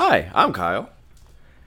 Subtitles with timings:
[0.00, 0.90] Hi, I'm Kyle.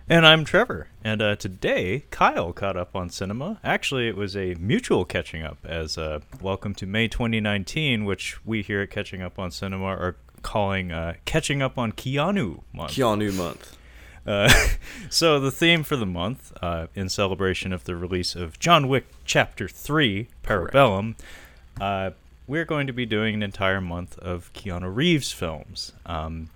[0.07, 0.87] And I'm Trevor.
[1.03, 3.59] And uh, today, Kyle caught up on cinema.
[3.61, 8.61] Actually, it was a mutual catching up, as uh, welcome to May 2019, which we
[8.61, 12.91] here at Catching Up on Cinema are calling uh, Catching Up on Keanu Month.
[12.91, 13.77] Keanu month.
[14.25, 14.49] Uh,
[15.09, 19.07] so, the theme for the month, uh, in celebration of the release of John Wick
[19.25, 21.15] Chapter 3, Parabellum,
[21.81, 22.11] uh,
[22.47, 25.91] we're going to be doing an entire month of Keanu Reeves films.
[26.05, 26.49] Um,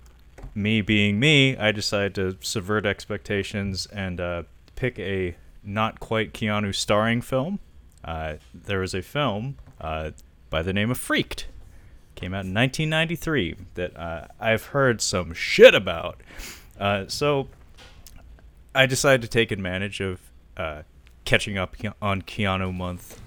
[0.54, 4.42] me being me, I decided to subvert expectations and uh,
[4.74, 7.58] pick a not quite Keanu starring film.
[8.04, 10.12] Uh, there was a film uh,
[10.48, 11.48] by the name of Freaked.
[12.14, 16.20] Came out in 1993 that uh, I've heard some shit about.
[16.78, 17.48] Uh, so
[18.74, 20.20] I decided to take advantage of
[20.56, 20.82] uh,
[21.24, 23.20] catching up on Keanu month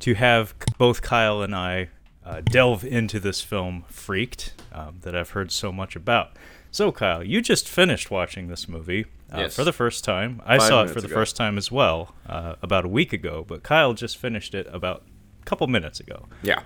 [0.00, 1.88] to have both Kyle and I
[2.24, 6.36] uh, delve into this film, Freaked, um, that I've heard so much about.
[6.70, 9.56] So, Kyle, you just finished watching this movie uh, Yes.
[9.56, 10.40] for the first time.
[10.44, 11.14] I Five saw it for the ago.
[11.16, 15.02] first time as well uh, about a week ago, but Kyle just finished it about
[15.40, 16.26] a couple minutes ago.
[16.42, 16.62] Yeah.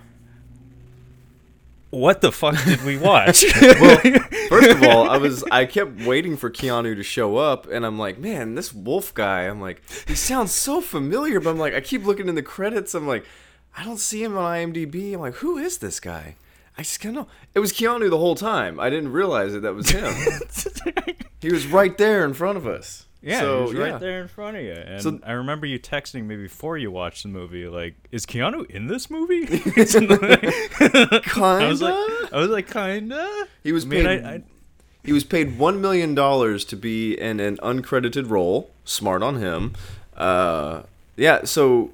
[1.90, 3.44] What the fuck did we watch?
[3.62, 3.98] Well,
[4.48, 7.98] first of all, I was I kept waiting for Keanu to show up, and I'm
[7.98, 9.42] like, man, this Wolf guy.
[9.42, 12.94] I'm like, he sounds so familiar, but I'm like, I keep looking in the credits.
[12.94, 13.24] I'm like,
[13.76, 15.14] I don't see him on IMDb.
[15.14, 16.36] I'm like, who is this guy?
[16.76, 17.26] I just kind of.
[17.54, 18.80] It was Keanu the whole time.
[18.80, 20.12] I didn't realize that that was him.
[21.40, 23.06] he was right there in front of us.
[23.22, 23.98] Yeah, so, he was right yeah.
[23.98, 24.72] there in front of you.
[24.72, 28.68] And So- I remember you texting me before you watched the movie, like, "Is Keanu
[28.70, 32.28] in this movie?" I was like, Kinda.
[32.32, 33.46] I was like, kinda.
[33.62, 34.24] He was I mean, paid.
[34.24, 34.42] I, I,
[35.04, 38.70] He was paid one million dollars to be in an uncredited role.
[38.84, 39.74] Smart on him.
[40.16, 40.82] Uh,
[41.16, 41.44] yeah.
[41.44, 41.92] So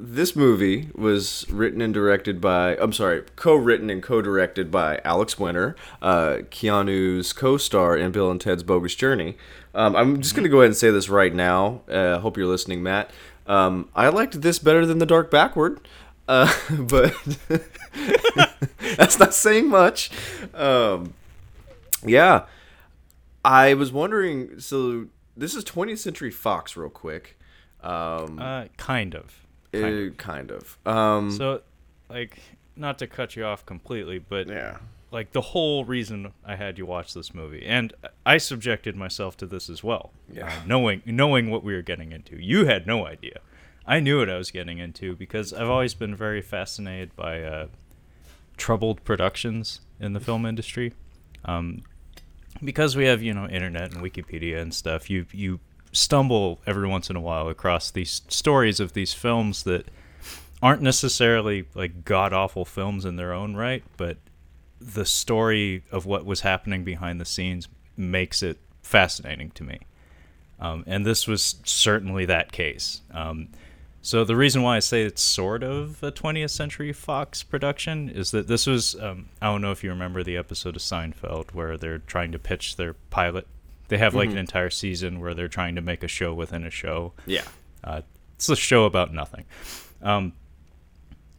[0.00, 2.76] this movie was written and directed by.
[2.76, 8.62] I'm sorry, co-written and co-directed by Alex Winter, uh, Keanu's co-star in Bill and Ted's
[8.62, 9.36] Bogus Journey.
[9.74, 11.82] Um, I'm just gonna go ahead and say this right now.
[11.88, 13.10] Uh, hope you're listening, Matt.
[13.46, 15.80] Um, I liked this better than The Dark Backward.
[16.28, 17.14] Uh, but
[18.96, 20.10] that's not saying much.
[20.54, 21.14] Um,
[22.04, 22.44] yeah.
[23.44, 27.38] I was wondering so this is 20th Century Fox real quick.
[27.82, 29.46] Um uh, kind of.
[29.72, 30.78] Eh, kind of.
[30.86, 31.62] Um So,
[32.08, 32.38] like,
[32.76, 34.78] not to cut you off completely, but yeah.
[35.10, 37.92] like the whole reason I had you watch this movie, and
[38.24, 40.46] I subjected myself to this as well, Yeah.
[40.46, 42.36] uh, knowing knowing what we were getting into.
[42.42, 43.40] You had no idea.
[43.86, 47.66] I knew what I was getting into because I've always been very fascinated by uh,
[48.58, 50.92] troubled productions in the film industry.
[51.44, 51.82] Um,
[52.62, 55.60] because we have you know internet and Wikipedia and stuff, you you
[55.92, 59.86] stumble every once in a while across these stories of these films that
[60.62, 64.18] aren't necessarily like god awful films in their own right, but
[64.80, 69.80] the story of what was happening behind the scenes makes it fascinating to me.
[70.60, 73.02] Um, and this was certainly that case.
[73.12, 73.48] Um,
[74.00, 78.30] so the reason why I say it's sort of a 20th Century Fox production is
[78.30, 81.76] that this was um, I don't know if you remember the episode of Seinfeld where
[81.76, 83.46] they're trying to pitch their pilot.
[83.88, 86.70] They have like an entire season where they're trying to make a show within a
[86.70, 87.14] show.
[87.26, 87.44] Yeah.
[87.82, 88.02] Uh,
[88.36, 89.44] it's a show about nothing.
[90.02, 90.34] Um,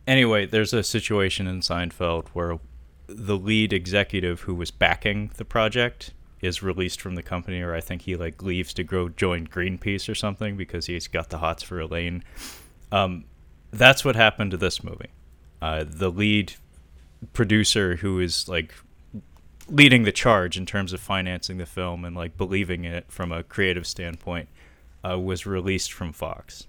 [0.07, 2.59] anyway, there's a situation in Seinfeld where
[3.07, 6.11] the lead executive who was backing the project
[6.41, 10.09] is released from the company, or I think he like leaves to go join Greenpeace
[10.09, 12.23] or something because he's got the hots for Elaine.
[12.91, 13.25] Um,
[13.71, 15.09] that's what happened to this movie.
[15.61, 16.53] Uh, the lead
[17.33, 18.73] producer who is like
[19.71, 23.31] leading the charge in terms of financing the film and like believing in it from
[23.31, 24.49] a creative standpoint
[25.07, 26.67] uh, was released from Fox.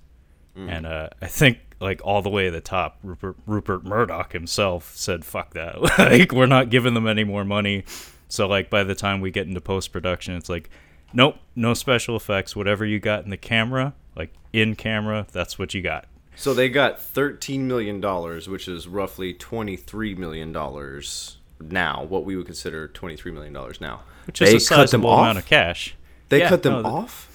[0.56, 4.94] And uh, I think like all the way to the top, Rupert, Rupert Murdoch himself
[4.94, 5.81] said, "Fuck that!
[5.99, 7.84] like we're not giving them any more money."
[8.28, 10.69] So like by the time we get into post production, it's like,
[11.12, 12.55] nope, no special effects.
[12.55, 16.06] Whatever you got in the camera, like in camera, that's what you got.
[16.37, 22.37] So they got 13 million dollars, which is roughly 23 million dollars now, what we
[22.37, 24.03] would consider 23 million dollars now.
[24.26, 25.95] Which is a sizable amount of cash.
[26.28, 27.27] They Yeah, cut them no, off?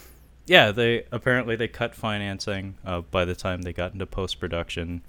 [0.45, 5.01] Yeah, they apparently they cut financing uh, by the time they got into post production,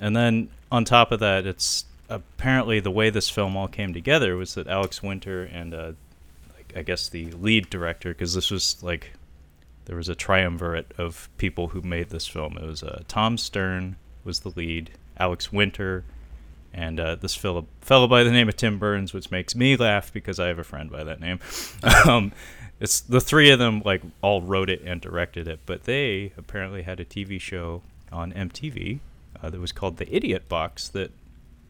[0.00, 4.36] and then on top of that, it's apparently the way this film all came together
[4.36, 5.92] was that Alex Winter and uh,
[6.74, 9.12] I guess the lead director, because this was like
[9.84, 12.56] there was a triumvirate of people who made this film.
[12.56, 16.04] It was uh, Tom Stern was the lead, Alex Winter,
[16.74, 20.12] and uh, this fellow, fellow by the name of Tim Burns, which makes me laugh
[20.12, 21.38] because I have a friend by that name.
[22.06, 22.32] um,
[22.80, 26.82] it's the three of them like all wrote it and directed it, but they apparently
[26.82, 29.00] had a TV show on MTV
[29.42, 31.10] uh, that was called The Idiot Box that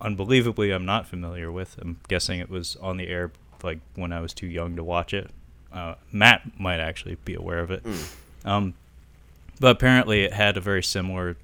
[0.00, 1.78] unbelievably I'm not familiar with.
[1.80, 3.30] I'm guessing it was on the air
[3.62, 5.30] like when I was too young to watch it.
[5.72, 7.82] Uh, Matt might actually be aware of it.
[8.44, 8.74] Um,
[9.60, 11.36] but apparently, it had a very similar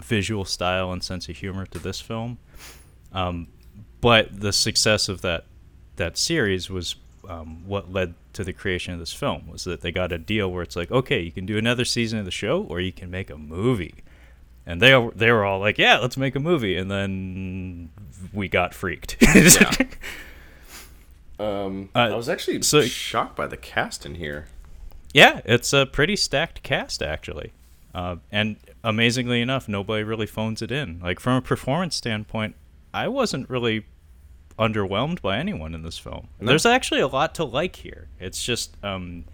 [0.00, 2.38] visual style and sense of humor to this film.
[3.12, 3.48] Um,
[4.00, 5.44] but the success of that
[5.96, 6.96] that series was
[7.28, 9.48] um, what led to the creation of this film.
[9.48, 12.18] Was that they got a deal where it's like, okay, you can do another season
[12.18, 13.94] of the show, or you can make a movie.
[14.66, 16.76] And they were- they were all like, yeah, let's make a movie.
[16.76, 17.90] And then
[18.32, 19.16] we got freaked.
[21.38, 24.46] Um, Uh, I was actually so- shocked by the cast in here.
[25.12, 27.52] Yeah, it's a pretty stacked cast actually,
[27.94, 31.00] uh, and amazingly enough, nobody really phones it in.
[31.00, 32.56] Like from a performance standpoint,
[32.92, 33.86] I wasn't really
[34.58, 36.28] underwhelmed by anyone in this film.
[36.40, 36.48] No.
[36.48, 38.08] There's actually a lot to like here.
[38.18, 39.24] It's just um,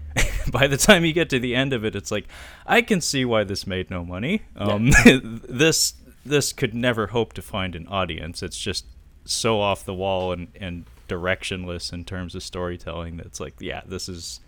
[0.50, 2.26] by the time you get to the end of it, it's like
[2.66, 4.42] I can see why this made no money.
[4.56, 4.90] Um,
[5.48, 5.94] this
[6.24, 8.42] this could never hope to find an audience.
[8.42, 8.86] It's just
[9.24, 13.16] so off the wall and and directionless in terms of storytelling.
[13.16, 14.40] That's like, yeah, this is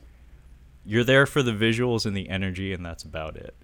[0.84, 3.54] you're there for the visuals and the energy, and that's about it.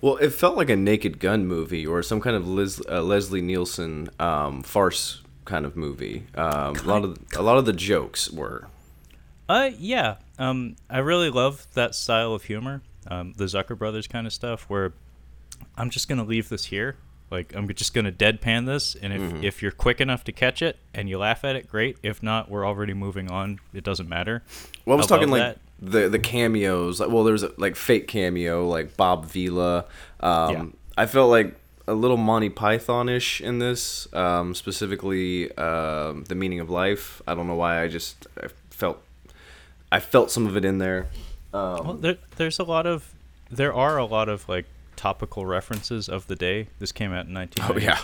[0.00, 3.42] Well, it felt like a Naked Gun movie or some kind of Liz, uh, Leslie
[3.42, 6.26] Nielsen um, farce kind of movie.
[6.34, 8.68] Um, a lot of a lot of the jokes were.
[9.48, 10.16] Uh, yeah.
[10.38, 14.62] Um, I really love that style of humor, um, the Zucker Brothers kind of stuff,
[14.68, 14.92] where
[15.76, 16.96] I'm just gonna leave this here.
[17.30, 20.78] Like I'm just gonna deadpan this, and if if you're quick enough to catch it
[20.94, 21.96] and you laugh at it, great.
[22.02, 23.58] If not, we're already moving on.
[23.72, 24.42] It doesn't matter.
[24.84, 27.00] Well, I was I talking like the the cameos.
[27.00, 29.84] Well, there's a, like fake cameo, like Bob Vila.
[30.20, 30.64] Um, Yeah.
[30.98, 31.54] I felt like
[31.88, 37.22] a little Monty Python-ish in this, um, specifically um, the meaning of life.
[37.28, 37.82] I don't know why.
[37.82, 39.02] I just I felt
[39.92, 41.06] I felt some of it in there.
[41.54, 43.14] Um, Well, there, there's a lot of,
[43.50, 46.68] there are a lot of like topical references of the day.
[46.80, 47.98] This came out in Oh, yeah.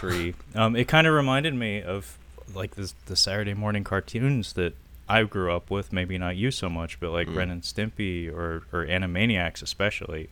[0.54, 2.18] um, it kind of reminded me of
[2.54, 4.74] like this, the Saturday morning cartoons that
[5.12, 5.92] I grew up with.
[5.92, 7.12] Maybe not you so much, but Mm.
[7.12, 10.30] like Ren and Stimpy or or Animaniacs especially.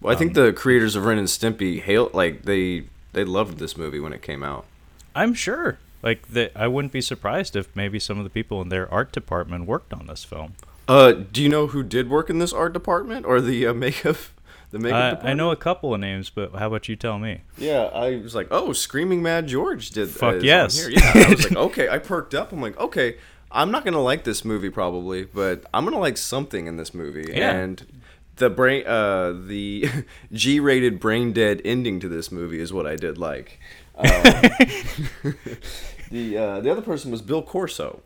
[0.00, 3.58] well, I think um, the creators of Ren and Stimpy hail like they they loved
[3.58, 4.64] this movie when it came out.
[5.14, 5.78] I'm sure.
[6.02, 9.12] Like that, I wouldn't be surprised if maybe some of the people in their art
[9.12, 10.54] department worked on this film.
[10.86, 14.16] Uh, do you know who did work in this art department or the uh, makeup?
[14.72, 15.30] The makeup I, department.
[15.30, 17.40] I know a couple of names, but how about you tell me?
[17.56, 20.10] Yeah, I was like, oh, Screaming Mad George did.
[20.10, 20.76] Fuck is yes.
[20.78, 20.90] here.
[20.90, 21.88] Yeah, I was like, okay.
[21.88, 22.52] I perked up.
[22.52, 23.16] I'm like, okay,
[23.50, 27.32] I'm not gonna like this movie probably, but I'm gonna like something in this movie.
[27.34, 27.52] Yeah.
[27.52, 27.86] And
[28.36, 29.88] the brain, uh, the
[30.32, 33.60] G-rated brain dead ending to this movie is what I did like.
[33.98, 34.04] Um,
[36.10, 38.02] the uh, the other person was Bill Corso.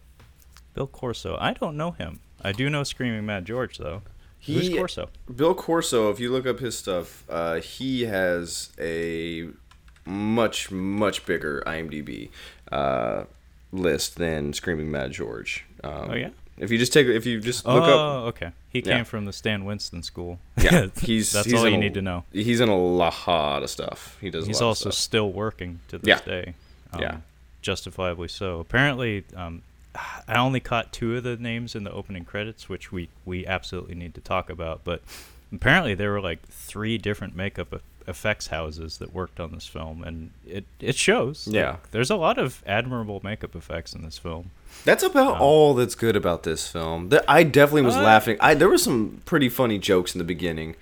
[0.72, 1.36] Bill Corso.
[1.40, 2.20] I don't know him.
[2.44, 4.02] I do know Screaming Mad George though.
[4.46, 5.10] Who's Corso?
[5.34, 9.48] Bill Corso, if you look up his stuff, uh, he has a
[10.06, 12.30] much much bigger IMDb
[12.72, 13.24] uh,
[13.72, 15.64] list than Screaming Mad George.
[15.84, 16.30] Um, Oh, yeah?
[16.58, 18.52] If you just take, if you just Oh, look up, okay.
[18.68, 18.96] He Yeah.
[18.96, 20.38] came from the Stan Winston school.
[20.60, 22.24] yeah, he's that's he's all you a- need to know.
[22.32, 24.18] He's in a lot of stuff.
[24.20, 24.46] He does.
[24.46, 26.20] He's also still working to this Yeah.
[26.24, 26.54] day.
[26.92, 27.16] Um, Yeah.
[27.62, 28.60] Justifiably so.
[28.60, 29.62] Apparently, um,
[29.94, 33.94] I only caught two of the names in the opening credits, which we, we absolutely
[33.94, 34.82] need to talk about.
[34.84, 35.02] But
[35.52, 37.72] apparently, there were like three different makeup
[38.06, 41.46] effects houses that worked on this film, and it, it shows.
[41.46, 41.76] Like, Yeah.
[41.92, 44.50] there's a lot of admirable makeup effects in this film.
[44.84, 47.10] That's about all that's good about this film.
[47.28, 48.36] I definitely was Uh, laughing.
[48.40, 50.76] I there were some pretty funny jokes in the beginning.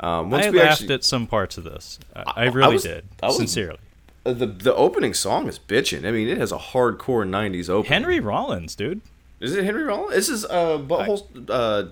[0.00, 1.98] Um, once I we laughed actually, at some parts of this.
[2.14, 3.04] I, I I really was- did.
[3.22, 3.78] I was- sincerely.
[4.26, 6.04] uh, the the opening song is bitching.
[6.06, 7.92] I mean, it has a hardcore '90s opening.
[7.92, 9.00] Henry Rollins, dude.
[9.40, 10.14] Is it Henry Rollins?
[10.14, 11.48] This is uh butthole.
[11.48, 11.84] Uh,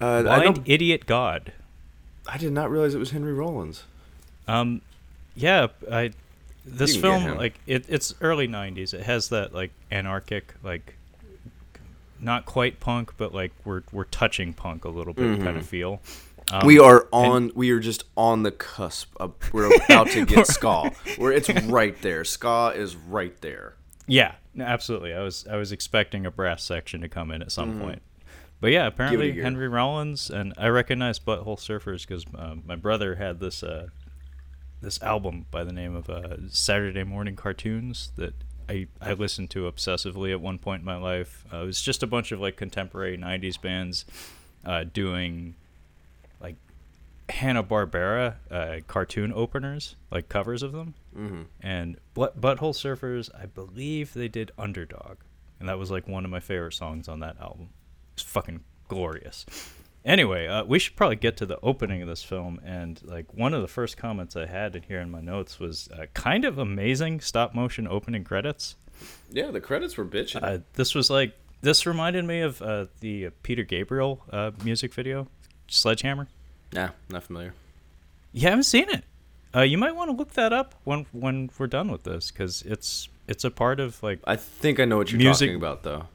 [0.00, 1.52] uh, Blind idiot god.
[2.28, 3.84] I did not realize it was Henry Rollins.
[4.48, 4.82] Um,
[5.34, 6.12] yeah, I
[6.64, 8.94] this You can get film like it, it's early '90s.
[8.94, 10.94] It has that like anarchic, like
[12.20, 16.00] not quite punk, but like we're we're touching punk a little bit kind of feel.
[16.50, 17.50] Um, we are on.
[17.54, 19.14] we are just on the cusp.
[19.18, 20.92] Of, we're about to get ska.
[21.16, 22.24] Where it's right there.
[22.24, 23.74] Ska is right there.
[24.06, 25.12] Yeah, absolutely.
[25.12, 28.02] I was I was expecting a brass section to come in at some point.
[28.60, 29.40] But yeah, apparently.
[29.42, 33.88] Henry Rollins and I recognize Butthole Surfers because um, my brother had this uh,
[34.80, 38.34] this album by the name of uh, Saturday Morning Cartoons that
[38.68, 41.44] I, I listened to obsessively at one point in my life.
[41.52, 44.04] Uh, it was just a bunch of like contemporary '90s bands
[44.64, 45.54] uh, doing
[46.40, 46.56] like
[47.28, 50.94] Hanna Barbera uh, cartoon openers, like covers of them.
[51.16, 51.42] Mm-hmm.
[51.60, 55.18] And Butt- Butthole Surfers, I believe they did Underdog,
[55.60, 57.68] and that was like one of my favorite songs on that album.
[58.16, 59.44] It's fucking glorious.
[60.04, 63.52] Anyway, uh, we should probably get to the opening of this film, and like one
[63.52, 66.58] of the first comments I had in here in my notes was uh, kind of
[66.58, 68.76] amazing stop motion opening credits.
[69.30, 70.42] Yeah, the credits were bitching.
[70.42, 75.26] Uh, this was like this reminded me of uh, the Peter Gabriel uh, music video,
[75.68, 76.28] Sledgehammer.
[76.72, 77.52] nah, not familiar.
[78.32, 79.04] You haven't seen it.
[79.54, 82.62] Uh, you might want to look that up when when we're done with this because
[82.62, 85.82] it's it's a part of like I think I know what you're Music- talking about,
[85.82, 86.06] though.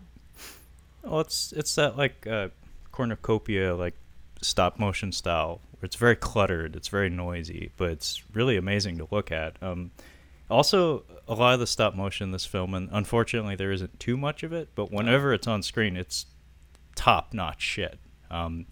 [1.04, 2.50] Well it's it's that like uh,
[2.92, 3.96] cornucopia like
[4.42, 9.08] stop motion style where it's very cluttered, it's very noisy, but it's really amazing to
[9.10, 9.56] look at.
[9.62, 9.92] Um,
[10.50, 14.18] also, a lot of the stop motion in this film, and unfortunately there isn't too
[14.18, 16.26] much of it, but whenever it's on screen, it's
[16.96, 18.00] top notch shit.
[18.30, 18.68] Um,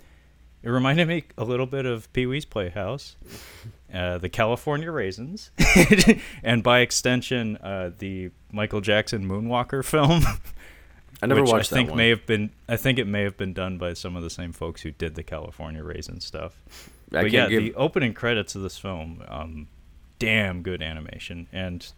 [0.61, 3.15] it reminded me a little bit of Pee Wee's Playhouse,
[3.93, 5.51] uh, the California Raisins,
[6.43, 10.23] and by extension, uh, the Michael Jackson Moonwalker film.
[11.21, 11.97] I never watched I think that one.
[11.97, 12.49] may have been.
[12.67, 15.15] I think it may have been done by some of the same folks who did
[15.15, 16.53] the California Raisin stuff.
[17.11, 19.67] I but yeah, give- the opening credits of this film, um,
[20.17, 21.91] damn good animation and.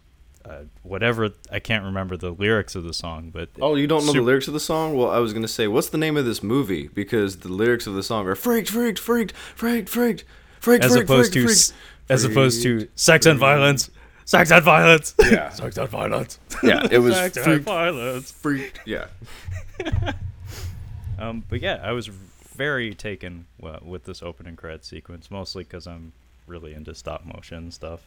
[0.44, 4.12] Uh, whatever I can't remember the lyrics of the song, but Oh, you don't know
[4.12, 4.96] the lyrics of the song?
[4.96, 6.88] Well, I was gonna say, what's the name of this movie?
[6.88, 10.24] Because the lyrics of the song are freaked, freaked, freaked, freaked, freaked,
[10.58, 11.72] freaked, as freaked, opposed freaked, to freaked.
[12.08, 13.88] as opposed to Freaked, sex and violence,
[14.24, 15.48] sex and violence, Yeah.
[15.50, 18.30] sex and violence, Yeah, it was sex and violence.
[18.32, 18.80] freaked.
[18.86, 19.06] Yeah.
[21.18, 23.46] Um, but yeah, I was very taken
[23.80, 26.12] with this opening credit sequence, mostly because I'm
[26.48, 28.00] really into stop motion stuff.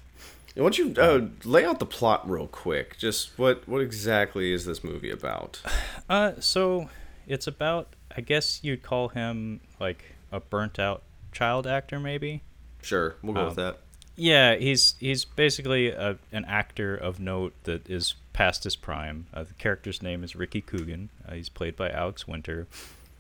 [0.55, 2.97] And Why don't you uh, lay out the plot real quick?
[2.97, 5.61] Just what what exactly is this movie about?
[6.09, 6.87] Uh, so
[7.25, 12.43] it's about, I guess you'd call him like a burnt out child actor, maybe.
[12.83, 13.79] Sure, we'll go Um, with that.
[14.15, 19.27] Yeah, he's he's basically a, an actor of note that is past his prime.
[19.33, 21.09] Uh, the character's name is Ricky Coogan.
[21.27, 22.67] Uh, he's played by Alex Winter.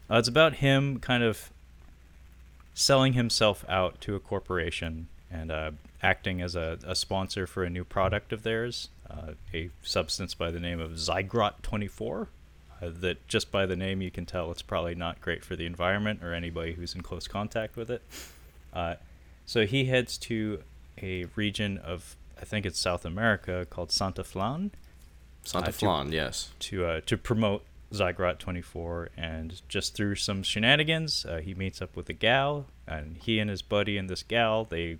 [0.09, 1.49] Uh, it's about him kind of
[2.73, 5.71] selling himself out to a corporation and uh,
[6.01, 10.51] acting as a, a sponsor for a new product of theirs, uh, a substance by
[10.51, 12.29] the name of Zygrot 24.
[12.81, 15.65] Uh, that just by the name you can tell it's probably not great for the
[15.65, 18.01] environment or anybody who's in close contact with it.
[19.45, 20.59] So he heads to
[21.01, 24.71] a region of I think it's South America called Santa Flan
[25.43, 26.51] Santa uh, to- Flan, yes.
[26.59, 31.95] to uh, to promote Zygrot 24 and just through some shenanigans uh, he meets up
[31.95, 34.97] with a gal and he and his buddy and this gal they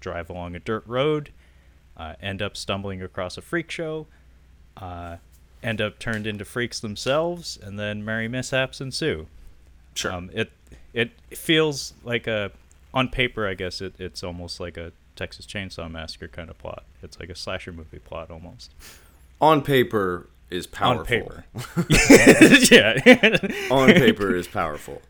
[0.00, 1.30] drive along a dirt road
[1.96, 4.06] uh, end up stumbling across a freak show
[4.78, 5.16] uh,
[5.62, 9.26] end up turned into freaks themselves and then merry mishaps ensue
[9.94, 10.10] Sure.
[10.12, 10.50] um, it
[10.94, 12.50] it feels like a
[12.94, 16.84] on paper, I guess it, it's almost like a Texas Chainsaw Massacre kind of plot.
[17.02, 18.74] It's like a slasher movie plot almost.
[19.40, 21.00] On paper is powerful.
[21.00, 21.44] On paper,
[22.70, 23.38] yeah,
[23.70, 25.02] On paper is powerful.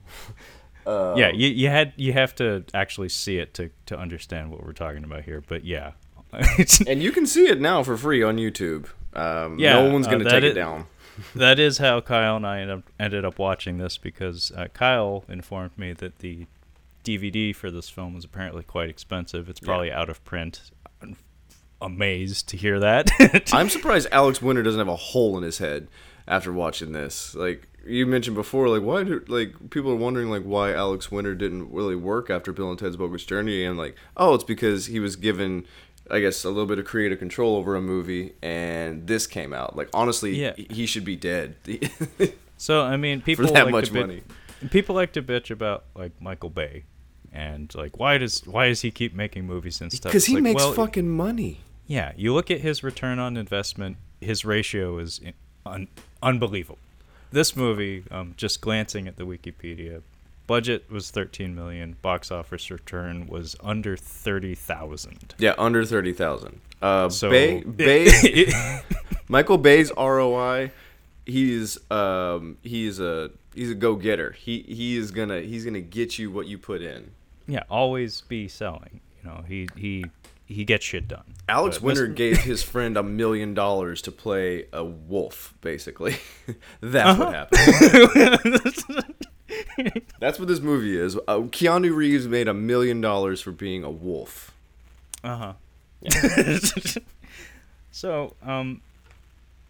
[0.87, 1.31] yeah.
[1.31, 5.05] You, you had you have to actually see it to to understand what we're talking
[5.05, 5.43] about here.
[5.47, 5.93] But yeah,
[6.87, 8.87] And you can see it now for free on YouTube.
[9.15, 10.87] Um, Yeah, no one's uh, gonna that take is- it down.
[11.35, 15.25] that is how Kyle and I ended up, ended up watching this because uh, Kyle
[15.29, 16.47] informed me that the
[17.05, 19.49] DVD for this film was apparently quite expensive.
[19.49, 20.71] It's probably out of print.
[21.01, 21.17] I'm
[21.81, 23.11] amazed to hear that.
[23.53, 25.89] I'm surprised Alex Winter doesn't have a hole in his head
[26.29, 27.35] after watching this.
[27.35, 31.35] Like you mentioned before, like why do like people are wondering like why Alex Winter
[31.35, 35.01] didn't really work after Bill and Ted's Bogus Journey, and like oh, it's because he
[35.01, 35.67] was given.
[36.11, 39.77] I guess a little bit of creative control over a movie, and this came out.
[39.77, 40.53] Like honestly, Yeah.
[40.57, 41.55] he- should be dead
[42.57, 44.25] So I mean, people for that like much to bit-
[44.63, 44.71] money.
[44.71, 46.85] People like to bitch about like Michael Bay,
[47.33, 50.13] and like why does why does he keep making movies and stuff?
[50.13, 51.61] Because he like, makes well, fucking money.
[51.87, 53.97] Yeah, you look at his return on investment.
[54.21, 55.21] His ratio is
[55.67, 55.89] un-
[56.23, 56.79] unbelievable.
[57.33, 60.03] This movie, um, just glancing at the Wikipedia,
[60.47, 61.97] budget was 13 million.
[62.03, 65.35] Box office return was under 30,000.
[65.39, 66.61] Yeah, under thirty thousand.
[66.81, 68.53] Uh, So Bay, Bay,
[69.29, 70.71] Michael Bay's ROI,
[71.27, 74.33] he's um he's a he's a go getter.
[74.33, 77.13] He he is gonna he's gonna get you what you put in.
[77.47, 79.01] yeah, always be selling.
[79.23, 80.05] You know, he he
[80.47, 81.25] he gets shit done.
[81.49, 82.15] Alex But Winter Mr.
[82.15, 86.17] gave his friend a million dollars to play a wolf, basically.
[86.81, 88.75] That's what happened.
[90.21, 91.17] That's what this movie is.
[91.17, 94.53] Uh, Keanu Reeves made a million dollars for being a wolf.
[95.25, 95.53] Uh huh.
[97.91, 98.81] so, um,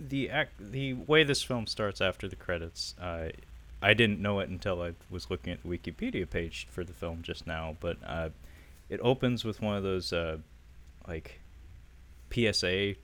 [0.09, 3.29] the act, the way this film starts after the credits, uh,
[3.81, 7.23] I didn't know it until I was looking at the Wikipedia page for the film
[7.23, 7.77] just now.
[7.81, 8.29] But uh,
[8.89, 10.39] it opens with one of those uh,
[11.09, 11.41] like
[12.33, 12.95] PSA,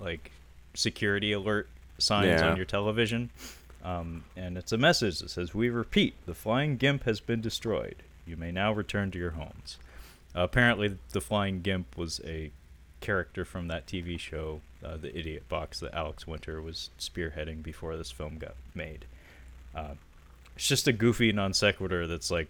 [0.00, 0.30] like
[0.74, 2.50] security alert signs Yeah.
[2.50, 3.30] on your television.
[3.84, 7.96] Um, and it's a message that says, "We repeat, the flying gimp has been destroyed.
[8.26, 9.78] You may now return to your homes."
[10.34, 12.50] Uh, apparently, the flying gimp was a
[13.00, 17.96] character from that TV show uh, the idiot box that Alex Winter was spearheading before
[17.96, 19.06] this film got made.
[19.74, 19.94] Uh,
[20.56, 22.48] it's just a goofy non sequitur that's like,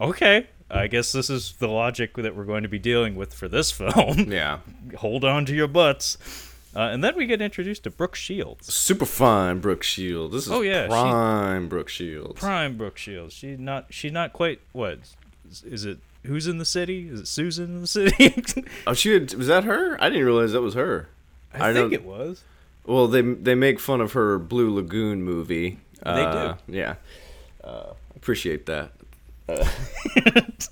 [0.00, 3.48] okay, I guess this is the logic that we're going to be dealing with for
[3.48, 4.32] this film.
[4.32, 4.58] Yeah.
[4.96, 6.18] Hold on to your butts.
[6.76, 8.74] Uh, and then we get introduced to Brooke Shields.
[8.74, 10.34] Super fine Brooke Shields.
[10.34, 12.40] This is Oh, yeah, she- prime Brooke Shields.
[12.40, 13.32] Prime Brooke Shields.
[13.32, 13.86] She's not.
[13.90, 14.60] She's not quite.
[14.72, 14.98] What
[15.64, 15.98] is it?
[16.24, 17.08] Who's in the city?
[17.08, 18.34] Is it Susan in the city?
[18.88, 19.96] Oh, she had, was that her?
[20.02, 21.08] I didn't realize that was her.
[21.54, 22.42] I, I think it was.
[22.86, 25.78] Well, they they make fun of her Blue Lagoon movie.
[26.02, 26.96] They Uh, Yeah.
[27.62, 28.92] Uh, appreciate that.
[29.46, 29.68] But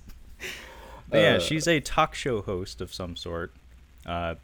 [1.12, 3.52] yeah, Uh, she's a talk show host of some sort,
[4.06, 4.34] uh,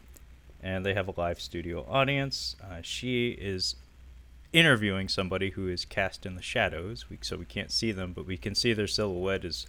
[0.62, 2.56] and they have a live studio audience.
[2.62, 3.76] Uh, she is
[4.52, 8.26] interviewing somebody who is cast in the shadows, we, so we can't see them, but
[8.26, 9.66] we can see their silhouette is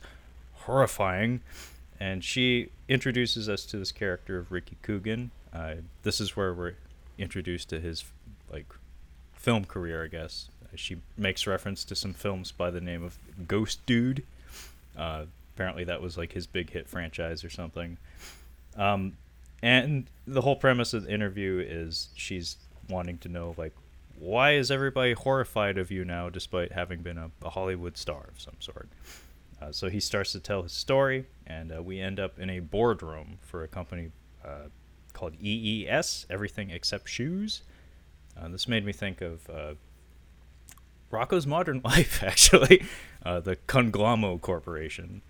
[0.54, 1.42] horrifying.
[2.00, 5.32] And she introduces us to this character of Ricky Coogan.
[5.54, 6.76] Uh, this is where we're
[7.18, 8.04] introduced to his
[8.52, 8.68] like
[9.34, 10.50] film career, I guess.
[10.76, 14.24] She makes reference to some films by the name of Ghost Dude.
[14.98, 15.26] Uh,
[15.56, 17.98] apparently, that was like his big hit franchise or something.
[18.78, 19.14] Um,
[19.62, 23.74] and the whole premise of the interview is she's wanting to know like
[24.20, 28.40] why is everybody horrified of you now despite having been a, a Hollywood star of
[28.40, 28.90] some sort.
[29.62, 32.60] Uh, so he starts to tell his story, and uh, we end up in a
[32.60, 34.12] boardroom for a company
[34.46, 34.68] uh,
[35.20, 37.62] called EES, Everything Except Shoes.
[38.40, 39.74] Uh, this made me think of uh,
[41.12, 42.86] Rocko's Modern Life, actually,
[43.26, 45.22] uh, the Conglom-O Corporation.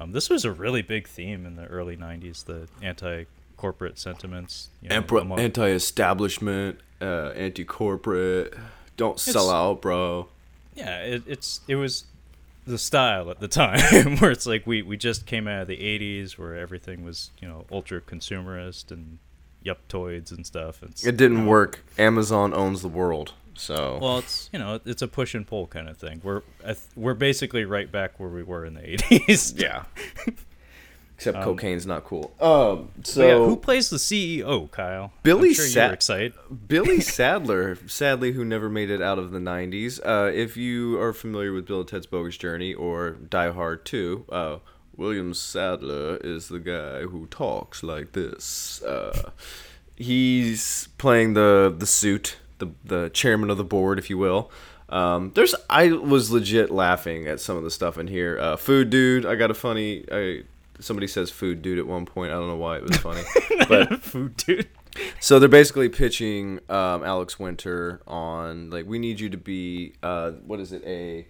[0.00, 2.44] Um, this was a really big theme in the early '90s.
[2.44, 4.70] The anti-corporate sentiments.
[4.82, 8.54] You know, Emperor, among- anti-establishment, uh, anti-corporate.
[8.96, 10.28] Don't sell It's- out, bro.
[10.74, 12.04] yeah, it, it's it was
[12.70, 15.76] the style at the time where it's like we we just came out of the
[15.76, 19.18] '80s where everything was you know ultra consumerist and
[19.64, 20.82] yuptoids and stuff.
[20.82, 21.84] It's, It didn't work.
[21.98, 25.88] Amazon owns the world, so Well, it's you know it's a push and pull kind
[25.88, 26.20] of thing.
[26.24, 26.42] We're
[26.96, 29.58] we're basically right back where we were in the '80s.
[29.60, 29.84] yeah.
[31.20, 32.32] Except Um, cocaine's not cool.
[32.40, 35.12] Um, so So yeah, who plays the CEO, Kyle?
[35.22, 36.32] Billy I'm sure Sa- you're excited.
[36.66, 40.00] Billy Sadler, sadly, who never made it out of the 90s.
[40.02, 44.24] Uh, if you are familiar with Bill and Ted's Bogus Journey or Die Hard 2,
[44.32, 44.56] uh,
[44.96, 48.82] William Sadler is the guy who talks like this.
[48.82, 49.32] Uh,
[49.96, 54.50] he's playing the, the suit, the, the chairman of the board, if you will.
[54.88, 58.38] Um, there's I was legit laughing at some of the stuff in here.
[58.40, 60.04] Uh, food dude, I got a funny.
[60.10, 60.44] I,
[60.80, 62.32] somebody says food dude at one point.
[62.32, 63.22] I don't know why it was funny,
[63.68, 64.68] but Food dude.
[65.20, 70.32] so they're basically pitching um, Alex Winter on like we need you to be uh,
[70.46, 71.26] what is it a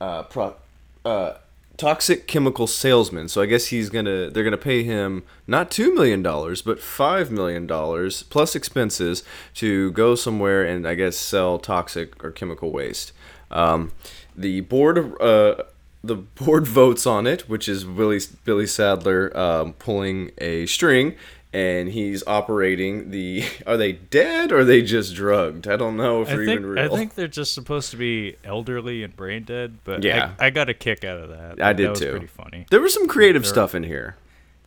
[0.00, 0.56] uh, pro,
[1.04, 1.34] uh,
[1.76, 3.26] toxic chemical salesman.
[3.28, 7.30] So I guess he's gonna they're gonna pay him not two million dollars but five
[7.30, 9.22] million dollars plus expenses
[9.54, 13.12] to go somewhere and I guess sell toxic or chemical waste.
[13.50, 13.92] Um,
[14.36, 15.62] the board uh,
[16.02, 21.14] the board votes on it, which is Billy Billy Sadler um, pulling a string,
[21.52, 23.44] and he's operating the.
[23.66, 25.68] Are they dead or are they just drugged?
[25.68, 26.84] I don't know if I they're think even real.
[26.94, 30.32] I think they're just supposed to be elderly and brain dead, but Yeah.
[30.38, 31.62] I, I got a kick out of that.
[31.62, 32.10] I did that was too.
[32.12, 32.66] Pretty funny.
[32.70, 34.16] there was some creative They're- stuff in here.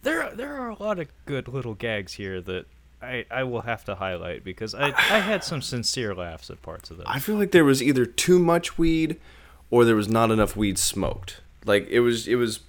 [0.03, 2.65] There there are a lot of good little gags here that
[3.01, 6.91] I, I will have to highlight because I, I had some sincere laughs at parts
[6.91, 7.05] of this.
[7.09, 9.17] I feel like there was either too much weed,
[9.73, 11.41] or there was not enough weed smoked.
[11.65, 12.59] Like it was, it was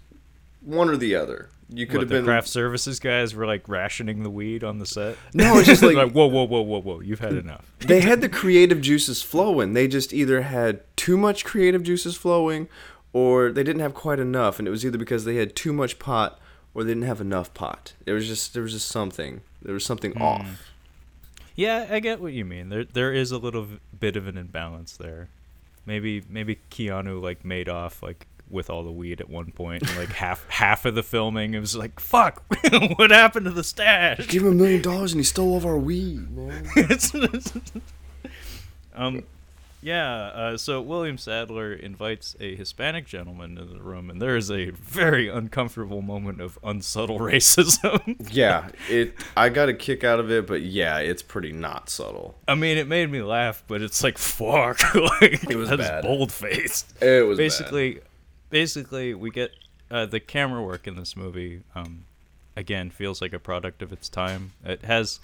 [0.63, 1.51] one or the other.
[1.69, 4.79] You could What, have the been craft services guys were like rationing the weed on
[4.79, 5.19] the set.
[5.35, 7.01] No, it's just like- whoa, whoa, whoa, whoa, whoa!
[7.01, 7.71] You've had enough.
[7.81, 9.75] they had the creative juices flowing.
[9.75, 12.69] They just either had too much creative juices flowing
[13.13, 15.99] or they didn't have quite enough and it was either because they had too much
[15.99, 16.41] pot
[16.73, 17.93] or they didn't have enough pot.
[18.07, 19.43] There was just there was just something.
[19.61, 20.23] There was something hmm.
[20.23, 20.71] off.
[21.55, 22.71] Yeah, I get what you mean.
[22.71, 23.67] There there is a little
[24.01, 25.29] bit of an imbalance there.
[25.87, 29.99] Maybe maybe Keanu like made off like with all the weed at one point and
[29.99, 32.45] like half half of the filming it was like fuck
[32.99, 35.67] what happened to the stash Give him a million dollars and he stole all of
[35.67, 36.69] our weed, man.
[38.95, 39.25] um,
[39.85, 40.15] yeah.
[40.35, 44.71] Uh, so William Sadler invites a Hispanic gentleman into the room, and there is a
[44.71, 48.17] very uncomfortable moment of unsubtle racism.
[48.33, 52.35] yeah, it I got a kick out of it, but yeah, it's pretty not subtle.
[52.49, 54.81] I mean, it made me laugh, but it's like fuck.
[55.21, 56.03] like, It was that's bad.
[56.03, 57.01] bold faced.
[57.03, 57.45] It was bad.
[57.45, 58.01] basically,
[58.51, 59.51] basically, we get
[59.91, 61.61] uh, the camera work in this movie.
[61.75, 62.07] Um,
[62.57, 64.53] again, feels like a product of its time.
[64.65, 65.21] It has.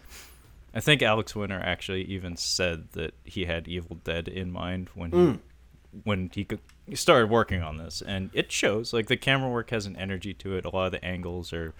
[0.74, 5.10] I think Alex Winter actually even said that he had Evil Dead in mind when
[5.10, 5.38] he Mm.
[6.04, 8.92] when he could, he started working on this, and it shows.
[8.92, 10.64] Like the camera work has an energy to it.
[10.64, 11.74] A lot of the angles are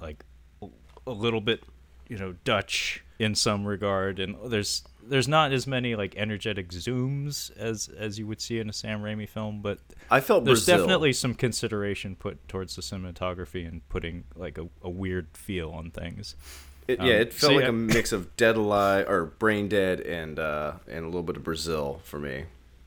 [0.00, 0.24] like
[0.62, 0.68] a,
[1.06, 1.62] a little bit,
[2.08, 3.02] you know, Dutch.
[3.18, 8.26] in some regard, and there's there's not as many like energetic zooms as as you
[8.26, 9.78] would see in a Sam Raimi film, but
[10.10, 10.78] I felt there's Brazil.
[10.78, 15.90] definitely some consideration put towards the cinematography and putting like a, a weird feel on
[15.90, 16.34] things.
[16.86, 17.68] It, yeah, Um, it felt so like yeah.
[17.70, 21.44] a mix of Dead Alive or Brain Dead and uh, and a little bit of
[21.44, 22.44] Brazil for me,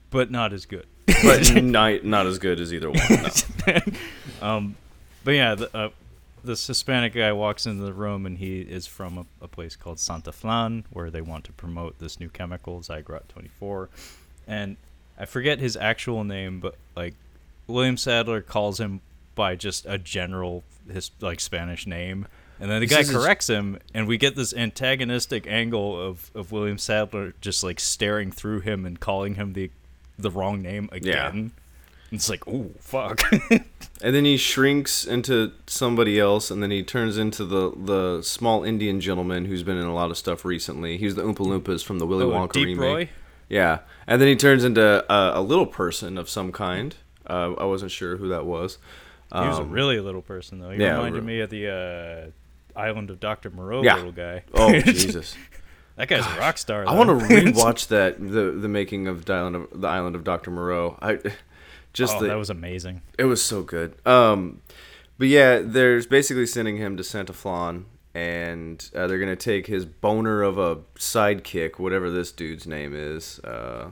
[0.10, 0.86] But not as good.
[1.24, 3.00] but not not as good as either one.
[3.68, 3.80] no.
[4.48, 4.76] um,
[5.24, 5.90] but yeah, the, uh,
[6.44, 10.00] this Hispanic guy walks into the room and he is from a, a place called
[10.00, 13.90] Santa Flan where they want to promote this new chemical, Zygrot 24.
[14.48, 14.78] And
[15.18, 17.16] I forget his actual name, but like
[17.66, 19.02] William Sadler calls him
[19.36, 22.28] by just a general his like Spanish name.
[22.60, 26.52] And then the He guy corrects him, and we get this antagonistic angle of, of
[26.52, 29.70] William Sadler just like staring through him and calling him the
[30.20, 31.52] the wrong name again.
[32.10, 32.16] Yeah.
[32.16, 33.22] It's like, oh fuck.
[34.00, 38.64] And then he shrinks into somebody else, and then he turns into the the small
[38.64, 40.98] Indian gentleman who's been in a lot of stuff recently.
[40.98, 42.80] He's the Oompa Loompas from the Willy Oh, Wonka Deep remake.
[42.80, 43.10] Roy?
[43.50, 46.96] Yeah, and then he turns into a, a little person of some kind.
[47.26, 48.78] Uh, I wasn't sure who that was.
[49.34, 50.70] He was a Um, really little person though.
[50.70, 52.32] He yeah, reminded re- me of the uh,
[52.78, 53.50] Island of Dr.
[53.50, 53.96] Moreau Yeah.
[53.96, 54.44] little guy.
[54.54, 55.36] Oh Jesus!
[55.96, 56.88] that guy's a rock star.
[56.88, 60.24] I want to rewatch that the the making of the island of the island of
[60.24, 60.98] Doctor Moreau.
[61.02, 61.20] I
[61.94, 63.02] just oh, the, that was amazing.
[63.18, 63.96] it was so good.
[64.06, 64.62] Um,
[65.18, 69.86] but yeah, there's basically sending him to Santa Flan, and uh, they're gonna take his
[69.86, 73.40] boner of a sidekick, whatever this dude's name is.
[73.40, 73.90] Uh,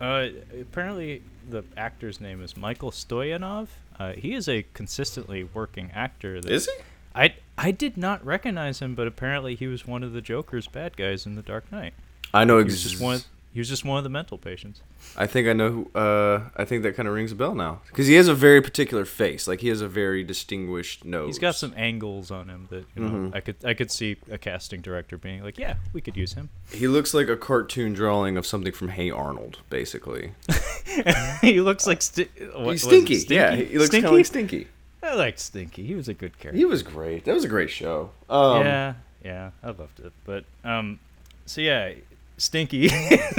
[0.00, 0.28] Uh,
[0.60, 3.68] apparently, the actor's name is Michael Stoyanov.
[3.98, 6.40] Uh, he is a consistently working actor.
[6.40, 6.72] That is he?
[7.16, 10.96] I I did not recognize him, but apparently he was one of the Joker's bad
[10.96, 11.94] guys in The Dark Knight.
[12.34, 12.58] I know.
[12.58, 13.20] He was just one.
[13.54, 14.82] He was just one of the mental patients.
[15.16, 15.70] I think I know.
[15.70, 18.34] Who, uh, I think that kind of rings a bell now because he has a
[18.34, 19.48] very particular face.
[19.48, 21.28] Like he has a very distinguished nose.
[21.28, 23.34] He's got some angles on him that you know Mhm.
[23.34, 26.50] I could I could see a casting director being like, yeah, we could use him.
[26.70, 30.32] He looks like a cartoon drawing of something from Hey Arnold, basically.
[31.40, 33.34] he looks like sti- what, He's it, stinky.
[33.34, 34.66] Yeah, he looks kind of like Stinky.
[35.06, 35.84] I liked Stinky.
[35.86, 36.58] He was a good character.
[36.58, 37.24] He was great.
[37.24, 38.10] That was a great show.
[38.28, 40.12] Um, yeah, yeah, I loved it.
[40.24, 40.98] But um,
[41.46, 41.92] so yeah,
[42.38, 42.88] Stinky,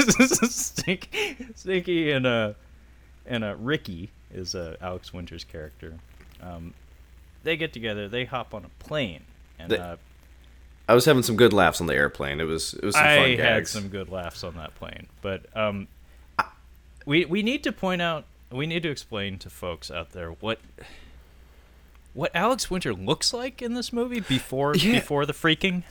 [0.50, 2.54] Stinky, Stinky, and uh,
[3.26, 5.96] and uh, Ricky is uh, Alex Winter's character.
[6.42, 6.74] Um,
[7.44, 8.08] they get together.
[8.08, 9.24] They hop on a plane,
[9.60, 9.98] and They- uh,
[10.90, 12.40] I was having some good laughs on the airplane.
[12.40, 15.08] It was it was some fun I had some good laughs on that plane.
[15.22, 15.90] But um,
[17.06, 20.60] we we need to point out, we need to explain to folks out there what
[22.18, 24.94] what Alex Winter looks like in this movie before Yeah.
[25.00, 25.84] before the freaking.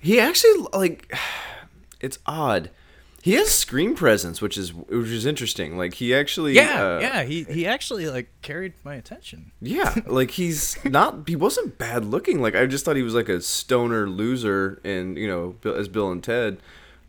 [0.00, 1.12] He actually like
[2.00, 2.70] it's odd.
[3.22, 5.78] He has screen presence, which is which is interesting.
[5.78, 9.50] Like he actually Yeah, uh, yeah, he he actually like carried my attention.
[9.62, 11.26] Yeah, like he's not.
[11.26, 12.40] He wasn't bad looking.
[12.42, 16.10] Like I just thought he was like a stoner loser, and you know, as Bill
[16.10, 16.58] and Ted.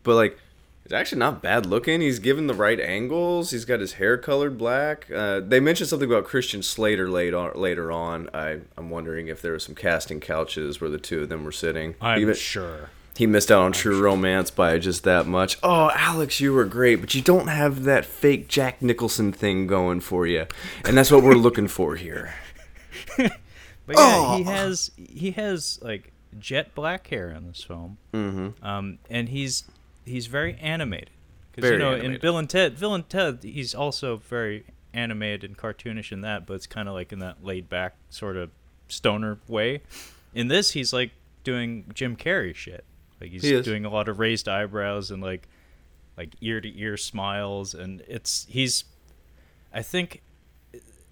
[0.02, 0.38] But like,
[0.86, 2.00] he's actually not bad looking.
[2.00, 3.50] He's given the right angles.
[3.50, 5.10] He's got his hair colored black.
[5.10, 7.52] Uh, they mentioned something about Christian Slater later on.
[7.60, 11.28] Later on, I I'm wondering if there were some casting couches where the two of
[11.28, 11.94] them were sitting.
[12.00, 12.90] I'm Even- sure.
[13.16, 15.56] he missed out on True Romance by just that much.
[15.62, 20.00] Oh, Alex, you were great, but you don't have that fake Jack Nicholson thing going
[20.00, 20.46] for you,
[20.84, 22.34] and that's what we're looking for here.
[23.86, 24.36] But yeah, Oh.
[24.38, 28.64] he has he has like jet black hair in this film, Mm-hmm.
[28.66, 29.62] um, and he's
[30.06, 31.10] he's very animated.
[31.52, 32.18] Because you know, in.
[32.18, 36.54] Bill and Ted, Bill and Ted, he's also very animated and cartoonish in that, but
[36.54, 38.50] it's kind of like in that laid back sort of
[38.88, 39.82] stoner way.
[40.34, 41.10] In this, he's like
[41.44, 42.84] doing Jim Carrey shit.
[43.20, 45.48] Like he's He doing a lot of raised eyebrows and like
[46.16, 48.84] like ear to ear smiles, and it's he's.
[49.72, 50.22] I think,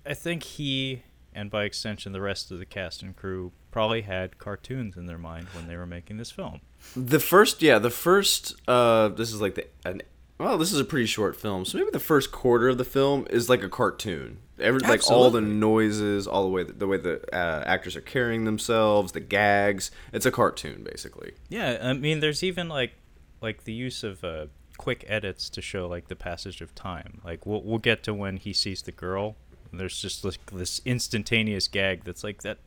[0.07, 1.03] I think he
[1.35, 5.19] and by extension the rest of the cast and crew probably had cartoons in their
[5.19, 6.61] mind when they were making this film.
[6.97, 8.55] The first, yeah, the first.
[8.68, 10.03] Uh, this is like the an.
[10.38, 13.27] Well, this is a pretty short film, so maybe the first quarter of the film
[13.31, 14.38] is like a cartoon.
[14.59, 18.44] Every like all the noises, all the way the way the uh, actors are carrying
[18.44, 19.90] themselves, the gags.
[20.12, 21.33] It's a cartoon basically.
[21.49, 22.92] Yeah, I mean, there's even like
[23.40, 27.20] like the use of uh, quick edits to show like the passage of time.
[27.25, 29.37] Like we'll we'll get to when he sees the girl.
[29.73, 32.59] There's just like this instantaneous gag that's like that.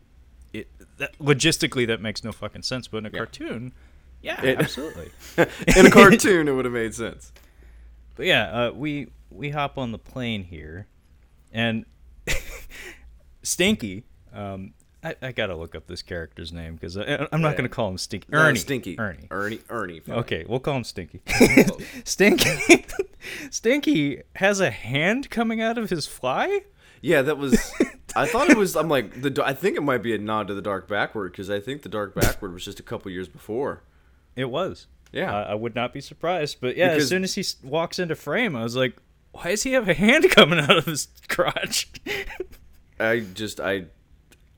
[0.53, 3.17] It that logistically that makes no fucking sense, but in a Yeah.
[3.17, 3.71] cartoon,
[4.21, 5.09] yeah, It- absolutely.
[5.77, 7.31] In a cartoon, it would have made sense.
[8.15, 10.87] But yeah, uh, we we hop on the plane here,
[11.51, 11.85] and
[13.43, 14.03] Stinky.
[14.33, 17.97] Um, I, I gotta look up this character's name because I'm not gonna call him
[17.97, 18.27] Stinky.
[18.29, 18.57] No, Ernie.
[18.59, 19.27] Stinky, Ernie.
[19.29, 19.99] Ernie, Ernie.
[19.99, 20.15] fine.
[20.17, 21.21] Okay, we'll call him Stinky.
[22.03, 22.85] Stinky.
[23.51, 26.61] Stinky has a hand coming out of his fly.
[27.01, 27.71] Yeah, that was.
[28.15, 28.75] I thought it was.
[28.75, 29.43] I'm like the.
[29.45, 31.89] I think it might be a nod to the Dark Backward because I think the
[31.89, 33.83] Dark Backward was just a couple years before.
[34.37, 34.87] It was.
[35.11, 35.33] Yeah.
[35.35, 36.57] I, I would not be surprised.
[36.61, 38.95] But yeah, Because- as soon as he walks into frame, I was like,
[39.33, 41.89] why does he have a hand coming out of his crotch?
[42.99, 43.85] I just I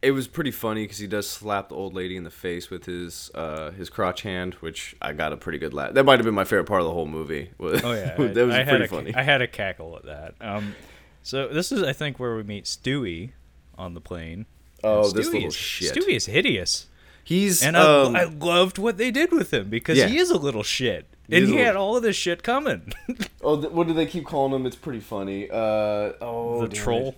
[0.02, 2.86] it was pretty funny because he does slap the old lady in the face with
[2.86, 5.94] his uh his crotch hand, which I got a pretty good laugh.
[5.94, 7.52] That might have been my favorite part of the whole movie.
[7.60, 9.14] Oh yeah, that was I, I pretty a, funny.
[9.16, 10.36] I had a cackle at that.
[10.40, 10.76] Um,
[11.24, 13.32] so this is, I think, where we meet Stewie
[13.78, 14.46] on the plane.
[14.84, 15.94] Oh, And this Stewie little is, shit.
[15.94, 16.88] Stewie is hideous,
[17.30, 20.08] He's and um, I, I loved what they did with him because Yeah.
[20.08, 22.42] he is a little shit, He and he a had little- all of this shit
[22.42, 22.92] coming.
[23.44, 24.66] oh, th- what do they keep calling him?
[24.66, 25.48] It's pretty funny.
[25.50, 27.10] Uh, oh, the troll.
[27.10, 27.18] it.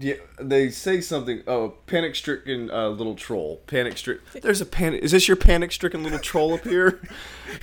[0.00, 1.42] Yeah, they say something.
[1.48, 3.60] Oh, panic stricken uh, little troll.
[3.66, 4.24] Panic stricken.
[4.42, 5.02] There's a panic.
[5.02, 7.00] Is this your panic stricken little troll up here?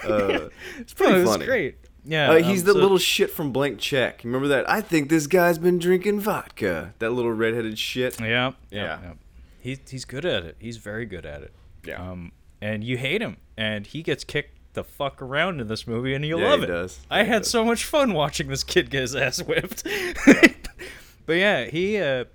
[0.03, 1.45] Uh, it's pretty Oh, it was funny.
[1.45, 1.75] great.
[2.03, 4.21] Yeah, Uh, he's um, the so- little shit from Blank Check.
[4.25, 4.69] Remember that?
[4.69, 6.93] I think this guy's been drinking vodka.
[6.99, 8.19] That little redheaded shit.
[8.19, 8.53] Yeah, Yeah.
[8.71, 8.99] yeah.
[9.01, 9.13] yeah.
[9.61, 10.55] He's he's good at it.
[10.59, 11.53] He's very good at it.
[11.85, 12.01] Yeah.
[12.11, 16.13] Um, and you hate him, and he gets kicked the fuck around in this movie,
[16.13, 16.67] and you Yeah, love it.
[16.67, 16.99] does.
[17.09, 17.49] I he had does.
[17.51, 19.83] so much fun watching this kid get his ass whipped.
[21.25, 22.25] but yeah, he, uh,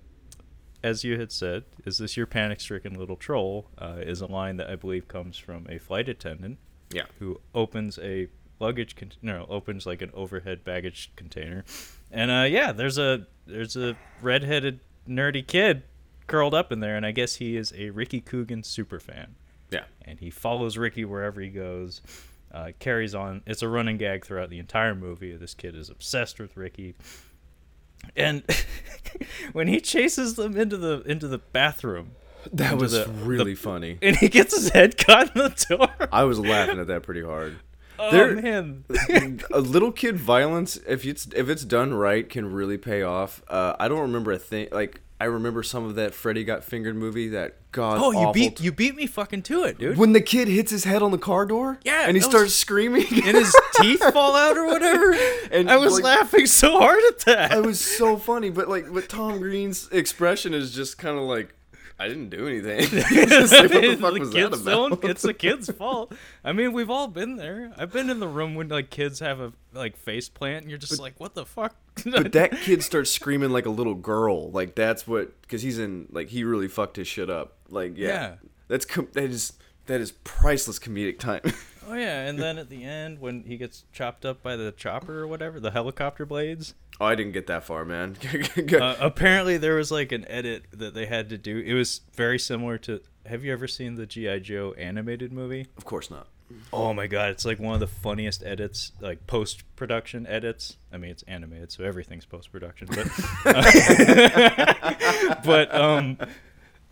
[0.82, 3.68] as you had said, is this your panic-stricken little troll?
[3.78, 6.58] Uh, is a line that I believe comes from a flight attendant
[6.92, 7.04] Yeah.
[7.18, 11.64] who opens a luggage con- no opens like an overhead baggage container
[12.10, 15.82] and uh yeah there's a there's a redheaded nerdy kid
[16.26, 19.34] curled up in there and i guess he is a ricky coogan super fan
[19.70, 19.84] Yeah.
[20.04, 22.00] and he follows ricky wherever he goes
[22.52, 26.38] uh, carries on it's a running gag throughout the entire movie this kid is obsessed
[26.40, 26.94] with ricky
[28.16, 28.42] and
[29.52, 32.12] when he chases them into the into the bathroom
[32.52, 33.98] That was the- really the- funny.
[34.02, 37.22] and he gets his head caught in the door I was laughing at that pretty
[37.22, 37.56] hard.
[37.98, 38.84] oh there- man
[39.52, 43.42] a little kid violence, if it's if it's done right, can really pay off.
[43.46, 46.96] Uh, I don't remember a thing like I remember some of that Freddy Got Fingered
[46.96, 47.28] movie.
[47.28, 47.98] That god.
[48.00, 49.98] Oh, you beat you beat me fucking to it, dude.
[49.98, 51.78] when the kid hits his head on the car door.
[51.84, 53.04] Yeah, and he was- starts screaming.
[53.24, 55.14] and his teeth fall out or whatever.
[55.52, 57.52] And, I was like- laughing so hard at that.
[57.52, 61.54] it was so funny, but like, but Tom Green's expression is just kind of like,
[62.00, 62.80] I didn't do anything.
[63.00, 65.04] Like, what the fuck was that about?
[65.04, 66.12] it's the kid's fault.
[66.42, 67.72] I mean, we've all been there.
[67.76, 70.78] I've been in the room when like kids have a like face plant, and you're
[70.78, 71.76] just like, what the fuck?
[72.04, 74.50] But that kid starts screaming like a little girl.
[74.50, 77.56] Like that's what because he's in like he really fucked his shit up.
[77.68, 78.34] Like yeah, Yeah.
[78.68, 79.52] that's com- that is
[79.86, 81.42] that is priceless comedic time.
[81.90, 85.20] Oh yeah, and then at the end when he gets chopped up by the chopper
[85.20, 86.74] or whatever, the helicopter blades.
[87.00, 88.16] oh, I didn't get that far, man.
[88.80, 91.58] Uh, apparently, there was like an edit that they had to do.
[91.58, 93.00] It was very similar to.
[93.26, 95.66] Have you ever seen the GI Joe animated movie?
[95.76, 96.26] of course not.
[96.72, 100.76] Oh my god, it's like one of the funniest edits, like post production edits.
[100.92, 102.88] I mean, it's animated, so everything's post production.
[102.88, 103.08] But,
[105.44, 106.18] but um,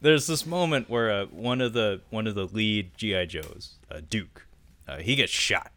[0.01, 4.01] there's this moment where uh, one of the one of the lead GI Joes, uh,
[4.09, 4.47] Duke,
[4.89, 5.73] uh, he gets shot,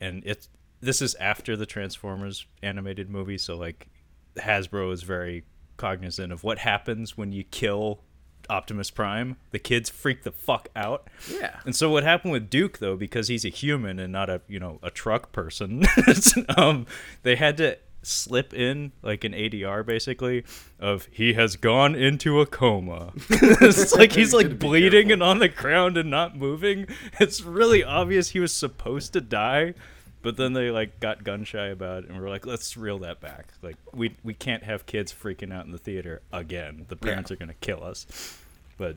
[0.00, 0.48] and it's
[0.80, 3.88] this is after the Transformers animated movie, so like
[4.36, 5.44] Hasbro is very
[5.76, 8.00] cognizant of what happens when you kill
[8.48, 9.36] Optimus Prime.
[9.50, 11.08] The kids freak the fuck out.
[11.30, 11.60] Yeah.
[11.64, 14.58] And so what happened with Duke though, because he's a human and not a you
[14.58, 15.84] know a truck person,
[16.56, 16.86] um,
[17.22, 20.44] they had to slip in like an ADR basically
[20.78, 23.12] of he has gone into a coma.
[23.30, 26.86] it's like he's like bleeding and on the ground and not moving.
[27.18, 29.74] It's really obvious he was supposed to die.
[30.22, 33.20] But then they like got gun shy about it and were like, let's reel that
[33.20, 33.48] back.
[33.62, 36.86] Like we we can't have kids freaking out in the theater again.
[36.88, 38.40] The parents are gonna kill us.
[38.76, 38.96] But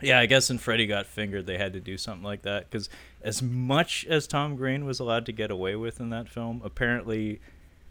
[0.00, 2.88] yeah, I guess in Freddy Got Fingered, they had to do something like that because
[3.22, 7.40] as much as Tom Green was allowed to get away with in that film, apparently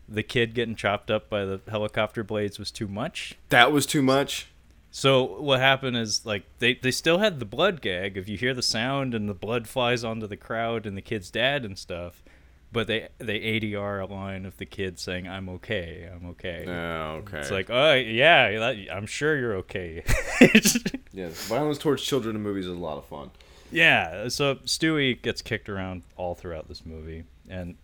[0.09, 3.37] the kid getting chopped up by the helicopter blades was too much.
[3.49, 4.47] That was too much.
[4.91, 8.53] So what happened is like they, they still had the blood gag if you hear
[8.53, 12.23] the sound and the blood flies onto the crowd and the kid's dad and stuff,
[12.71, 16.65] but they they ADR a line of the kid saying I'm okay, I'm okay.
[16.67, 17.39] Oh, okay.
[17.39, 20.03] It's like, oh yeah, that, I'm sure you're okay.
[21.13, 23.29] yeah, violence towards children in movies is a lot of fun.
[23.71, 27.75] Yeah, so Stewie gets kicked around all throughout this movie, and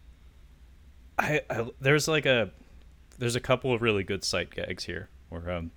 [1.17, 2.51] I, I there's like a
[3.17, 5.71] there's a couple of really good sight gags here where um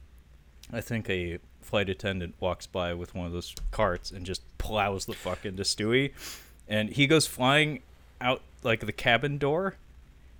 [0.73, 5.07] I think a flight attendant walks by with one of those carts and just plows
[5.07, 6.13] the fuck into Stewie,
[6.67, 7.81] and he goes flying
[8.21, 9.77] out like the cabin door,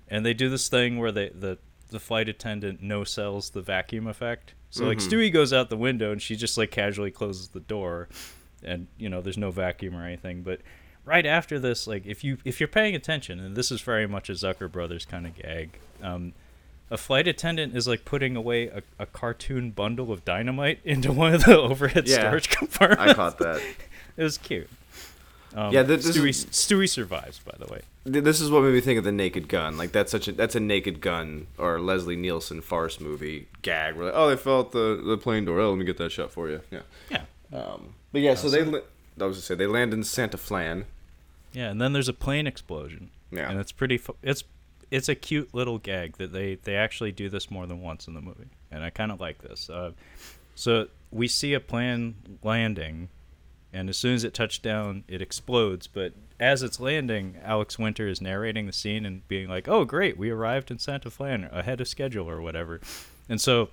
[0.07, 1.57] and they do this thing where they the
[1.89, 4.53] the flight attendant no sells the vacuum effect.
[4.69, 8.07] So like Stewie goes out the window and she just like casually closes the door,
[8.63, 10.43] and you know there's no vacuum or anything.
[10.43, 10.61] But
[11.09, 14.29] right after this, like if you if you're paying attention, and this is very much
[14.29, 15.71] a Zucker Brothers kind of gag.
[16.03, 16.33] Um,
[16.91, 21.33] a flight attendant is like putting away a, a cartoon bundle of dynamite into one
[21.33, 23.11] of the overhead Yeah, storage compartments.
[23.11, 23.61] I caught that.
[24.17, 24.67] It was cute.
[25.55, 27.81] Um, Yeah, th- this Stewie, is- Stewie survives, by the way.
[28.03, 29.77] This is what made me think of the Naked Gun.
[29.77, 33.95] Like that's such a that's a Naked Gun or Leslie Nielsen farce movie gag.
[33.95, 35.59] Where like, oh, they fell out the the plane door.
[35.59, 36.61] Oh, let me get that shot for you.
[36.71, 36.81] Yeah.
[37.09, 37.21] Yeah.
[37.53, 38.63] Um, but yeah, so they.
[38.63, 38.81] Li-
[39.21, 40.85] I was gonna say they land in Santa Flan.
[41.53, 43.09] Yeah, and then there's a plane explosion.
[43.31, 43.49] Yeah.
[43.49, 43.97] And it's pretty.
[43.97, 44.43] Fu- it's
[44.91, 48.13] it's a cute little gag that they they actually do this more than once in
[48.13, 49.69] the movie, and I kind of like this.
[49.69, 49.91] Uh,
[50.55, 53.09] so we see a plane landing,
[53.71, 55.87] and as soon as it touched down, it explodes.
[55.87, 60.17] But as it's landing, Alex Winter is narrating the scene and being like, "Oh, great,
[60.17, 62.79] we arrived in Santa Flan ahead of schedule or whatever,"
[63.27, 63.69] and so.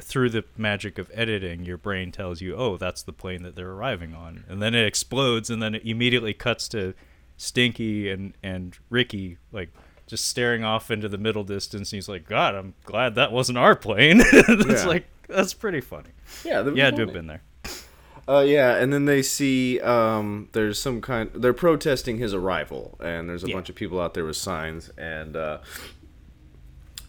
[0.00, 3.70] Through the magic of editing, your brain tells you, "Oh, that's the plane that they're
[3.70, 6.94] arriving on," and then it explodes, and then it immediately cuts to
[7.36, 9.70] Stinky and and Ricky like
[10.06, 11.92] just staring off into the middle distance.
[11.92, 14.86] And he's like, "God, I'm glad that wasn't our plane." it's Yeah.
[14.88, 16.10] like that's pretty funny.
[16.44, 17.42] Yeah, that was You had to have been there.
[18.26, 21.30] Uh, yeah, and then they see um, there's some kind.
[21.34, 23.54] They're protesting his arrival, and there's a Yeah.
[23.56, 24.88] bunch of people out there with signs.
[24.96, 25.58] And uh,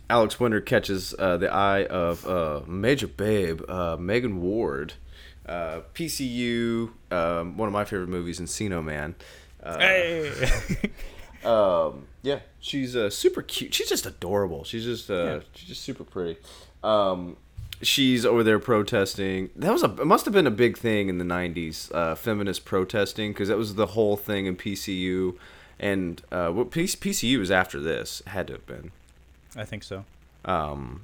[0.09, 4.93] Alex Winter catches uh, the eye of uh, Major Babe, uh, Megan Ward,
[5.47, 9.15] uh, PCU, um, one of my favorite movies, Encino Man.
[9.63, 10.31] Uh, Hey.
[11.43, 13.73] um, yeah, she's uh, super cute.
[13.73, 14.63] She's just adorable.
[14.63, 15.39] She's just uh, Yeah.
[15.53, 16.37] she's just super pretty.
[16.83, 17.37] Um,
[17.81, 19.49] she's over there protesting.
[19.55, 22.63] That was a it must have been a big thing in the '90s, uh, feminist
[22.65, 25.35] protesting, because that was the whole thing in PCU.
[25.79, 28.91] And uh, what PCU was after this had to have been.
[29.55, 30.05] I think so.
[30.43, 31.01] Um,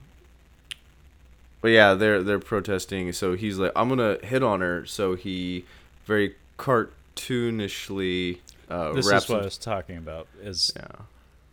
[1.62, 3.12] but yeah, they're they're protesting.
[3.14, 4.86] So he's like, I'm gonna hit on her.
[4.86, 5.66] So he
[6.06, 9.26] very cartoonishly uh, This wraps.
[9.26, 10.28] is what I was talking about.
[10.42, 10.88] Is yeah.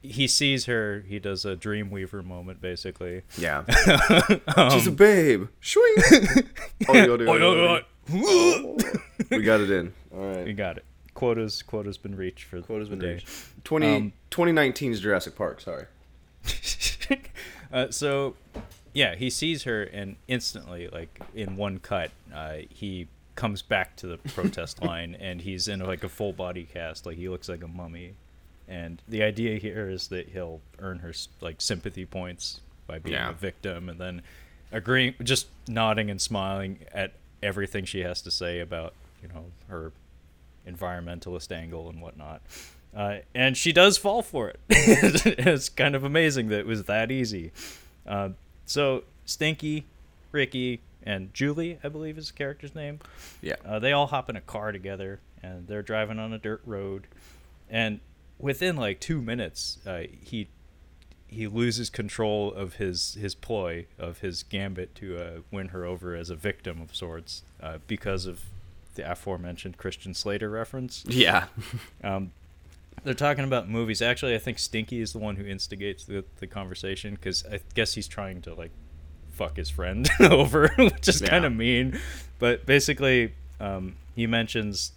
[0.03, 1.05] he sees her?
[1.09, 3.23] He does a Dreamweaver moment, basically.
[3.37, 3.65] Yeah.
[4.57, 5.49] Um, She's a babe.
[5.61, 5.95] Swing.
[6.89, 7.83] Oh, yo, yo, Oi, yo, oi, oi.
[8.09, 8.77] yo.
[9.31, 9.93] we got it in.
[10.15, 10.85] All We got it.
[11.15, 13.15] Quotas quotas been reached for Quota's the been day.
[13.15, 13.29] reached.
[13.65, 15.61] 20, Um, 2019's Jurassic Park.
[15.61, 15.85] Sorry.
[17.73, 18.35] uh, so,
[18.93, 24.07] yeah, he sees her, and instantly, like in one cut, uh, he comes back to
[24.07, 27.63] the protest line, and he's in like a full body cast, like he looks like
[27.63, 28.15] a mummy.
[28.67, 33.31] And the idea here is that he'll earn her like sympathy points by being Yeah.
[33.31, 34.23] a victim, and then
[34.73, 38.93] agreeing, just nodding and smiling at everything she has to say about
[39.23, 39.93] you know her
[40.67, 42.43] environmentalist angle and whatnot.
[42.97, 44.61] Uh, and she does fall for it.
[44.69, 47.53] it's kind of amazing that it was that easy.
[48.07, 48.31] Uh,
[48.67, 49.85] so Stinky,
[50.33, 52.99] Ricky, and Julie, I believe is the character's name.
[53.41, 53.57] Yeah.
[53.65, 57.07] Uh, they all hop in a car together, and they're driving on a dirt road.
[57.71, 58.01] And
[58.39, 60.49] within like two minutes, uh, he
[61.27, 66.15] he loses control of his his ploy of his gambit to uh, win her over
[66.15, 68.41] as a victim of sorts uh, because of
[68.95, 71.05] the aforementioned Christian Slater reference.
[71.07, 71.47] Yeah.
[72.03, 72.33] Um,
[73.05, 74.03] they're talking about movies.
[74.03, 77.95] Actually, I think Stinky is the one who instigates the, the conversation because I guess
[77.95, 78.71] he's trying to like
[79.33, 81.29] fuck his friend over, which is Yeah.
[81.31, 81.99] kind of mean.
[82.39, 84.93] But basically, um, he mentions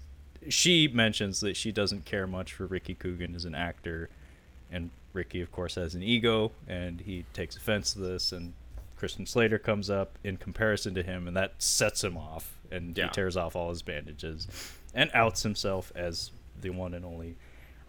[0.50, 4.10] she mentions that she doesn't care much for Ricky Coogan as an actor,
[4.72, 8.32] and Ricky, of course, has an ego, and he takes offense to this.
[8.32, 8.54] And
[8.98, 13.06] Christian Slater comes up in comparison to him, and that sets him off, and Yeah.
[13.08, 14.48] he tears off all his bandages,
[14.96, 17.36] and outs himself as the one and only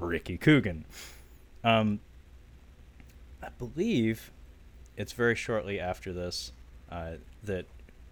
[0.03, 0.85] Ricky Coogan.
[1.65, 2.01] Um,
[3.43, 4.31] I believe
[4.97, 6.53] it's very shortly after this
[6.91, 7.13] uh,
[7.43, 7.67] that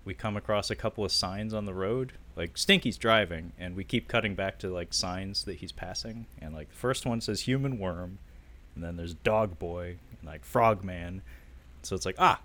[0.04, 2.12] we come across a couple of signs on the road.
[2.36, 6.26] Like Stinky's driving, and we keep cutting back to like signs that he's passing.
[6.40, 8.18] And like the first one says human worm,
[8.74, 11.22] and then there's dog boy and like frog man.
[11.82, 12.40] So it's like ah,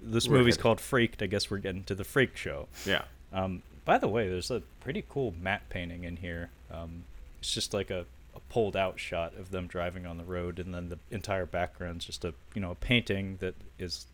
[0.00, 1.22] this We're movie's headed- called Freaked.
[1.22, 2.68] I guess we're getting to the Freak show.
[2.84, 3.02] Yeah.
[3.32, 6.50] Um, by the way, there's a pretty cool matte painting in here.
[6.72, 7.04] Um,
[7.40, 8.04] it's just like a,
[8.36, 12.04] a pulled out shot of them driving on the road, and then the entire background's
[12.04, 14.06] just a you know a painting that is.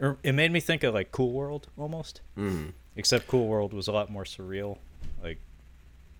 [0.00, 2.72] Or it made me think of like Cool World almost, Mm.
[2.94, 4.78] except Cool World was a lot more surreal,
[5.22, 5.40] like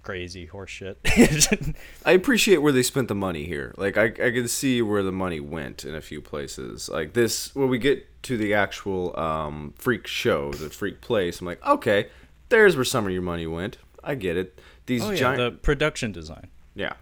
[0.03, 0.99] crazy horse shit.
[2.05, 3.74] I appreciate where they spent the money here.
[3.76, 6.89] Like I, I can see where the money went in a few places.
[6.89, 11.47] Like this, when we get to the actual um, freak show, the freak place, I'm
[11.47, 12.09] like, okay,
[12.49, 13.79] there's where some of your money went.
[14.03, 14.59] I get it.
[14.87, 16.49] These oh yeah, giant, the production design.
[16.74, 16.95] yeah,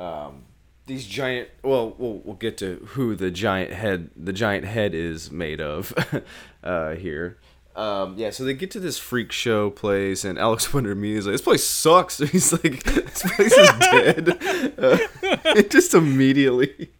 [0.00, 0.44] um,
[0.86, 1.48] these giant.
[1.62, 5.94] Well, we'll we'll get to who the giant head, the giant head is made of,
[6.64, 7.38] uh, here.
[7.76, 11.26] Um, yeah, so they get to this freak show place, and Alex Winter immediately is
[11.26, 16.90] like, "This place sucks." He's like, "This place is dead," uh, just immediately.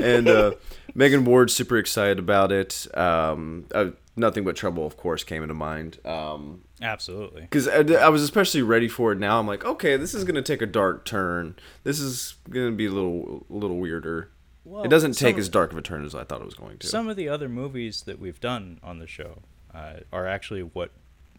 [0.00, 0.52] And uh,
[0.94, 2.86] Megan Ward super excited about it.
[2.96, 5.98] Um, uh, nothing but trouble, of course, came into mind.
[6.04, 7.42] Um, Absolutely.
[7.42, 9.18] because I, I was especially ready for it.
[9.18, 11.56] Now I'm like, okay, this is gonna take a dark turn.
[11.84, 14.30] This is gonna be a little, a little weirder.
[14.64, 16.78] Well, it doesn't take as dark of a turn as I thought it was going
[16.78, 16.86] to.
[16.88, 19.42] Some of the other movies that we've done on the show
[19.72, 20.90] uh, are actually what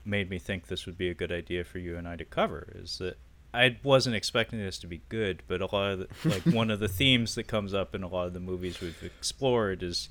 [0.06, 2.72] made me think this would be a good idea for you and I to cover.
[2.74, 3.18] Is that
[3.54, 6.80] I wasn't expecting this to be good, but a lot of the, like one of
[6.80, 10.08] the themes that comes up in a lot of the movies we've explored is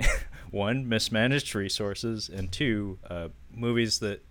[0.50, 4.24] one mismanaged resources, and two uh, movies that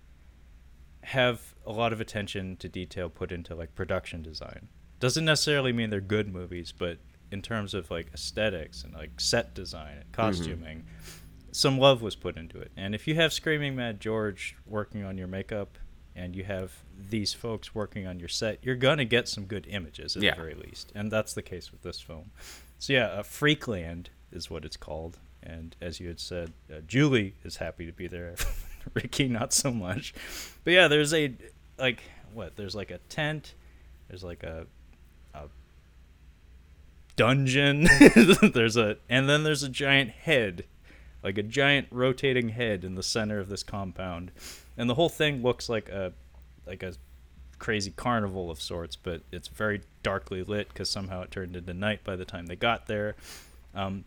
[1.02, 4.68] have a lot of attention to detail put into like production design.
[4.98, 6.98] Doesn't necessarily mean they're good movies, but
[7.32, 10.84] in terms of like aesthetics and like set design and costuming,
[11.52, 12.70] some love was put into it.
[12.76, 15.78] And if you have Screaming Mad George working on your makeup
[16.14, 16.72] and you have
[17.08, 20.34] these folks working on your set, you're gonna get some good images at Yeah.
[20.34, 20.92] the very least.
[20.94, 22.30] And that's the case with this film.
[22.78, 25.18] So yeah, uh, Freakland is what it's called.
[25.42, 28.34] And as you had said, uh, Julie is happy to be there.
[28.94, 30.14] Ricky, not so much.
[30.64, 31.32] But yeah, there's a
[31.78, 32.56] like what?
[32.56, 33.54] There's like a tent.
[34.08, 34.66] There's like a
[35.34, 35.44] a
[37.16, 37.88] dungeon.
[38.54, 40.64] there's a and then there's a giant head,
[41.22, 44.30] like a giant rotating head in the center of this compound,
[44.76, 46.12] and the whole thing looks like a
[46.66, 46.94] like a
[47.58, 52.02] crazy carnival of sorts, but it's very darkly lit because somehow it turned into night
[52.02, 53.14] by the time they got there.
[53.74, 54.04] Um,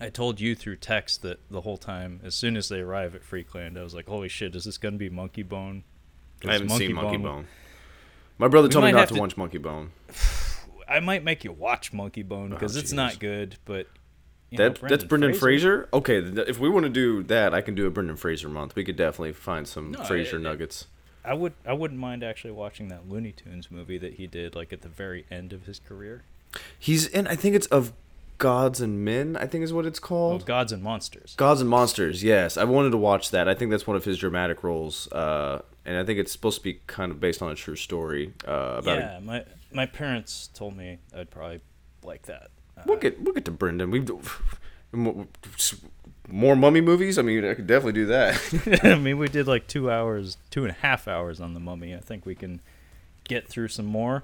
[0.00, 3.22] I told you through text that the whole time, as soon as they arrive at
[3.22, 5.84] Freakland, I was like, "Holy shit, is this gonna be Monkey Bone?"
[6.46, 7.46] I haven't seen Monkey Bone- Bone.
[8.38, 9.90] My brother We told me not to, to- watch Monkey Bone.
[10.88, 13.88] I might make you watch Monkey Bone oh, because it's not good, but
[14.50, 15.88] you know, That that's Brendan Fraser.
[15.92, 18.74] Okay, th- if we want to do that, I can do a Brendan Fraser month.
[18.74, 20.86] We could definitely find some No, Fraser it- nuggets.
[21.24, 24.72] I would I wouldn't mind actually watching that Looney Tunes movie that he did like
[24.72, 26.22] at the very end of his career.
[26.78, 27.26] He's in.
[27.26, 27.92] I think it's of
[28.38, 29.36] Gods and Men.
[29.36, 30.46] I think is what it's Oh, called.
[30.46, 31.34] Gods and Monsters.
[31.36, 32.22] Gods and Monsters.
[32.22, 33.48] Yes, I wanted to watch that.
[33.48, 36.64] I think that's one of his dramatic roles, uh, and I think it's supposed to
[36.64, 38.98] be kind of based on a true story uh, about.
[38.98, 41.60] yeah, my my parents told me I'd probably
[42.02, 42.50] like that.
[42.76, 43.90] Uh, we'll get we'll get to Brendan.
[43.90, 44.08] We've
[46.30, 47.18] more mummy movies.
[47.18, 48.80] I mean, I could definitely do that.
[48.84, 51.94] I mean, we did like two hours, two and a half hours on the Mummy.
[51.94, 52.60] I think we can
[53.24, 54.22] get through some more.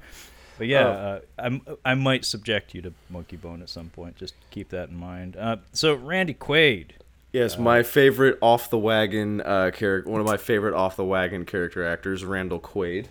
[0.59, 0.91] But yeah, Oh.
[0.93, 4.17] uh, I'm, I might subject you to Monkey Bone at some point.
[4.17, 5.37] Just keep that in mind.
[5.37, 6.91] Uh, so Randy Quaid,
[7.33, 10.11] yes, my favorite off the wagon uh, character.
[10.11, 13.07] One of my favorite off the wagon character actors, Randall Quaid.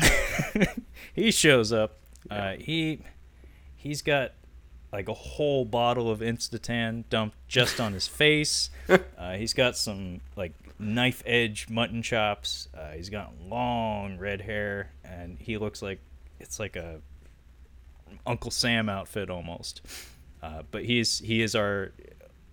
[1.14, 1.98] he shows up.
[2.30, 3.00] Uh, he
[3.76, 4.32] he's got
[4.92, 8.70] like a whole bottle of Instatan dumped just on his face.
[9.18, 12.68] Uh, he's got some like knife edge mutton chops.
[12.74, 15.98] Uh, he's got long red hair, and he looks like
[16.40, 17.00] it's like a
[18.26, 19.82] Uncle Sam outfit almost.
[20.42, 21.92] Uh, but he's he is our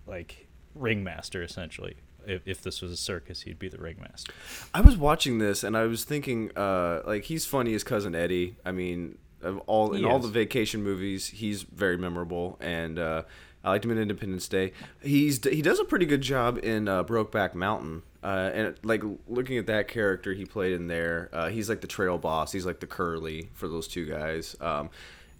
[0.06, 1.96] like ringmaster essentially.
[2.26, 4.32] If, if this was a circus, he'd be the ringmaster.
[4.74, 8.56] I was watching this and I was thinking, uh, like he's funny as cousin Eddie.
[8.64, 10.24] I mean, of all in He all is.
[10.24, 13.22] the vacation movies, he's very memorable, and uh,
[13.66, 14.72] I liked him in Independence Day.
[15.02, 19.58] He's he does a pretty good job in uh, Brokeback Mountain, uh, and like looking
[19.58, 22.52] at that character he played in there, uh, he's like the trail boss.
[22.52, 24.54] He's like the curly for those two guys.
[24.60, 24.88] Um,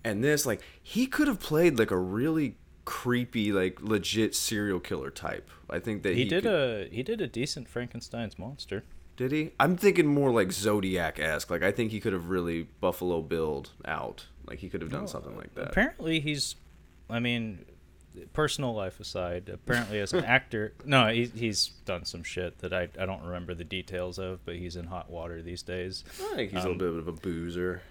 [0.04, 5.10] and this, like, he could have played like a really creepy, like legit serial killer
[5.10, 5.48] type.
[5.70, 8.82] I think that He, he, did could- a he did a decent Frankenstein's monster.
[9.16, 9.52] did he?
[9.60, 11.50] I'm thinking more like Zodiac esque.
[11.50, 14.26] Like I think he could have really Buffalo Billed out.
[14.46, 15.68] Like he could have done something like that.
[15.70, 16.56] Apparently, he's.
[17.08, 17.64] I mean,
[18.32, 22.88] personal life aside, apparently as an actor, no, he, he's done some shit that I,
[22.98, 26.04] I don't remember the details of, but he's in hot water these days.
[26.32, 27.82] I think he's a Um, little bit of a boozer.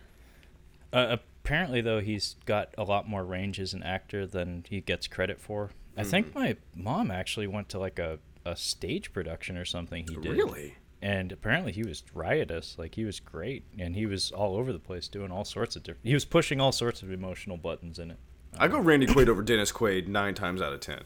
[0.94, 5.08] Uh, apparently, though, he's got a lot more range as an actor than he gets
[5.08, 5.72] credit for.
[5.98, 6.40] I think Mm-hmm.
[6.40, 10.32] my mom actually went to like a, a stage production or something he did.
[10.32, 10.76] Really?
[11.02, 12.76] And apparently he was riotous.
[12.80, 15.84] Like he was great, and he was all over the place doing all sorts of
[15.84, 16.06] different.
[16.08, 18.18] He was pushing all sorts of emotional buttons in it.
[18.60, 21.00] I go Randy Quaid over Dennis Quaid nine times out of ten.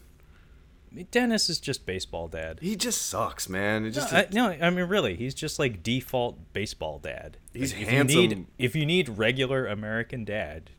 [0.92, 2.58] I mean, Dennis is just baseball dad.
[2.62, 3.84] He just sucks, man.
[3.86, 7.38] It No, just I, no, I mean really, he's just like default baseball dad.
[7.54, 8.20] He's if You handsome.
[8.20, 10.72] need, if you need regular American dad,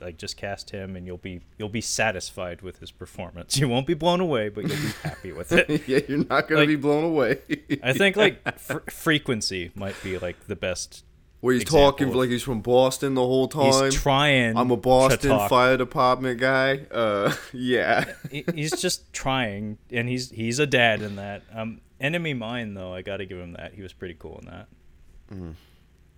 [0.00, 3.56] like just cast him, and you'll be you'll be satisfied with his performance.
[3.60, 5.82] You won't be blown away, but you'll be happy with it.
[5.88, 7.38] yeah, you're not gonna Like- be blown away.
[7.80, 11.04] I think like fr- frequency might be like the best.
[11.44, 13.84] Where he's example talking like he's from Boston the whole time.
[13.84, 14.56] He's trying.
[14.56, 16.86] I'm a to Boston fire department guy.
[16.90, 18.06] Uh, yeah.
[18.30, 21.42] He's just trying, and he's he's a dad in that.
[21.52, 23.74] Um, Enemy Mine though, I got to give him that.
[23.74, 24.68] He was pretty cool in that.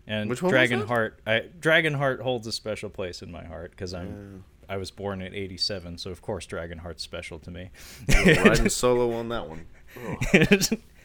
[0.07, 0.53] And Which one?
[0.53, 5.23] Dragonheart, I Dragonheart holds a special place in my heart because I'm I was born
[5.23, 7.71] in '87, so of course Dragonheart's special to me.
[8.09, 9.67] Riding solo on that one.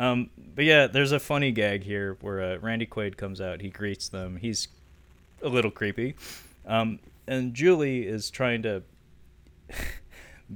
[0.00, 3.60] um, but yeah, there's a funny gag here where uh, Randy Quaid comes out.
[3.60, 4.36] He greets them.
[4.36, 4.68] He's
[5.42, 6.14] a little creepy,
[6.66, 8.82] um, and Julie is trying to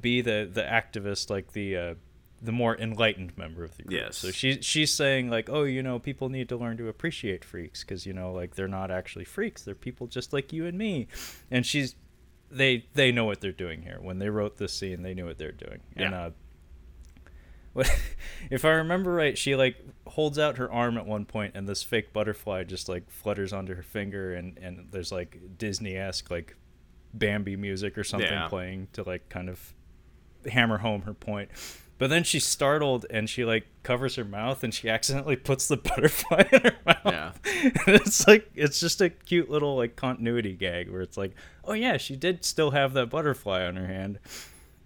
[0.00, 1.94] be the the activist, like the uh,
[2.40, 4.00] the more enlightened member of the group.
[4.00, 4.18] Yes.
[4.18, 7.82] So she she's saying like, oh, you know, people need to learn to appreciate freaks
[7.84, 11.08] because you know, like they're not actually freaks; they're people just like you and me.
[11.50, 11.94] And she's
[12.50, 13.98] they they know what they're doing here.
[14.00, 15.80] When they wrote this scene, they knew what they're doing.
[15.96, 16.22] And Yeah.
[16.26, 16.34] uh, what
[18.50, 19.36] if I remember right?
[19.36, 19.76] She like
[20.06, 23.74] holds out her arm at one point, and this fake butterfly just like flutters onto
[23.74, 26.56] her finger, and and there's like Disney esque like
[27.14, 28.48] Bambi music or something Yeah.
[28.48, 29.74] playing to like kind of
[30.50, 31.50] hammer home her point.
[31.98, 35.76] But then she's startled and she like covers her mouth and she accidentally puts the
[35.88, 37.00] butterfly in her mouth.
[37.04, 37.32] Yeah.
[37.86, 41.72] And it's like it's just a cute little like continuity gag where it's like, oh
[41.72, 44.20] yeah, she did still have that butterfly on her hand.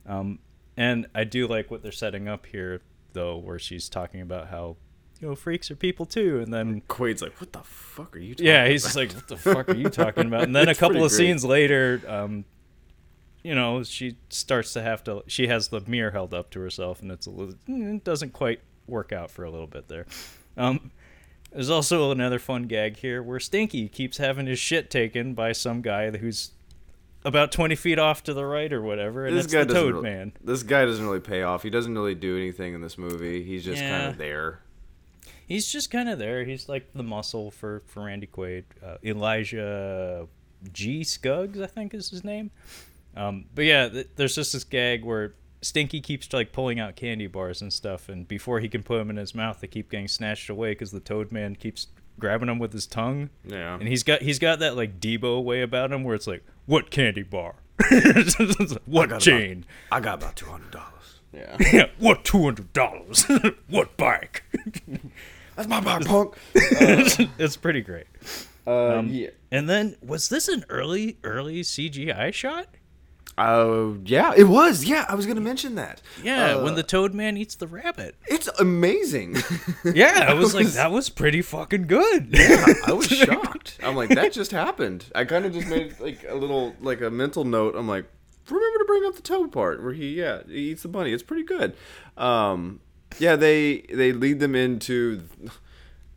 [0.07, 0.39] Um,
[0.77, 4.77] and I do like what they're setting up here though, where she's talking about how
[5.21, 8.35] you know freaks are people too, and then Quaid's like, what the fuck are you
[8.35, 8.89] talking yeah, he's about?
[8.89, 11.19] just like, "What the fuck are you talking about?" And then a couple of great.
[11.19, 12.45] scenes later, um,
[13.43, 15.23] you know, she starts to have to.
[15.27, 17.55] She has the mirror held up to herself, and it's a little.
[17.69, 20.07] mm, It doesn't quite work out for a little bit there.
[20.57, 20.91] Um,
[21.53, 25.83] there's also another fun gag here where Stinky keeps having his shit taken by some
[25.83, 26.53] guy who's
[27.25, 29.83] about 20 feet off to the right or whatever, and this it's guy the doesn't
[29.83, 30.33] Toad really, Man.
[30.43, 31.63] This guy doesn't really pay off.
[31.63, 33.43] He doesn't really do anything in this movie.
[33.43, 34.61] He's just kind of there.
[35.47, 36.45] He's just kind of there.
[36.45, 38.65] He's like the muscle for for Randy Quaid.
[38.83, 40.27] Uh, Elijah
[40.73, 41.03] G.
[41.05, 42.51] Skuggs, I think is his name.
[43.17, 47.27] Um, but yeah, th- there's just this gag where Stinky keeps like pulling out candy
[47.27, 50.09] bars and stuff, and before he can put them in his mouth, they keep getting
[50.09, 53.31] snatched away because the Toad Man keeps grabbing them with his tongue.
[53.45, 53.75] Yeah.
[53.75, 56.91] And he's got he's got that like Deebo way about him where it's like, what
[56.91, 57.55] candy bar?
[58.87, 59.65] what got chain?
[59.91, 60.89] I got about two hundred dollars.
[61.33, 61.57] Yeah.
[61.73, 63.25] Yeah, what two hundred dollars?
[63.69, 64.45] what bike?
[65.57, 66.35] That's my bike, punk.
[66.55, 68.07] it's pretty great.
[68.67, 69.31] Uh, Um, yeah.
[69.51, 72.69] And then was this an early early CGI shot?
[73.39, 74.85] Oh, yeah, it was.
[74.85, 76.03] Yeah, I was gonna mention that.
[76.23, 78.15] Yeah, Uh, when the Toad Man eats the rabbit.
[78.29, 79.37] It's amazing.
[79.95, 82.29] Yeah, I was like, was- that was pretty fucking good.
[82.31, 83.79] yeah, I was shocked.
[83.83, 85.07] I'm like, that just happened.
[85.15, 87.75] I kind of just made like a little like a mental note.
[87.75, 88.05] I'm like,
[88.49, 91.13] remember to bring up the toad part where he yeah he eats the bunny.
[91.13, 91.75] It's pretty good.
[92.17, 92.81] Um,
[93.19, 95.23] yeah, they they lead them into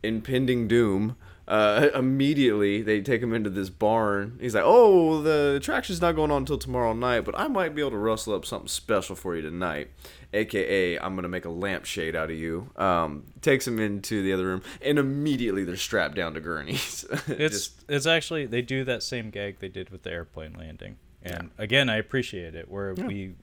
[0.02, 1.16] impending doom.
[1.48, 4.36] Uh, immediately they take him into this barn.
[4.40, 7.80] He's like, "Oh, the attraction's not going on until tomorrow night, but I might be
[7.82, 9.90] able to rustle up something special for you tonight."
[10.34, 12.70] AKA, I'm gonna make a lampshade out of you.
[12.76, 17.04] Um, takes him into the other room, and immediately they're strapped down to gurneys.
[17.28, 20.96] It's Just- it's actually they do that same gag they did with the airplane landing.
[21.22, 23.34] And again, I appreciate it where we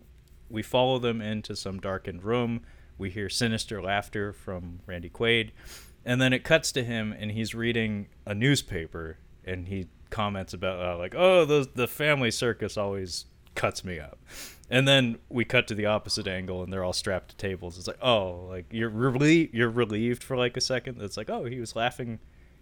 [0.49, 2.61] we follow them into some darkened room.
[2.97, 5.49] We hear sinister laughter from Randy Quaid,
[6.05, 10.79] and then it cuts to him and he's reading a newspaper and he comments about
[10.79, 13.25] uh, like, "Oh, the the family circus always
[13.55, 14.19] cuts me up."
[14.69, 17.77] And then we cut to the opposite angle and they're all strapped to tables.
[17.77, 21.01] It's like, "Oh, like you're relieved, you're relieved for like a second.
[21.01, 22.19] It's like, "Oh, he was laughing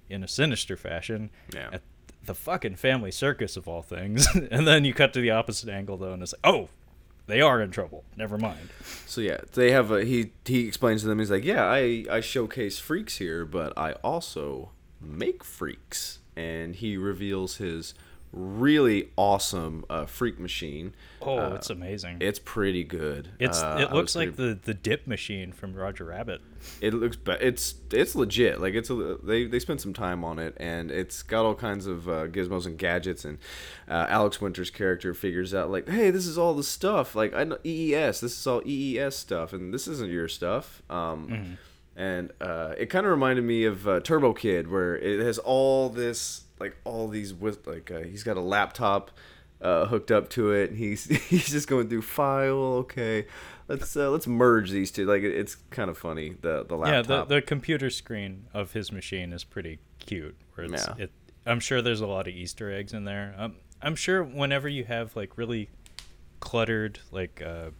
[0.09, 1.69] in a sinister fashion Yeah.
[1.73, 1.81] at
[2.25, 4.27] the fucking family circus of all things.
[4.51, 6.69] and then you cut to the opposite angle though, and it's like, oh,
[7.31, 8.03] they are in trouble.
[8.17, 8.69] Never mind.
[9.05, 12.19] So yeah, they have a he he explains to them he's like, "Yeah, I I
[12.19, 17.93] showcase freaks here, but I also make freaks." And he reveals his
[18.33, 20.93] really awesome uh, freak machine.
[21.21, 22.17] Oh, Uh, it's amazing.
[22.21, 23.29] It's pretty good.
[23.39, 26.41] it's Uh, it looks like pretty- the the dip machine from Roger Rabbit.
[26.79, 28.61] it looks be- it's it's legit.
[28.61, 31.87] Like it's a, they they spent some time on it, and it's got all kinds
[31.87, 33.25] of uh, gizmos and gadgets.
[33.25, 33.37] And
[33.89, 37.15] uh, Alex Winter's character figures out like, hey, this is all the stuff.
[37.15, 38.21] Like I know EES.
[38.21, 40.81] This is all EES stuff, and this isn't your stuff.
[40.89, 41.57] Um,
[41.95, 45.89] And uh, it kind of reminded me of uh, Turbo Kid, where it has all
[45.89, 49.11] this like all these with like uh, he's got a laptop
[49.61, 50.69] uh, hooked up to it.
[50.71, 52.55] And he's he's just going through file.
[52.83, 53.25] Okay,
[53.67, 55.05] let's uh, let's merge these two.
[55.05, 56.35] Like it, it's kind of funny.
[56.41, 57.09] The the laptop.
[57.09, 60.37] Yeah, the the computer screen of his machine is pretty cute.
[60.55, 60.95] Where it's, Yeah.
[61.05, 61.11] it,
[61.45, 63.35] I'm sure there's a lot of Easter eggs in there.
[63.37, 65.69] Um, I'm sure whenever you have like really
[66.39, 67.71] cluttered like uh,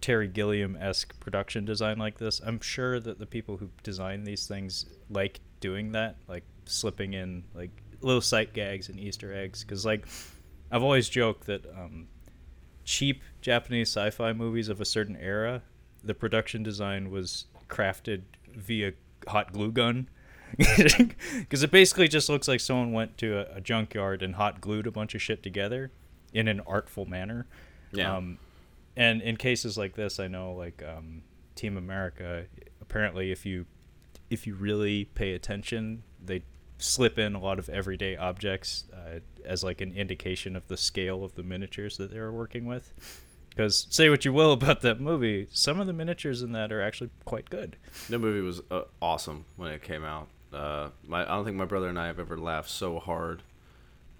[0.00, 4.46] Terry Gilliam esque production design like this, I'm sure that the people who design these
[4.46, 7.70] things like doing that, like slipping in like
[8.00, 9.62] little sight gags and Easter eggs.
[9.62, 10.06] Because like
[10.70, 12.08] I've always joked that um,
[12.84, 15.62] cheap Japanese sci-fi movies of a certain era,
[16.02, 18.22] the production design was crafted
[18.54, 18.92] via
[19.28, 20.08] hot glue gun.
[21.38, 24.86] Because it basically just looks like someone went to a, a junkyard and hot glued
[24.86, 25.90] a bunch of shit together.
[26.34, 27.46] in an artful manner.
[27.92, 28.16] Yeah.
[28.16, 28.38] Um,
[28.96, 31.22] and in cases like this, I know like um,
[31.54, 32.46] Team America.
[32.80, 33.66] Apparently, if you
[34.30, 36.42] if you really pay attention, they
[36.78, 41.24] slip in a lot of everyday objects uh, as like an indication of the scale
[41.24, 42.92] of the miniatures that they were working with.
[43.50, 46.80] Because say what you will about that movie, some of the miniatures in that are
[46.80, 47.76] actually quite good.
[48.08, 50.28] The movie was uh, awesome when it came out.
[50.52, 53.42] Uh, my I don't think my brother and I have ever laughed so hard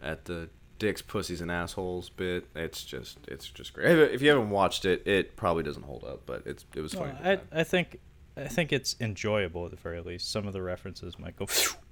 [0.02, 0.48] at the
[0.78, 2.46] dicks, pussies, and assholes bit.
[2.54, 3.98] It's just it's just great.
[3.98, 7.12] If, you haven't watched it, it probably doesn't hold up, but it's it was funny.
[7.22, 7.38] I.
[7.52, 7.98] I think
[8.36, 10.30] I think it's enjoyable at the very least.
[10.30, 11.46] Some of the references might go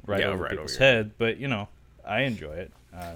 [0.07, 1.69] right Yeah, over right people's over head, but you know,
[2.07, 2.73] I enjoy it.
[2.95, 3.15] Uh,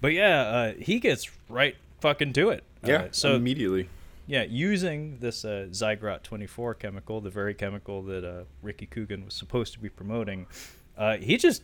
[0.00, 2.64] but yeah, uh, he gets right fucking to it.
[2.84, 2.94] yeah.
[2.96, 3.88] Uh, so immediately.
[4.26, 9.34] yeah, using this uh, Zygrot 24 chemical, the very chemical that uh, Ricky Coogan was
[9.34, 10.46] supposed to be promoting,
[10.96, 11.62] uh, he just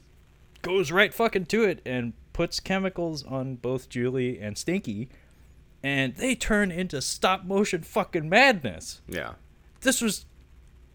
[0.63, 5.09] goes right fucking to it and puts chemicals on both Julie and Stinky,
[5.83, 9.33] and they turn into stop motion fucking madness Yeah.
[9.81, 10.27] this was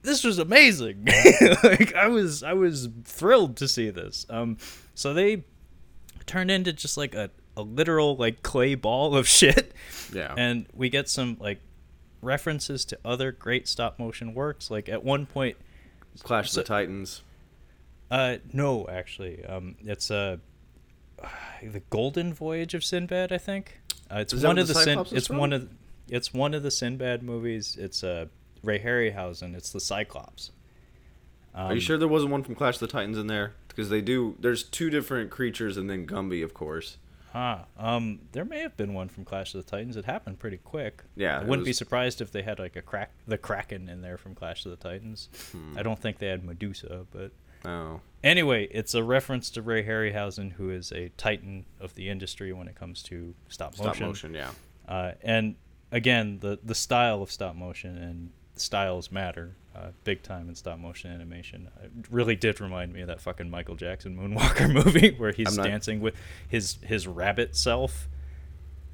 [0.02, 1.06] this was amazing.
[1.64, 4.26] like I was I was thrilled to see this.
[4.30, 4.58] Um
[4.96, 5.44] so they
[6.26, 9.74] turned into just like a, a literal like clay ball of shit.
[10.14, 10.34] Yeah.
[10.38, 11.60] And we get some like
[12.22, 14.70] references to other great stop motion works.
[14.72, 15.58] Like at one point
[16.24, 17.22] Clash so- of the Titans.
[18.10, 19.44] uh no actually.
[19.46, 20.38] Um it's uh
[21.64, 23.80] the Golden Voyage of Sinbad, I think.
[24.12, 25.38] Uh, it's Is one of the the Sin- it's from?
[25.38, 25.70] one of
[26.08, 27.78] it's one of the Sinbad movies.
[27.80, 28.26] It's uh
[28.64, 29.56] Ray Harryhausen.
[29.56, 30.52] It's the Cyclops.
[31.54, 33.54] Are you sure there wasn't one from Clash of the Titans in there?
[33.68, 34.36] Because they do.
[34.40, 36.98] There's two different creatures, and then Gumby, of course.
[37.34, 39.96] Ah, um, there may have been one from Clash of the Titans.
[39.98, 41.04] It happened pretty quick.
[41.16, 44.18] Yeah, I wouldn't be surprised if they had like a crack, the Kraken in there
[44.18, 45.30] from Clash of the Titans.
[45.52, 45.78] Hmm.
[45.78, 47.32] I don't think they had Medusa, but
[47.66, 48.02] Oh.
[48.24, 52.68] anyway, it's a reference to Ray Harryhausen, who is a titan of the industry when
[52.68, 53.94] it comes to stop motion.
[53.94, 54.34] Stop motion.
[54.34, 54.52] Yeah.
[54.88, 55.56] Uh, and
[55.92, 60.80] again, the the style of stop motion and styles matter uh, big time in stop
[60.80, 61.70] motion animation.
[61.84, 65.66] It really did remind me of that fucking Michael Jackson Moonwalker movie where he's not-
[65.66, 66.16] dancing with
[66.48, 68.08] his his rabbit self.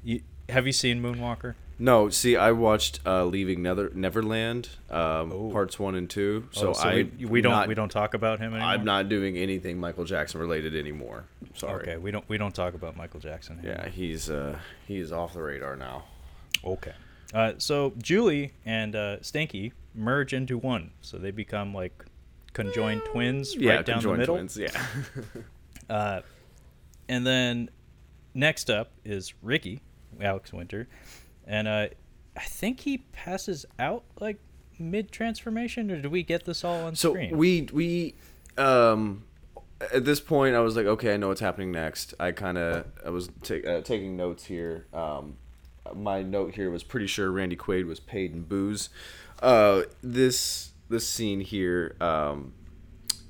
[0.04, 1.54] You, have you seen Moonwalker?
[1.78, 5.50] No, see, I watched uh, Leaving Nether- Neverland, um, Oh.
[5.52, 6.48] parts one and two.
[6.52, 8.68] So, Oh, I we, we don't not, we don't talk about him anymore.
[8.68, 11.24] I'm not doing anything Michael Jackson related anymore.
[11.54, 11.82] Sorry.
[11.82, 13.58] Okay, we don't we don't talk about Michael Jackson.
[13.58, 13.76] Anymore.
[13.84, 16.04] Yeah, he's uh, he's off the radar now.
[16.64, 16.92] Okay.
[17.34, 22.04] Uh, so Julie and uh, Stinky merge into one, so they become like
[22.54, 24.34] conjoined twins Yeah, right down the conjoined middle.
[24.36, 24.56] twins.
[24.56, 24.70] Yeah.
[25.88, 26.20] Uh,
[27.08, 27.70] and then
[28.34, 29.80] next up is Ricky,
[30.20, 30.88] Alex Winter,
[31.46, 31.88] and uh,
[32.36, 34.38] I think he passes out like
[34.78, 37.36] mid transformation, or do we get this all on so screen?
[37.36, 38.14] we we
[38.58, 39.24] um
[39.80, 42.14] at this point I was like, okay, I know what's happening next.
[42.18, 44.86] I kind of I was ta- uh, taking notes here.
[44.92, 45.36] Um,
[45.94, 48.88] my note here was pretty sure Randy Quaid was paid in booze.
[49.42, 52.54] Uh, this this scene here, um,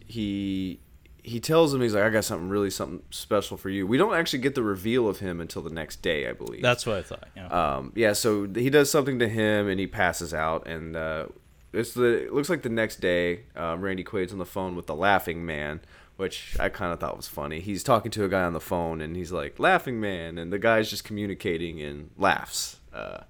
[0.06, 0.80] he
[1.26, 3.84] he tells him he's like, I got something really something special for you.
[3.84, 6.62] We don't actually get the reveal of him until the next day, I believe.
[6.62, 7.28] That's what I thought.
[7.34, 7.48] Yeah.
[7.48, 11.26] Um, yeah, so he does something to him and he passes out, and uh,
[11.72, 13.40] it's the it looks like the next day.
[13.56, 15.80] Um, Randy Quaid's on the phone with the Laughing Man,
[16.16, 17.58] which I kind of thought was funny.
[17.58, 20.60] He's talking to a guy on the phone, and he's like Laughing Man, and the
[20.60, 23.22] guy's just communicating in laughs, uh,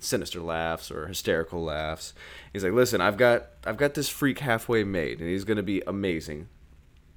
[0.00, 2.14] sinister laughs or hysterical laughs.
[2.52, 5.84] He's like, "Listen, I've got I've got this freak halfway made, and he's gonna be
[5.86, 6.48] amazing."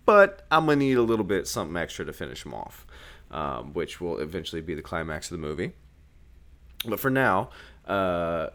[0.06, 2.86] But I'm gonna need a little bit something extra to finish him off,
[3.30, 5.74] um, which will eventually be the climax of the movie.
[6.86, 7.50] But for now,
[7.88, 8.48] uh,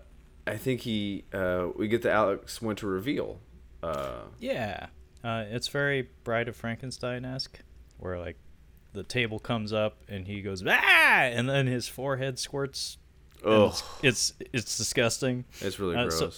[0.46, 3.40] I think he uh, we get the Alex Winter reveal.
[3.82, 4.86] Uh, yeah.
[5.22, 7.60] Uh, it's very Bride of Frankenstein esque,
[7.98, 8.36] where like
[8.92, 12.98] the table comes up and he goes ah, and then his forehead squirts.
[13.44, 13.72] Ugh.
[14.02, 15.44] It's, it's it's disgusting.
[15.60, 16.18] it's really Uh, gross.
[16.18, 16.32] so-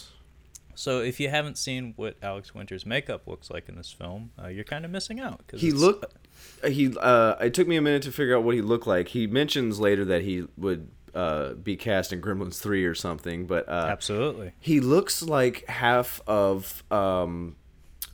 [0.78, 4.46] So if you haven't seen what Alex Winter's makeup looks like in this film, uh,
[4.46, 5.44] you're kind of missing out.
[5.48, 6.06] Cause he looked.
[6.64, 6.96] He.
[6.96, 9.08] Uh, it took me a minute to figure out what he looked like.
[9.08, 13.68] He mentions later that he would uh, be cast in Gremlins three or something, but
[13.68, 14.52] uh, absolutely.
[14.60, 17.56] he looks like half of um,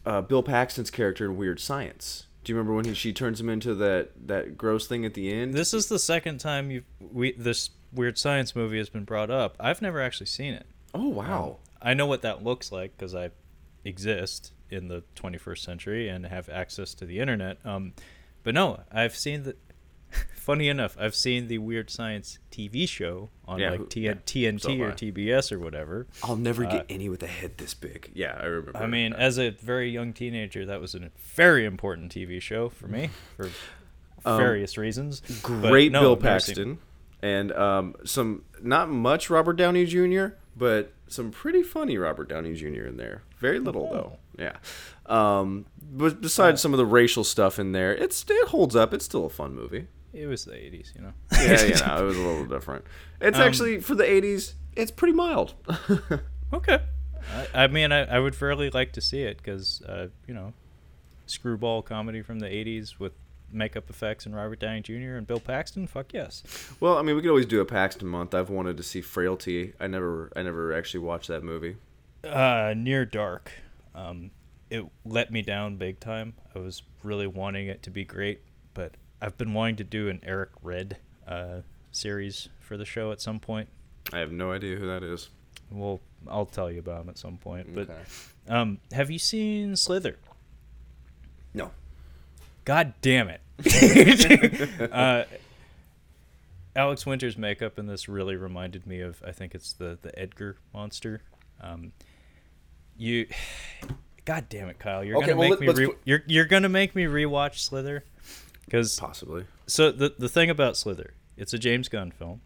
[0.06, 2.28] uh, Bill Paxton's character in Weird Science.
[2.44, 5.30] Do you remember when he, she turns him into that that gross thing at the
[5.30, 5.52] end?
[5.52, 9.54] This is the second time you we this weird science movie has been brought up.
[9.60, 10.64] I've never actually seen it.
[10.94, 11.58] oh wow.
[11.84, 13.30] I know what that looks like because I
[13.84, 17.58] exist in the 21st century and have access to the internet.
[17.64, 17.92] Um,
[18.42, 19.56] but no, I've seen the.
[20.36, 24.60] Funny enough, I've seen the Weird Science TV show on Yeah, like who- yeah, TNT
[24.60, 24.94] so or I.
[24.94, 26.06] TBS or whatever.
[26.22, 28.10] I'll never Uh, get any with a head this big.
[28.14, 28.78] Yeah, I remember.
[28.78, 29.20] I mean, that.
[29.20, 33.50] as a very young teenager, that was a very important TV show for me for
[34.24, 35.20] Um, various reasons.
[35.42, 36.78] Great no, Bill I've never seen- Paxton
[37.22, 40.26] and um, some not much Robert Downey Jr.,
[40.56, 42.84] but some pretty funny Robert Downey Jr.
[42.86, 43.22] in there.
[43.38, 44.18] Very little though.
[44.38, 44.56] Yeah.
[45.06, 48.92] Um, but besides some of the racial stuff in there, it's it holds up.
[48.94, 49.86] It's still a fun movie.
[50.12, 51.12] It was the '80s, you know.
[51.32, 52.84] Yeah, you know, it was a little different.
[53.20, 54.54] It's Um, actually for the '80s.
[54.76, 55.54] It's pretty mild.
[56.52, 56.78] Okay.
[57.54, 60.52] I, I mean, I, I would fairly like to see it because, uh, you know,
[61.26, 63.12] screwball comedy from the 80s with
[63.54, 65.16] makeup effects and Robert Downey Jr.
[65.16, 65.86] and Bill Paxton.
[65.86, 66.42] Fuck yes.
[66.80, 68.34] well, I mean, we could always do a Paxton month.
[68.34, 69.72] I've wanted to see Frailty.
[69.80, 71.76] I never, I never actually watched that movie.
[72.22, 73.52] Uh, Near Dark.
[73.94, 74.30] Um,
[74.70, 76.34] it let me down big time.
[76.54, 78.40] I was really wanting it to be great,
[78.74, 80.96] but I've been wanting to do an Eric Red
[81.28, 81.60] uh,
[81.92, 83.68] series for the show at some point.
[84.12, 85.28] I have no idea who that is.
[85.70, 87.74] Well, I'll tell you about him at some point.
[87.74, 88.00] But Okay.
[88.48, 90.16] um, have you seen Slither?
[91.52, 91.70] No.
[92.64, 93.40] God damn it.
[94.92, 95.24] uh,
[96.76, 100.56] Alex Winter's makeup in this really reminded me of I think it's the the Edgar
[100.72, 101.22] monster.
[101.60, 101.92] Um,
[102.96, 103.26] you,
[104.24, 105.04] God damn it, Kyle!
[105.04, 105.98] You're Okay, gonna well, make me re- put...
[106.04, 108.04] you're you're gonna make me rewatch Slither,
[108.64, 109.44] because Possibly.
[109.66, 112.40] so the the thing about Slither, it's a James Gunn film.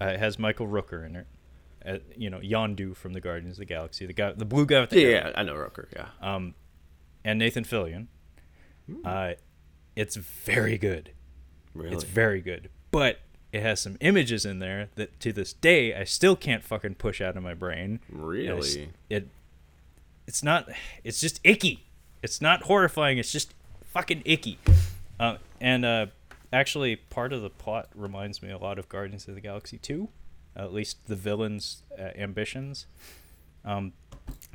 [0.00, 1.26] Uh, it has Michael Rooker in it.
[1.84, 4.80] Uh, you know Yondu from the Guardians of the Galaxy, the guy, the blue guy
[4.80, 5.86] with the Yeah, yeah, I know Rooker.
[5.94, 6.08] Yeah.
[6.20, 6.54] um,
[7.24, 8.06] and Nathan Fillion.
[9.04, 9.32] Uh,
[9.96, 11.10] it's very good.
[11.74, 11.94] Really.
[11.94, 13.20] It's very good, but
[13.52, 17.20] it has some images in there that to this day I still can't fucking push
[17.20, 18.00] out of my brain.
[18.10, 18.92] Really.
[19.08, 19.28] It.
[20.26, 20.68] It's not.
[21.04, 21.86] It's just icky.
[22.22, 23.18] It's not horrifying.
[23.18, 24.58] It's just fucking icky.
[25.18, 26.06] Uh, and uh,
[26.52, 30.08] actually, part of the plot reminds me a lot of Guardians of the Galaxy 2.
[30.56, 32.86] at least the villain's uh, ambitions.
[33.64, 33.92] Um,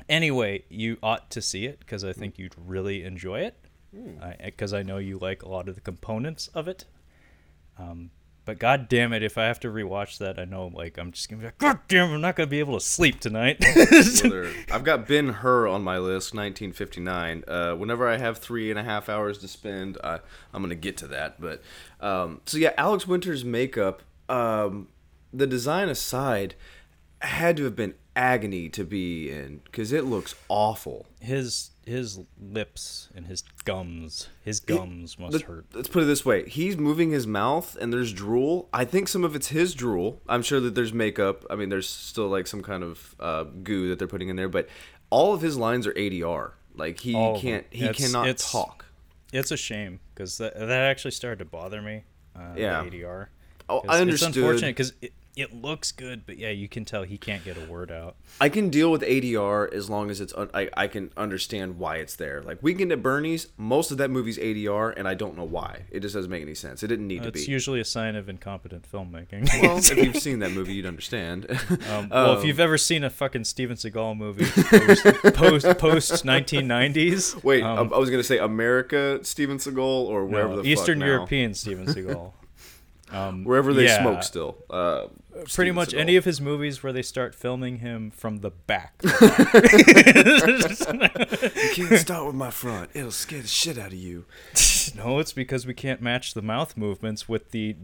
[0.08, 3.56] anyway, you ought to see it because I think you'd really enjoy it.
[4.44, 6.84] Because I know you like a lot of the components of it.
[7.78, 8.10] Um,
[8.44, 11.28] but god damn it, if I have to rewatch that, I know like I'm just
[11.28, 13.58] gonna be like, God damn, I'm not gonna be able to sleep tonight.
[14.72, 17.44] I've got Ben Hur on my list, 1959.
[17.46, 20.18] Uh, whenever I have three and a half hours to spend, I,
[20.52, 21.40] I'm gonna get to that.
[21.40, 21.62] But
[22.00, 24.88] um, so yeah, Alex Winter's makeup, um,
[25.32, 26.56] the design aside,
[27.20, 31.06] had to have been agony to be in because it looks awful.
[31.20, 35.66] his his lips and his gums, his gums must Let- hurt.
[35.74, 38.68] Let's put it this way: he's moving his mouth, and there's drool.
[38.72, 40.20] I think some of it's his drool.
[40.28, 41.44] I'm sure that there's makeup.
[41.50, 44.48] I mean, there's still like some kind of uh, goo that they're putting in there,
[44.48, 44.68] but
[45.10, 46.52] all of his lines are ADR.
[46.74, 48.86] Like he All can't, he It's- cannot it's- talk.
[49.32, 52.04] It's a shame because that, that actually started to bother me.
[52.36, 52.82] Uh, Yeah.
[52.84, 53.28] ADR.
[53.68, 57.16] Oh, I It's unfortunate because it, it looks good, but yeah, you can tell he
[57.16, 58.16] can't get a word out.
[58.40, 60.34] I can deal with ADR as long as it's.
[60.36, 62.42] Un- I I can understand why it's there.
[62.42, 65.84] Like Weekend at Bernie's, most of that movie's ADR, and I don't know why.
[65.90, 66.82] It just doesn't make any sense.
[66.82, 67.50] It didn't need to It's be.
[67.52, 69.48] usually a sign of incompetent filmmaking.
[69.62, 71.46] well, if you've seen that movie, you'd understand.
[71.90, 74.44] Um, well, if Um, you've ever seen a fucking Steven Seagal movie
[75.32, 80.50] post post, post 1990s, Wait, um, I, was gonna say America, Steven Seagal, or wherever
[80.50, 81.00] no, the fuck Eastern.
[81.00, 82.32] European Steven Seagal.
[83.12, 84.56] Um, wherever they yeah, smoke still.
[84.70, 85.08] Uh,
[85.52, 85.98] Pretty much Seagal.
[86.00, 88.94] any of his movies where they start filming him from the back.
[89.04, 89.10] You
[91.74, 92.90] can't start with my front.
[92.94, 94.24] It'll scare the shit out of you.
[94.94, 97.76] no, it's because we can't match the mouth movements with the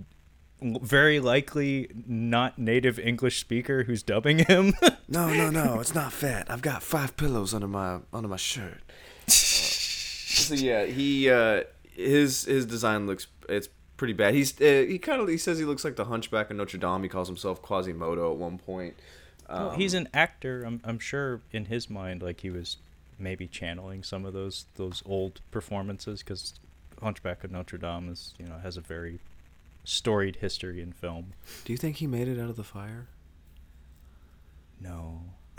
[0.61, 4.75] very likely not native English speaker who's dubbing him.
[5.11, 5.81] No, no, no.
[5.81, 6.51] It's not fat.
[6.51, 8.83] I've got five pillows under my under my shirt.
[9.27, 11.63] so yeah, he uh,
[11.95, 14.33] his his design looks it's pretty bad.
[14.33, 17.03] He's uh, he kind of he says he looks like the Hunchback of Notre Dame.
[17.03, 18.95] He calls himself Quasimodo at one point.
[19.51, 20.63] Well, he's an actor.
[20.65, 22.77] I'm, I'm sure in his mind, like he was
[23.19, 26.55] maybe channeling some of those those old performances because
[27.03, 29.21] Hunchback of Notre Dame is you know has a very
[29.85, 31.33] storied history in film.
[31.65, 33.07] Do you think he made it out of the fire?
[34.81, 35.23] No,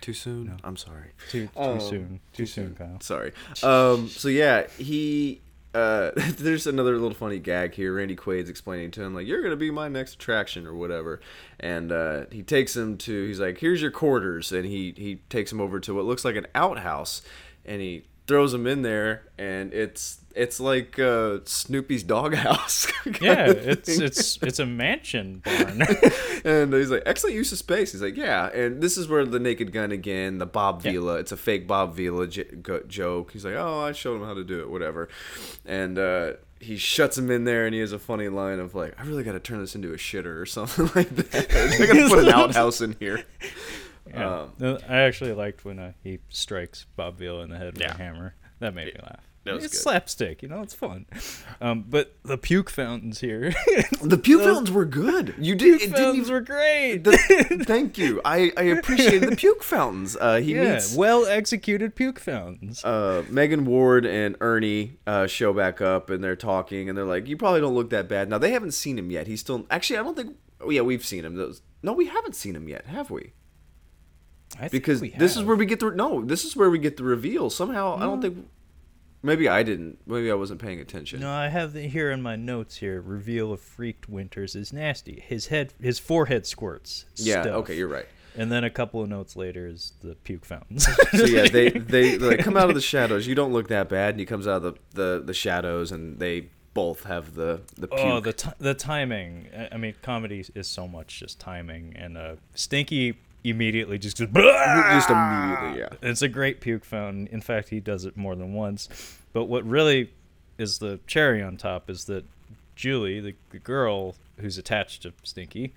[0.00, 0.58] Too soon.
[0.64, 1.10] I'm sorry.
[1.30, 2.98] too too Um, soon, too soon, Kyle.
[3.00, 3.32] Sorry.
[3.62, 5.40] Um, so yeah, he.
[5.72, 7.94] Uh, there's another little funny gag here.
[7.94, 11.20] Randy Quaid's explaining to him like, "You're gonna be my next attraction or whatever,"
[11.58, 13.26] and uh, he takes him to.
[13.26, 16.36] He's like, "Here's your quarters," and he he takes him over to what looks like
[16.36, 17.22] an outhouse,
[17.64, 22.86] and he throws him in there, and it's it's like uh, Snoopy's doghouse.
[23.20, 25.80] Yeah, it's it's it's a mansion barn.
[26.44, 27.92] and he's like, excellent use of space.
[27.92, 28.48] He's like, yeah.
[28.48, 30.92] And this is where the Naked Gun again, the Bob Yeah.
[30.92, 31.14] Vila.
[31.14, 33.32] It's a fake Bob Vila j- go- joke.
[33.32, 35.08] He's like, oh, I showed him how to do it, whatever.
[35.64, 38.94] And uh, he shuts him in there, and he has a funny line of like,
[39.00, 41.50] I really got to turn this into a shitter or something like that.
[41.80, 43.24] I got to put an outhouse in here.
[44.12, 44.46] Yeah.
[44.60, 47.94] Um, I actually liked when uh, he strikes Bob Vila in the head with Yeah.
[47.94, 48.34] a hammer.
[48.58, 49.20] That made me laugh.
[49.44, 49.82] That was it's good.
[49.84, 51.06] slapstick, you know, it's fun.
[51.62, 53.54] Um, but the puke fountains here,
[54.02, 55.34] The puke fountains were good.
[55.38, 55.76] You did.
[55.76, 56.32] It didn't fountains even.
[56.34, 56.98] were great.
[57.04, 58.20] the- thank you.
[58.22, 60.14] I I appreciated the puke fountains.
[60.20, 62.84] Uh, he yeah, meets well executed puke fountains.
[62.84, 67.26] uh, Megan Ward and Ernie uh, show back up, and they're talking, and they're like,
[67.26, 69.26] "You probably don't look that bad." Now they haven't seen him yet.
[69.26, 69.98] He's still actually.
[70.00, 70.36] I don't think.
[70.60, 71.36] Oh yeah, we've seen him.
[71.36, 73.32] Those no, we haven't seen him yet, have we?
[74.70, 76.24] Because this is where we get the no.
[76.24, 77.50] This is where we get the reveal.
[77.50, 78.46] Somehow, I don't think.
[79.22, 79.98] Maybe I didn't.
[80.06, 81.20] Maybe I wasn't paying attention.
[81.20, 83.02] No, I have the, here in my notes here.
[83.02, 85.22] Reveal of freaked Winters is nasty.
[85.26, 87.04] His head, his forehead squirts.
[87.16, 87.42] yeah.
[87.42, 87.54] stuff.
[87.56, 88.06] Okay, you're right.
[88.36, 90.86] And then a couple of notes later is the puke fountains.
[91.12, 93.26] So yeah, they they like come out of the shadows.
[93.26, 96.18] You don't look that bad, and he comes out of the the, the shadows, and
[96.18, 98.00] they both have the the puke.
[98.00, 99.48] oh, the ti the timing.
[99.54, 104.28] I- I mean, comedy is so much just timing, and uh, Stinky immediately just goes.
[104.28, 105.88] just immediately, yeah.
[106.02, 107.28] It's a great puke fountain.
[107.32, 108.88] In fact, he does it more than once.
[109.32, 110.12] But what really
[110.58, 112.24] is the cherry on top is that
[112.76, 115.72] Julie, the, the girl who's attached to Stinky,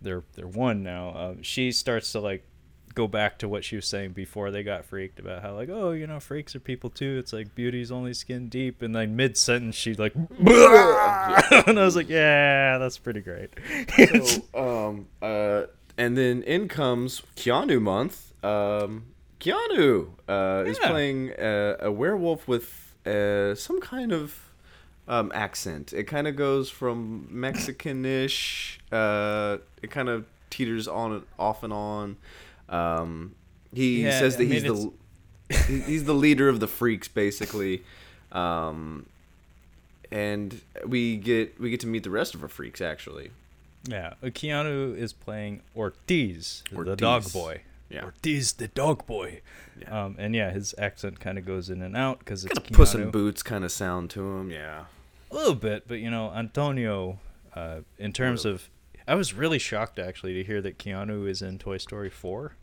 [0.00, 1.08] they're they're one now.
[1.10, 2.44] Uh, she starts to like
[2.96, 5.92] go back to what she was saying before they got freaked about how like oh
[5.92, 7.18] you know freaks are people too.
[7.18, 11.94] It's like beauty's only skin deep, and then mid sentence she like and I was
[11.94, 13.50] like yeah that's pretty great.
[14.24, 15.26] So, um, uh,
[16.06, 18.32] and then in comes Keanu month.
[18.44, 19.06] Um,
[19.40, 24.38] Keanu uh, is playing a, a werewolf with uh, some kind of
[25.08, 25.92] um, accent.
[25.92, 28.78] It kind of goes from Mexicanish.
[28.92, 32.16] Uh, it kind of teeters on and off and on.
[32.68, 33.34] Um,
[33.74, 34.92] he Yeah, says that I mean, he's the
[35.66, 37.82] he- he's the leader of the freaks, basically.
[38.32, 39.06] Um,
[40.10, 43.30] and we get we get to meet the rest of our freaks actually.
[43.88, 47.62] Yeah, Keanu is playing Ortiz, the dog boy.
[47.88, 48.04] Yeah.
[48.04, 49.40] Ortiz, the dog boy.
[49.80, 50.04] Yeah.
[50.04, 52.72] Um, and yeah, his accent kind of goes in and out because it's Got a
[52.72, 54.50] Puss in Boots kind of sound to him.
[54.50, 54.84] Yeah.
[55.30, 57.18] A little bit, but you know, Antonio,
[57.54, 58.70] uh, in terms of,
[59.06, 62.54] I was really shocked actually to hear that Keanu is in Toy Story 4.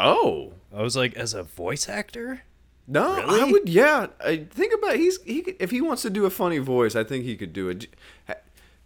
[0.00, 2.42] Oh I was like, as a voice actor?
[2.86, 3.68] no, I would.
[3.68, 6.94] Yeah, I think about he's he could, if he wants to do a funny voice,
[6.94, 7.86] I think he could do it.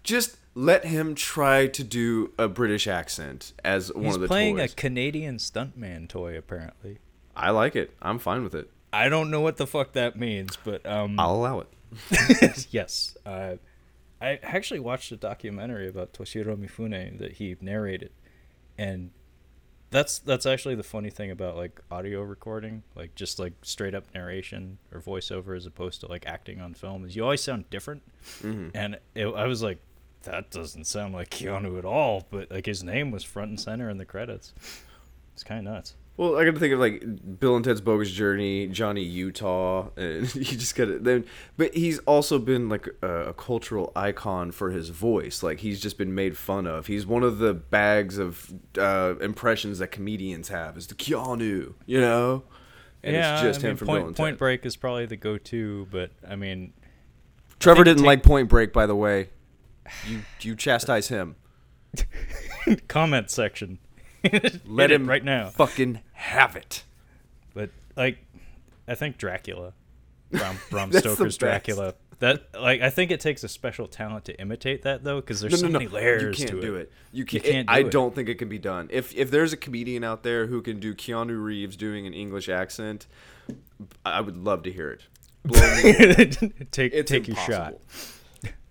[0.02, 4.56] Just let him try to do a British accent as one He's of the playing
[4.56, 4.72] toys.
[4.72, 6.98] a Canadian stuntman toy, apparently.
[7.36, 7.94] I like it.
[8.02, 8.70] I'm fine with it.
[8.92, 12.66] I don't know what the fuck that means, but um, I'll allow it.
[12.70, 13.16] yes.
[13.24, 13.56] Uh,
[14.20, 18.10] I actually watched a documentary about Toshiro Mifune that he narrated,
[18.76, 19.10] and
[19.90, 24.04] that's that's actually the funny thing about like audio recording, like just like straight up
[24.14, 28.02] narration or voiceover as opposed to like acting on film, is you always sound different.
[28.42, 29.78] And it, I was like,
[30.22, 33.88] that doesn't sound like Keanu at all, but like his name was front and center
[33.88, 34.52] in the credits.
[35.34, 35.94] It's kind of nuts.
[36.16, 40.34] Well, I got to think of like Bill and Ted's Bogus Journey, Johnny Utah, and
[40.34, 41.24] you just got to then.
[41.56, 45.44] But he's also been like a, a cultural icon for his voice.
[45.44, 46.88] Like he's just been made fun of.
[46.88, 52.00] He's one of the bags of uh, impressions that comedians have is the Keanu, you
[52.00, 52.42] know.
[53.04, 54.22] And yeah, it's just I him mean, from Point, Bill and Ted.
[54.24, 54.38] Point Ted.
[54.40, 56.72] Break is probably the go-to, but I mean,
[57.60, 59.28] Trevor think didn't take- like Point Break, by the way.
[60.06, 61.36] You you chastise him.
[62.88, 63.78] comment section.
[64.66, 65.48] Let him right now.
[65.50, 66.84] Fucking have it.
[67.54, 68.18] But like,
[68.86, 69.72] I think Dracula,
[70.30, 71.36] Bram, Bram Stoker's.
[71.38, 71.94] Dracula.
[72.20, 75.52] That like I think it takes a special talent to imitate that though, because there's
[75.52, 75.78] No, so no, no.
[75.78, 76.80] many layers you can't to do it.
[76.82, 76.92] it.
[77.12, 77.44] You can't.
[77.44, 77.92] can't I do it.
[77.92, 78.88] don't think it can be done.
[78.90, 82.48] If if there's a comedian out there who can do Keanu Reeves doing an English
[82.48, 83.06] accent,
[84.04, 85.04] I would love to hear it.
[86.72, 87.74] Take It's take your shot.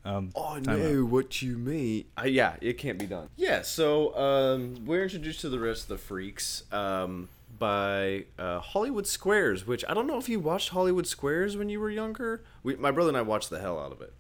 [0.08, 0.44] Impossible.
[0.44, 2.06] Um, I time know what you mean.
[2.18, 3.30] Uh, yeah, it can't be done.
[3.36, 7.30] Yeah, so um, we're introduced to the rest of the freaks um,
[7.60, 11.80] by uh, Hollywood Squares, which I don't know if you watched Hollywood Squares when you
[11.80, 12.44] were younger.
[12.64, 14.14] We, my brother and I watched the hell out of it.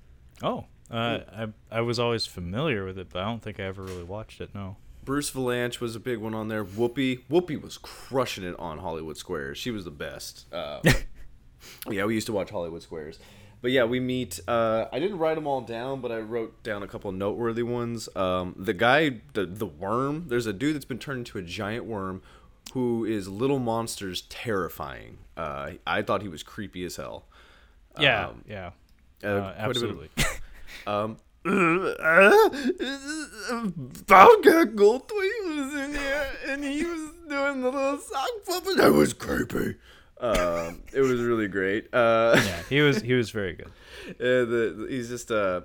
[0.44, 3.84] Oh, uh, I I was always familiar with it, but I don't think I ever
[3.84, 4.54] really watched it.
[4.54, 4.78] No.
[5.04, 6.66] Bruce Vilanch was a big one on there.
[6.66, 9.58] Whoopi, Whoopi was crushing it on Hollywood Squares.
[9.58, 10.46] She was the best.
[10.52, 10.82] Uh,
[11.90, 13.18] yeah, we used to watch Hollywood Squares.
[13.62, 14.40] But yeah, we meet.
[14.48, 18.08] Uh, I didn't write them all down, but I wrote down a couple noteworthy ones.
[18.16, 20.26] Um, the guy, the the worm.
[20.28, 22.22] There's a dude that's been turned into a giant worm,
[22.74, 25.18] who is little monsters terrifying.
[25.36, 27.26] Uh, I thought he was creepy as hell.
[28.00, 28.72] Yeah, Um, yeah,
[29.24, 30.10] uh, absolutely.
[30.86, 31.18] Um,
[34.08, 38.78] Bobcat Goldthwait was in here, and he was doing the little sock puppet.
[38.78, 39.76] That was creepy.
[40.20, 41.94] Um, it was really great.
[41.94, 43.68] Uh, yeah, he was he was very good.
[44.10, 45.64] uh, the, he's just a,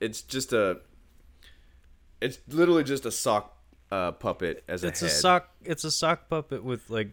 [0.00, 0.80] it's just a,
[2.20, 3.56] it's literally just a sock
[3.90, 5.50] uh, puppet as a It's a sock.
[5.64, 7.10] It's a sock puppet with like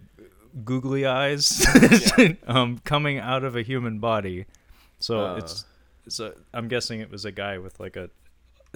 [0.63, 1.65] googly eyes,
[2.47, 4.45] um, coming out of a human body,
[4.99, 5.35] So Uh.
[5.37, 5.65] it's
[6.07, 8.09] so I'm guessing it was a guy with like a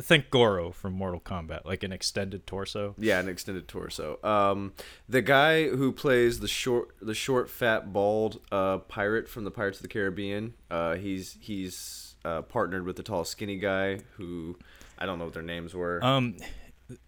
[0.01, 2.95] think Goro from Mortal Kombat, like an extended torso.
[2.97, 4.19] Yeah, an extended torso.
[4.23, 4.73] Um,
[5.07, 9.77] the guy who plays the short, the short, fat, bald uh, pirate from the Pirates
[9.79, 10.53] of the Caribbean.
[10.71, 14.57] Uh, he's he's uh, partnered with the tall, skinny guy who
[14.97, 16.03] I don't know what their names were.
[16.03, 16.37] Um,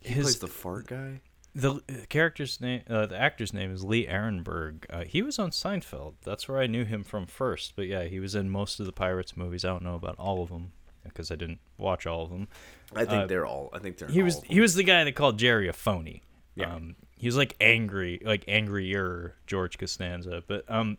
[0.02, 1.22] he his plays the fart guy.
[1.54, 4.86] the character's name, uh, the actor's name is Lee Arenberg.
[4.90, 6.16] Uh, he was on Seinfeld.
[6.24, 7.74] That's where I knew him from first.
[7.76, 9.66] But yeah, he was in most of the Pirates movies.
[9.66, 10.72] I don't know about all of them
[11.04, 12.48] because I didn't watch all of them.
[12.94, 13.70] I think Uh, they're all.
[13.74, 14.08] I think they're.
[14.10, 14.52] he all was of them.
[14.52, 16.22] he was the guy that called Jerry a phony.
[16.56, 16.74] Yeah.
[16.76, 20.44] Um, he was like angry, like angrier George Costanza.
[20.48, 20.98] But um,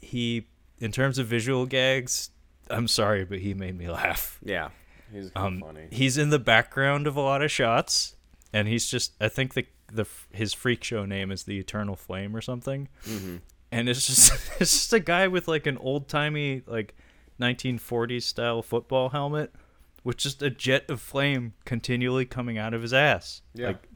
[0.00, 0.48] he
[0.78, 2.30] in terms of visual gags,
[2.70, 4.38] I'm sorry, but he made me laugh.
[4.44, 4.70] Yeah,
[5.12, 5.86] he's Um, funny.
[5.90, 8.16] he's in the background of a lot of shots,
[8.52, 12.34] and he's just I think the the his freak show name is the Eternal Flame
[12.36, 13.36] or something, Mm-hmm.
[13.72, 16.94] and it's just it's just a guy with like an old timey like
[17.40, 19.52] 1940s style football helmet
[20.06, 23.42] with just a jet of flame continually coming out of his ass.
[23.54, 23.66] Yeah.
[23.66, 23.88] Like,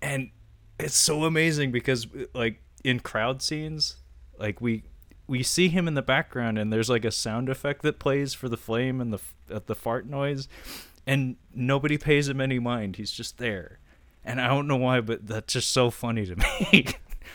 [0.00, 0.30] and
[0.78, 3.96] it's so amazing because like in crowd scenes,
[4.38, 4.84] like we
[5.26, 8.48] we see him in the background and there's like a sound effect that plays for
[8.48, 9.18] the flame and the
[9.52, 10.46] uh, the fart noise
[11.04, 12.94] and nobody pays him any mind.
[12.94, 13.80] He's just there.
[14.24, 16.36] And I don't know why, but that's just so funny to
[16.72, 16.86] me.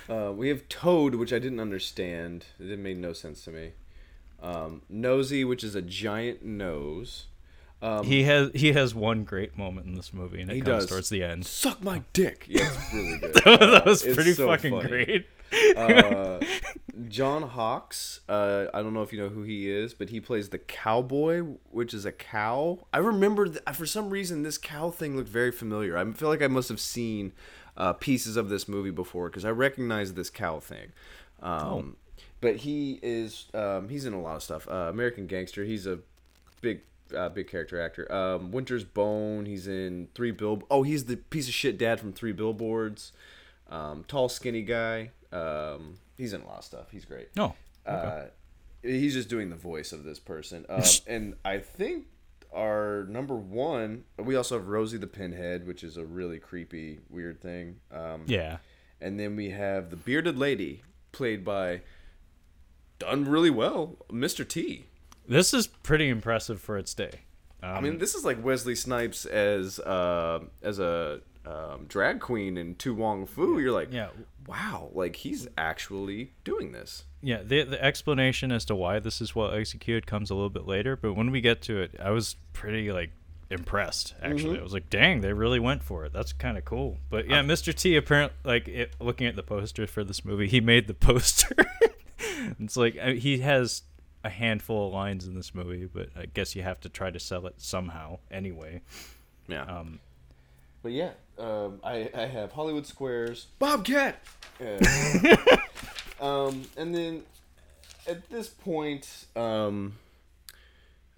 [0.09, 2.45] Uh, we have Toad, which I didn't understand.
[2.61, 3.71] It didn't make no sense to me.
[4.41, 7.25] Um, Nosy, which is a giant nose.
[7.83, 10.89] Um, he has he has one great moment in this movie and it comes does.
[10.89, 11.45] towards the end.
[11.45, 12.45] suck my dick.
[12.49, 13.33] Yeah, it's really good.
[13.43, 14.87] that was it's pretty so fucking funny.
[14.89, 15.27] great.
[15.77, 16.39] uh,
[17.09, 18.21] John Hawkes.
[18.29, 21.41] Uh, I don't know if you know who he is, but he plays the cowboy,
[21.71, 22.79] which is a cow.
[22.93, 25.97] I remember th- for some reason this cow thing looked very familiar.
[25.97, 27.33] I feel like I must have seen
[27.75, 30.93] uh, pieces of this movie before because I recognize this cow thing.
[31.41, 31.97] Um,
[32.41, 34.67] But he is um, he's in a lot of stuff.
[34.69, 35.63] Uh, American Gangster.
[35.65, 35.99] He's a
[36.61, 36.81] big
[37.15, 38.11] uh, big character actor.
[38.11, 39.45] Um, Winter's Bone.
[39.45, 40.61] He's in Three Bill.
[40.71, 43.11] Oh, he's the piece of shit dad from Three Billboards.
[43.69, 45.11] Um, tall, skinny guy.
[45.31, 46.91] Um, he's in a lot of stuff.
[46.91, 47.29] He's great.
[47.35, 47.55] No.
[47.85, 48.25] Uh,
[48.81, 50.65] he's just doing the voice of this person.
[50.69, 52.05] Um, and I think
[52.53, 57.41] our number one, we also have Rosie the Pinhead, which is a really creepy, weird
[57.41, 57.77] thing.
[57.91, 58.57] Um, Yeah.
[59.01, 61.81] and then we have the bearded lady, played by,
[62.99, 64.47] done really well, Mr.
[64.47, 64.85] T.
[65.27, 67.21] This is pretty impressive for its day.
[67.61, 72.57] Um, I mean, this is like Wesley Snipes as uh, as a um, drag queen
[72.57, 73.59] in To Wong Foo.
[73.59, 74.09] You're like, yeah.
[74.47, 77.05] wow, like he's actually doing this.
[77.21, 80.67] Yeah, the the explanation as to why this is well executed comes a little bit
[80.67, 83.11] later, but when we get to it, I was pretty like
[83.49, 84.59] impressed actually.
[84.59, 86.11] I was like, "Dang, they really went for it.
[86.11, 87.73] That's kind of cool." But yeah, Mr.
[87.73, 91.55] T apparently like it, looking at the poster for this movie, he made the poster.
[92.59, 93.83] it's like I, he has
[94.23, 97.19] a handful of lines in this movie, but I guess you have to try to
[97.19, 98.81] sell it somehow anyway.
[99.47, 99.63] Yeah.
[99.63, 99.99] Um
[100.81, 104.19] But yeah, um, I, I have Hollywood Squares, Bobcat.
[104.61, 105.35] Uh,
[106.21, 107.23] um, and then
[108.07, 109.93] at this point, um,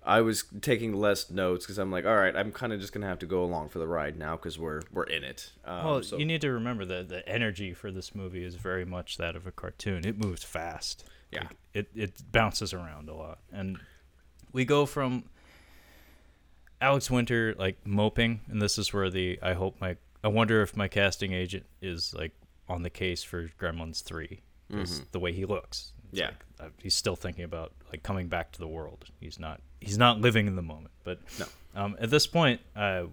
[0.06, 3.08] I was taking less notes because I'm like, all right, I'm kind of just gonna
[3.08, 5.52] have to go along for the ride now because we're we're in it.
[5.66, 8.86] Um, well, so, you need to remember that the energy for this movie is very
[8.86, 10.06] much that of a cartoon.
[10.06, 11.04] It moves fast.
[11.32, 11.42] Yeah.
[11.44, 13.78] Like, it it bounces around a lot, and
[14.54, 15.26] we go from
[16.82, 20.76] Alex Winter like moping, and this is where the I hope my I wonder if
[20.76, 22.32] my casting agent is like
[22.68, 25.92] on the case for Gremlins three, because the way he looks.
[26.12, 26.28] It's Yeah.
[26.28, 29.06] like, uh, he's still thinking about like coming back to the world.
[29.20, 30.92] He's not he's not living in the moment.
[31.04, 31.46] But No.
[31.76, 33.06] um, at this point, uh,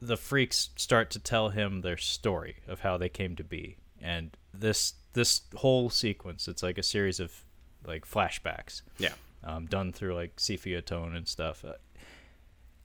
[0.00, 4.36] the freaks start to tell him their story of how they came to be and
[4.54, 7.44] this this whole sequence it's like a series of
[7.86, 8.82] like flashbacks.
[8.98, 11.64] Yeah, um, done through like sepia tone and stuff.
[11.64, 11.74] Uh,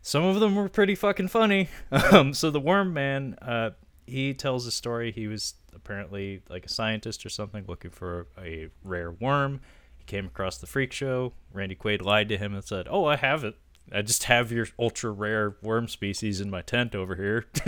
[0.02, 1.70] some of them were pretty fucking funny.
[1.92, 3.72] Um, so the worm man uh,
[4.06, 5.12] he tells a story.
[5.12, 9.62] He was apparently like a scientist or something looking for a rare worm.
[9.98, 11.34] He came across the freak show.
[11.54, 13.56] Randy quaid lied to him and said oh i have it.
[13.92, 17.46] I just have your ultra rare worm species in my tent over here.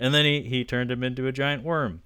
[0.00, 2.02] and then he, he turned him into a giant worm.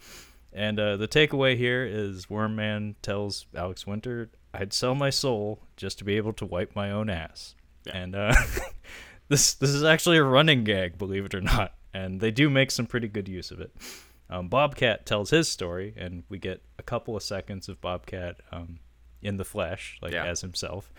[0.52, 5.60] And uh, the takeaway here is Worm Man tells Alex Winter, I'd sell my soul
[5.76, 7.54] just to be able to wipe my own ass.
[7.86, 7.96] Yeah.
[7.96, 8.34] And uh,
[9.28, 11.74] this this is actually a running gag, believe it or not.
[11.94, 13.70] And they do make some pretty good use of it.
[14.30, 18.78] Um, Bobcat tells his story, and we get a couple of seconds of Bobcat um,
[19.20, 20.24] in the flesh, like Yeah.
[20.24, 20.90] as himself.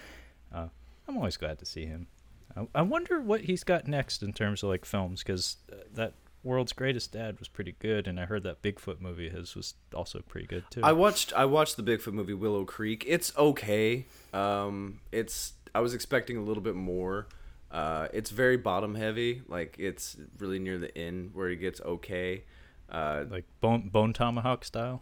[0.53, 0.67] Uh,
[1.07, 2.07] I'm always glad to see him.
[2.55, 6.13] I, I wonder what he's got next in terms of like films, because uh, that
[6.43, 10.19] World's Greatest Dad was pretty good, and I heard that Bigfoot movie his was also
[10.19, 10.81] pretty good too.
[10.83, 13.05] I watched I watched the Bigfoot movie Willow Creek.
[13.07, 14.05] It's okay.
[14.33, 17.27] Um, it's I was expecting a little bit more.
[17.71, 19.41] Uh, it's very bottom heavy.
[19.47, 22.43] Like it's really near the end where it gets okay.
[22.89, 25.01] Uh, Like bone bone tomahawk style.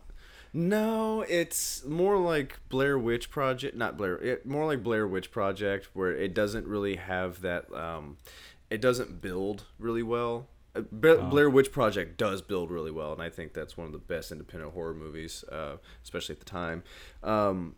[0.53, 3.75] no, it's more like Blair Witch Project.
[3.75, 4.17] Not Blair.
[4.19, 7.73] It, more like Blair Witch Project, where it doesn't really have that.
[7.73, 8.17] Um,
[8.69, 10.47] it doesn't build really well.
[10.75, 13.99] Uh, Blair Witch Project does build really well, and I think that's one of the
[13.99, 16.83] best independent horror movies, uh, especially at the time.
[17.23, 17.75] Um,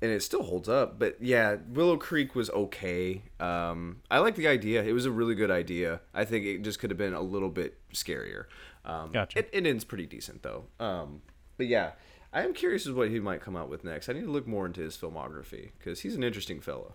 [0.00, 0.98] and it still holds up.
[0.98, 3.22] But yeah, Willow Creek was okay.
[3.38, 4.82] Um, I like the idea.
[4.82, 6.00] It was a really good idea.
[6.12, 8.46] I think it just could have been a little bit scarier.
[8.84, 9.38] Um, Gotcha.
[9.38, 10.64] It, it ends pretty decent though.
[10.80, 11.22] Um,
[11.56, 11.92] but yeah,
[12.32, 14.08] I am curious as what he might come out with next.
[14.08, 16.94] I need to look more into his filmography because he's an interesting fellow.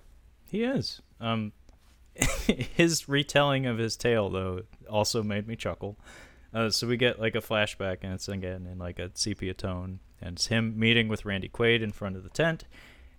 [0.50, 1.02] He is.
[1.22, 1.54] Um,
[2.76, 5.98] his retelling of his tale though also made me chuckle.
[6.54, 10.00] Uh, so we get like a flashback, and it's again in like a sepia tone,
[10.22, 12.66] and it's him meeting with Randy Quaid in front of the tent,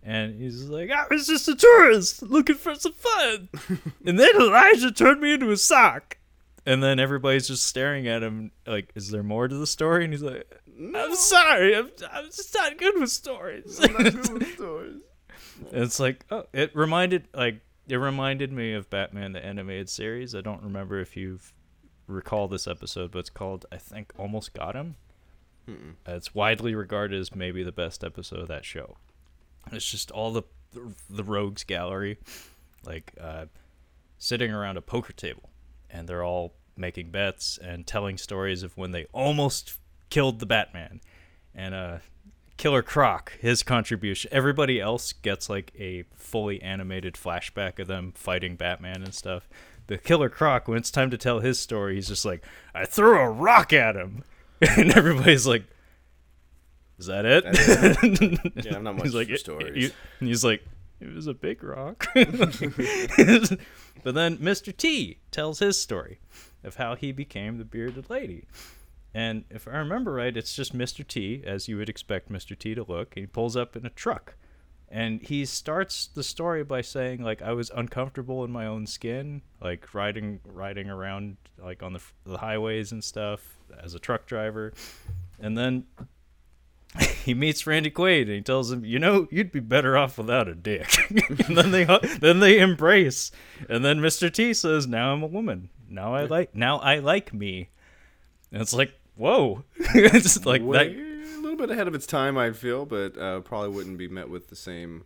[0.02, 3.48] and he's like, "I was just a tourist looking for some fun,"
[4.06, 6.18] and then Elijah turned me into a sock.
[6.66, 10.12] And then everybody's just staring at him, like, "Is there more to the story?" And
[10.12, 10.46] he's like,
[10.94, 13.80] "I'm sorry, I'm, I'm just not good with stories."
[15.72, 20.34] It's like oh, it reminded like it reminded me of Batman the animated series.
[20.34, 21.40] I don't remember if you
[22.06, 24.96] recall this episode, but it's called I think Almost Got Him.
[26.06, 28.96] Uh, it's widely regarded as maybe the best episode of that show.
[29.72, 30.42] It's just all the
[31.10, 32.18] the rogues gallery,
[32.84, 33.46] like uh,
[34.18, 35.50] sitting around a poker table,
[35.90, 39.78] and they're all making bets and telling stories of when they almost
[40.10, 41.00] killed the Batman,
[41.54, 41.98] and uh,
[42.58, 44.28] Killer Croc, his contribution.
[44.32, 49.48] Everybody else gets like a fully animated flashback of them fighting Batman and stuff.
[49.86, 52.44] The Killer Croc, when it's time to tell his story, he's just like,
[52.74, 54.24] "I threw a rock at him,"
[54.60, 55.64] and everybody's like,
[56.98, 57.44] "Is that it?"
[58.64, 59.92] Yeah, I'm not much he's like, stories.
[60.18, 60.66] and he's like,
[61.00, 62.26] "It was a big rock." but
[64.14, 64.76] then Mr.
[64.76, 66.18] T tells his story
[66.64, 68.46] of how he became the bearded lady.
[69.14, 71.06] And if I remember right, it's just Mr.
[71.06, 72.58] T, as you would expect Mr.
[72.58, 73.14] T to look.
[73.14, 74.34] He pulls up in a truck.
[74.90, 79.42] And he starts the story by saying, like, I was uncomfortable in my own skin,
[79.60, 84.72] like riding riding around like on the, the highways and stuff as a truck driver.
[85.38, 85.84] And then
[87.24, 90.48] he meets Randy Quaid and he tells him, "You know, you'd be better off without
[90.48, 91.84] a dick." and then they
[92.20, 93.30] then they embrace.
[93.68, 94.32] And then Mr.
[94.32, 95.68] T says, "Now I'm a woman.
[95.88, 97.68] Now I like now I like me."
[98.52, 102.36] And it's like, "Whoa." it's like Way, that a little bit ahead of its time,
[102.38, 105.04] I'd feel, but uh, probably wouldn't be met with the same.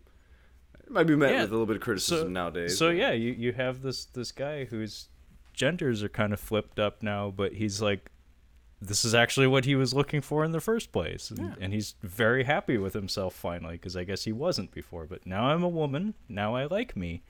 [0.85, 2.79] It might be met Yeah, with a little bit of criticism so, nowadays.
[2.79, 5.09] So but- yeah, you you have this this guy whose
[5.53, 8.11] genders are kind of flipped up now, but he's like
[8.83, 11.95] this is actually what he was looking for in the first place and, and he's
[12.03, 15.69] very happy with himself finally because i guess he wasn't before but now i'm a
[15.69, 17.23] woman now i like me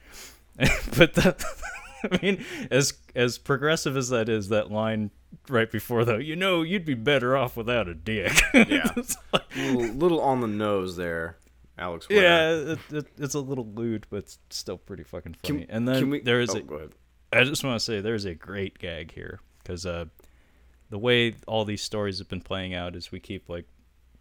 [0.96, 1.44] but that
[2.10, 5.10] i mean as as progressive as that is that line
[5.48, 8.90] right before though you know you'd be better off without a dick Yeah.
[9.32, 11.36] Like- little, little on the nose there,
[11.78, 12.08] Alex.
[12.08, 12.22] Winter.
[12.22, 15.88] yeah it, it, it's a little lewd but it's still pretty fucking funny Can, and
[15.88, 17.38] then we, there is oh, a.
[17.38, 20.04] I just want to say there's a great gag here because uh,
[20.90, 23.66] the way all these stories have been playing out is we keep like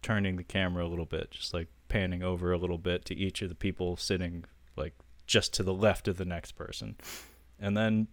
[0.00, 3.42] turning the camera a little bit, just like panning over a little bit to each
[3.42, 4.44] of the people sitting
[4.76, 4.94] like
[5.26, 6.96] just to the left of the next person,
[7.60, 8.08] and then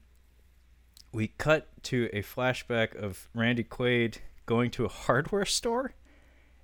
[1.12, 5.94] we cut to a flashback of Randy Quaid going to a hardware store,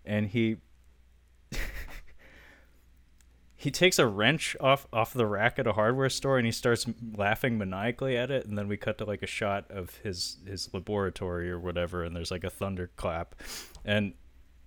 [0.05, 0.57] and he.
[3.55, 6.85] he takes a wrench off off the rack at a hardware store and he starts
[7.15, 10.71] laughing maniacally at it and then we cut to like a shot of his his
[10.71, 13.33] laboratory or whatever and there's like a thunderclap
[13.83, 14.13] and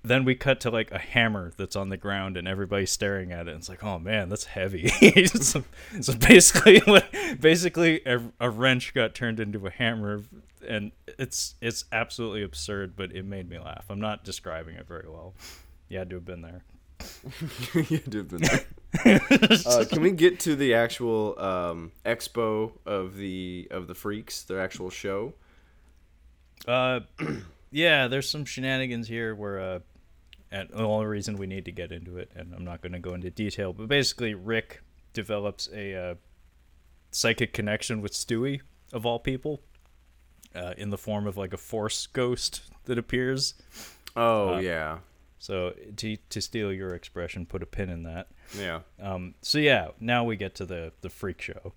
[0.03, 3.49] then we cut to like a hammer that's on the ground and everybody's staring at
[3.49, 4.89] it and it's like oh man that's heavy
[5.27, 5.65] so,
[6.01, 6.81] so basically
[7.41, 10.23] basically a, a wrench got turned into a hammer
[10.67, 15.09] and it's it's absolutely absurd but it made me laugh i'm not describing it very
[15.09, 15.35] well
[15.89, 16.63] you had to have been there
[17.75, 19.21] you had to have been there.
[19.67, 24.61] uh, can we get to the actual um, expo of the of the freaks, their
[24.61, 25.33] actual show?
[26.67, 27.01] Uh,
[27.71, 29.79] yeah, there's some shenanigans here where, uh,
[30.51, 32.99] and the only reason we need to get into it, and I'm not going to
[32.99, 34.83] go into detail, but basically, Rick
[35.13, 36.15] develops a uh,
[37.11, 38.61] psychic connection with Stuey,
[38.93, 39.61] of all people,
[40.55, 43.55] uh, in the form of like a force ghost that appears.
[44.17, 44.99] Oh Uh, yeah,
[45.39, 48.29] So, to, to steal your expression, put a pin in that.
[48.59, 51.73] yeah, Um, so, yeah, now we get to the, the freak show.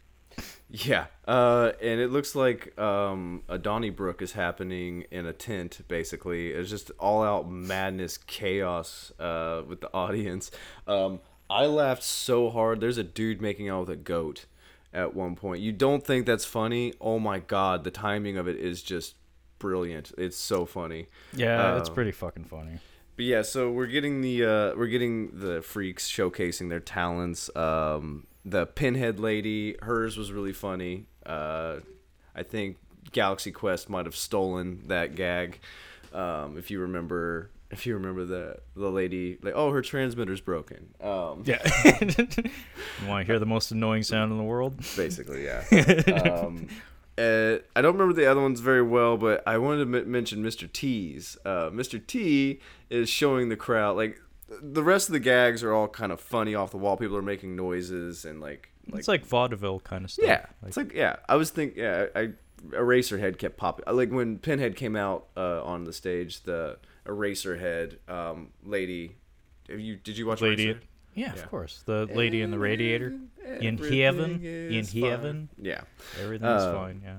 [0.70, 1.06] Yeah.
[1.28, 5.82] Uh, and it looks like um, a Donnybrook is happening in a tent.
[5.88, 10.52] Basically, it's just all out madness, chaos uh, with the audience.
[10.88, 12.80] Um, I laughed so hard.
[12.80, 14.46] There's a dude making out with a goat.
[14.94, 15.62] at one point.
[15.62, 16.94] You don't think that's funny?
[17.00, 19.16] Oh my god, the timing of it is just
[19.58, 20.12] brilliant.
[20.18, 21.08] It's so funny.
[21.34, 22.80] Yeah, it's Uh, pretty fucking funny.
[23.16, 27.50] But yeah, so we're getting the uh, we're getting the freaks showcasing their talents.
[27.56, 31.06] Um, the pinhead lady, hers was really funny.
[31.26, 31.78] Uh,
[32.36, 32.78] I think
[33.12, 35.60] Galaxy Quest might have stolen that gag.
[36.14, 40.94] Um, if you remember, if you remember the the lady, like, oh, her transmitter's broken.
[41.02, 41.62] Um, Yeah.
[42.02, 44.78] you want to hear the most annoying sound in the world?
[44.98, 45.64] basically, yeah.
[46.26, 46.68] um,
[47.18, 50.44] uh, I don't remember the other ones very well, but I wanted to m- mention
[50.44, 50.72] Mr.
[50.72, 51.38] T's.
[51.46, 52.06] Uh, Mr.
[52.06, 52.60] T
[52.90, 54.20] is showing the crowd like
[54.62, 56.98] the rest of the gags are all kind of funny off the wall.
[56.98, 60.26] People are making noises and like like it's like vaudeville kind of stuff.
[60.26, 61.18] yeah, it's like yeah.
[61.30, 62.08] I was think yeah.
[62.16, 62.32] I
[62.70, 63.86] Eraserhead kept popping.
[63.92, 69.16] Like when Pinhead came out uh, on the stage, the Eraserhead um, lady.
[69.70, 70.68] Have you did you watch lady.
[70.68, 70.80] Eraserhead?
[71.14, 71.42] Yeah, Yeah.
[71.42, 71.84] of course.
[71.86, 73.18] The lady in the radiator.
[73.60, 74.44] In heaven.
[74.46, 75.02] In fine.
[75.04, 75.50] heaven.
[75.62, 75.82] Yeah.
[76.22, 77.02] Everything's Uh, fine.
[77.04, 77.18] Yeah.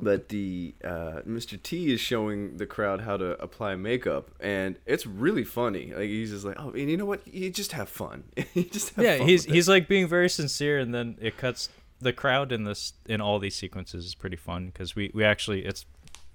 [0.00, 1.60] But the uh, Mr.
[1.62, 5.92] T is showing the crowd how to apply makeup, and it's really funny.
[5.92, 7.26] Like he's just like, oh, and you know what?
[7.26, 8.24] You just have fun.
[8.54, 11.16] you just have yeah fun he's with it." he's like being very sincere and then
[11.20, 11.68] it cuts
[12.00, 15.64] the crowd in this in all these sequences is pretty fun because we we actually
[15.64, 15.84] it's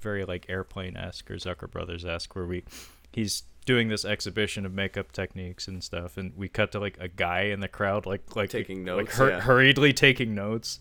[0.01, 2.63] very like airplane-esque or zucker brothers-esque where we
[3.13, 7.07] he's doing this exhibition of makeup techniques and stuff and we cut to like a
[7.07, 9.39] guy in the crowd like like Taking like notes, hur- yeah.
[9.39, 10.79] hurriedly taking notes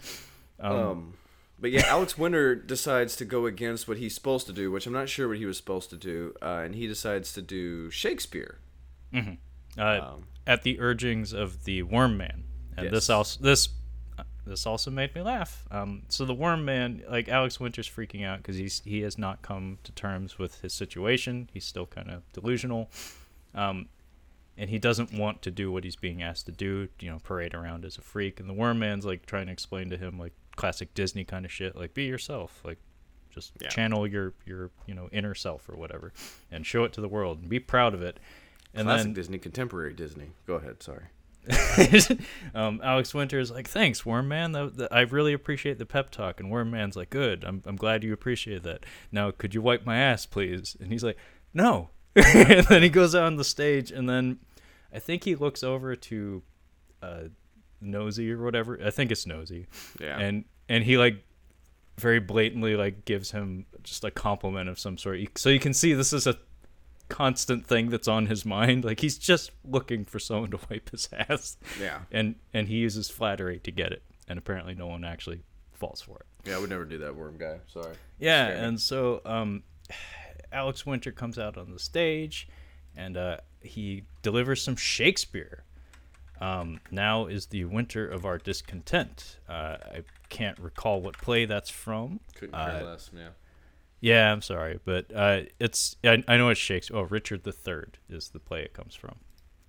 [0.58, 1.14] um, Um,
[1.62, 4.92] but yeah, Alex Winter decides to go against what he's supposed to do, which I'm
[4.92, 8.58] not sure what he was supposed to do, uh, and he decides to do Shakespeare.
[9.78, 12.44] uh, um, at the urgings of the worm man.
[12.76, 13.68] And this also this
[14.44, 15.64] this also made me laugh.
[15.70, 19.42] Um, so the worm man like alex winter's freaking out because he's he has not
[19.42, 21.48] come to terms with his situation.
[21.52, 22.90] He's still kind of delusional.
[23.54, 23.88] Um,
[24.58, 27.54] and he doesn't want to do what he's being asked to do you know parade
[27.54, 28.40] around as a freak.
[28.40, 31.52] And the worm man's like trying to explain to him like classic disney kind of
[31.52, 32.78] shit like be yourself like
[33.30, 33.68] just Yeah.
[33.68, 36.12] channel your your you know inner self or whatever
[36.50, 38.20] and show it to the world and be proud of it
[38.74, 40.30] and classic then Disney, contemporary Disney.
[40.46, 40.82] Go ahead.
[40.82, 41.04] Sorry.
[42.54, 44.52] um, Alex is like, thanks, Worm Man.
[44.52, 46.40] That, that- I really appreciate the pep talk.
[46.40, 47.44] And Worm Man's like, good.
[47.44, 48.84] I'm, I'm glad you appreciate that.
[49.10, 50.76] Now, could you wipe my ass, please?
[50.80, 51.18] And he's like,
[51.52, 51.90] no.
[52.16, 54.38] and then he goes on the stage, and then
[54.92, 56.42] I think he looks over to
[57.02, 57.22] uh,
[57.82, 58.78] Nosy or whatever.
[58.84, 59.66] I think it's Nosy.
[60.00, 60.18] Yeah.
[60.18, 61.24] And and he like
[61.98, 65.20] very blatantly like gives him just a compliment of some sort.
[65.36, 66.36] So you can see this is a
[67.08, 68.84] constant thing that's on his mind.
[68.84, 72.00] Like he's just looking for someone to wipe his ass yeah.
[72.10, 75.42] and and he uses flattery to get it and apparently no one actually
[75.72, 77.58] falls for it Yeah, I would never do that, worm guy.
[77.66, 77.94] Sorry.
[78.18, 79.62] yeah and so um
[80.52, 82.48] alex winter comes out on the stage
[82.96, 85.64] and uh he delivers some shakespeare
[86.42, 91.70] um now is the winter of our discontent uh i can't recall what play that's
[91.70, 93.10] from Couldn't Uh, care less.
[93.14, 93.28] Yeah.
[94.00, 97.98] yeah i'm sorry but uh it's i, I know it's shakespeare oh richard the third
[98.08, 99.16] is the play it comes from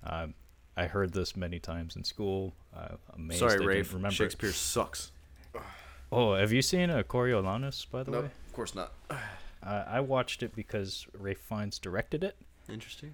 [0.04, 0.34] um
[0.76, 2.56] I heard this many times in school.
[2.76, 3.94] Uh, amazed Sorry, I Rafe.
[3.94, 4.08] remember.
[4.10, 4.16] it.
[4.16, 5.12] Shakespeare sucks.
[6.12, 8.26] Oh, have you seen a Coriolanus, by the No, way?
[8.26, 8.92] of course not.
[9.12, 9.18] Uh,
[9.88, 12.36] I watched it because Ralph Fiennes directed it,
[12.68, 13.14] Interesting.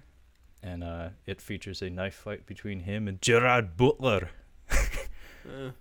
[0.62, 4.30] And uh, it features a knife fight between him and Gerard Butler.
[4.70, 5.70] Eh,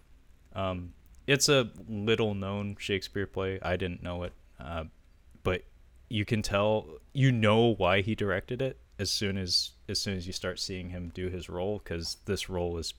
[0.52, 0.94] Um,
[1.28, 3.60] it's a little known Shakespeare play.
[3.62, 4.86] I didn't know it, uh,
[5.44, 5.64] but
[6.10, 10.26] you can tell you know why he directed it as soon as as soon as
[10.26, 12.96] you start seeing him do his role because this role is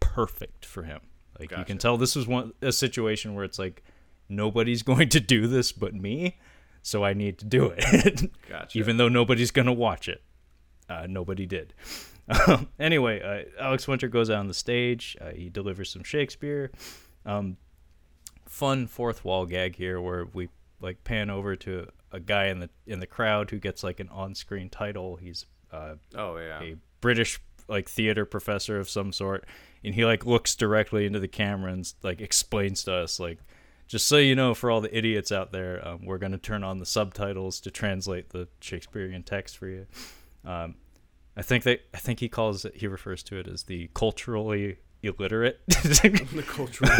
[0.00, 1.00] perfect for him.
[1.38, 3.84] Like you can tell this was one a situation where it's like
[4.28, 6.38] nobody's going to do this but me,
[6.82, 8.30] so I need to do it.
[8.48, 8.76] Gotcha.
[8.78, 10.20] Even though nobody's gonna watch it,
[10.88, 11.74] uh, nobody did.
[12.46, 13.20] Um, anyway,
[13.58, 15.16] uh, Alex Winter goes out on the stage.
[15.20, 16.70] Uh, he delivers some Shakespeare.
[17.26, 17.56] Um,
[18.46, 20.48] fun fourth wall gag here, where we
[20.80, 24.08] like pan over to a guy in the in the crowd who gets like an
[24.10, 25.16] on-screen title.
[25.16, 26.60] He's uh, Oh yeah.
[26.60, 29.46] a British like theater professor of some sort,
[29.84, 33.38] and he like looks directly into the camera and like explains to us like,
[33.88, 36.78] just so you know, for all the idiots out there, um, we're gonna turn on
[36.78, 39.86] the subtitles to translate the Shakespearean text for you.
[40.44, 40.74] Um,
[41.36, 44.78] I think that I think he calls it he refers to it as the culturally
[45.02, 46.90] illiterate the cultural.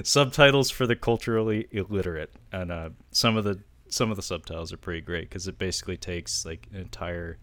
[0.04, 4.76] subtitles for the culturally illiterate and uh, some of the some of the subtitles are
[4.76, 7.38] pretty great because it basically takes like an entire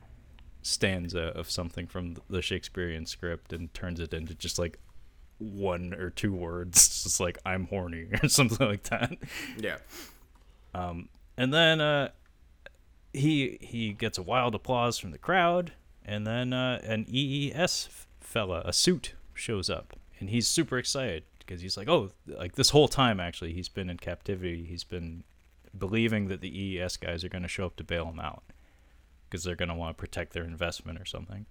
[0.62, 4.80] stanza of something from the Shakespearean script and turns it into just like
[5.38, 9.18] one or two words It's just like I'm horny or something like that
[9.58, 9.78] yeah.
[10.74, 12.10] um, and then uh,
[13.16, 15.74] he he gets a wild applause from the crowd,
[16.04, 17.90] and then uh, an EES
[18.20, 22.72] fella, a suit, shows up, and he's super excited because he's like, oh, like this
[22.72, 24.66] whole time actually he's been in captivity.
[24.66, 25.24] He's been
[25.78, 28.44] believing that the EES guys are going to show up to bail him out
[29.30, 31.46] because they're going to want to protect their investment or something.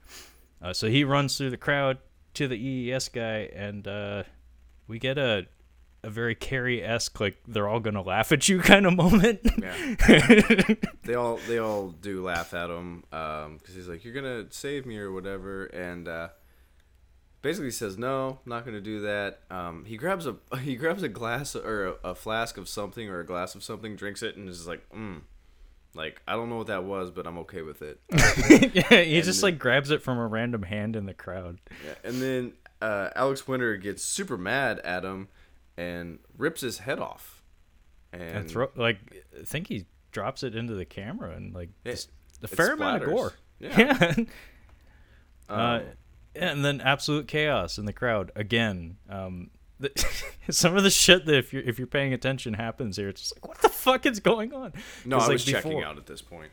[0.63, 1.99] Uh, so he runs through the crowd
[2.35, 4.23] to the EES guy, and uh,
[4.89, 5.47] we get a
[6.05, 9.41] a very Carrie esque like they're all gonna laugh at you kind of moment.
[9.59, 10.75] Yeah.
[11.05, 14.99] they all they all do laugh at him because he's like, "You're gonna save me"
[14.99, 16.29] or whatever, and uh,
[17.43, 21.09] basically says, "No, I'm not gonna do that." Um, he grabs a he grabs a
[21.09, 24.49] glass or a, a, flask of something or a glass of something, drinks it, and
[24.49, 25.19] is like, "Hmm."
[25.97, 28.01] Like I don't know what that was, but I'm okay with it.
[28.75, 31.61] yeah, he just then, like grabs it from a random hand in the crowd.
[31.87, 32.53] Yeah, and then
[32.83, 35.29] uh, Alex Winter gets super mad at him
[35.77, 37.43] and rips his head off.
[38.13, 42.07] And, and throw like I think he drops it into the camera and like it,
[42.43, 43.33] a fair amount of gore.
[43.59, 43.79] Yeah.
[44.17, 44.25] yeah.
[45.49, 45.83] uh, um,
[46.37, 48.97] and then absolute chaos in the crowd again.
[49.09, 49.91] Um, the,
[50.51, 53.09] some of the shit that if you're if you're paying attention happens here.
[53.09, 54.73] It's just like what the fuck is going on?
[55.05, 56.51] No, I like, was before, checking out at this point.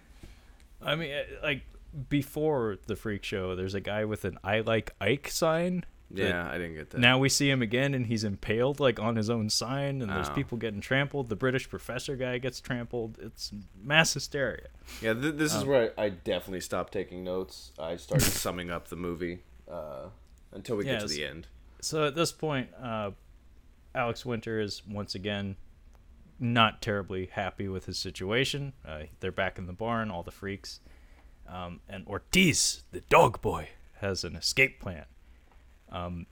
[0.81, 1.61] I mean, uh, like
[2.09, 6.57] before the freak show, there's a guy with an "I like Ike" sign yeah, I
[6.57, 6.99] didn't get that.
[6.99, 10.29] Now we see him again, and he's impaled like on his own sign, and there's
[10.29, 10.33] oh.
[10.33, 11.29] people getting trampled.
[11.29, 13.17] The British professor guy gets trampled.
[13.21, 13.51] It's
[13.81, 14.67] mass hysteria.
[15.01, 17.71] Yeah, th- this um, is where I, I, definitely stopped taking notes.
[17.79, 19.39] I started summing up the movie
[19.69, 20.07] uh,
[20.51, 21.47] until we yeah, get to the end.
[21.81, 23.11] So at this point, uh,
[23.95, 25.55] Alex Winter is once again
[26.39, 28.73] not terribly happy with his situation.
[28.85, 30.79] Uh, they're back in the barn, all the freaks,
[31.47, 33.69] um, and Ortiz, the dog boy,
[33.99, 35.05] has an escape plan.
[35.91, 36.25] Um,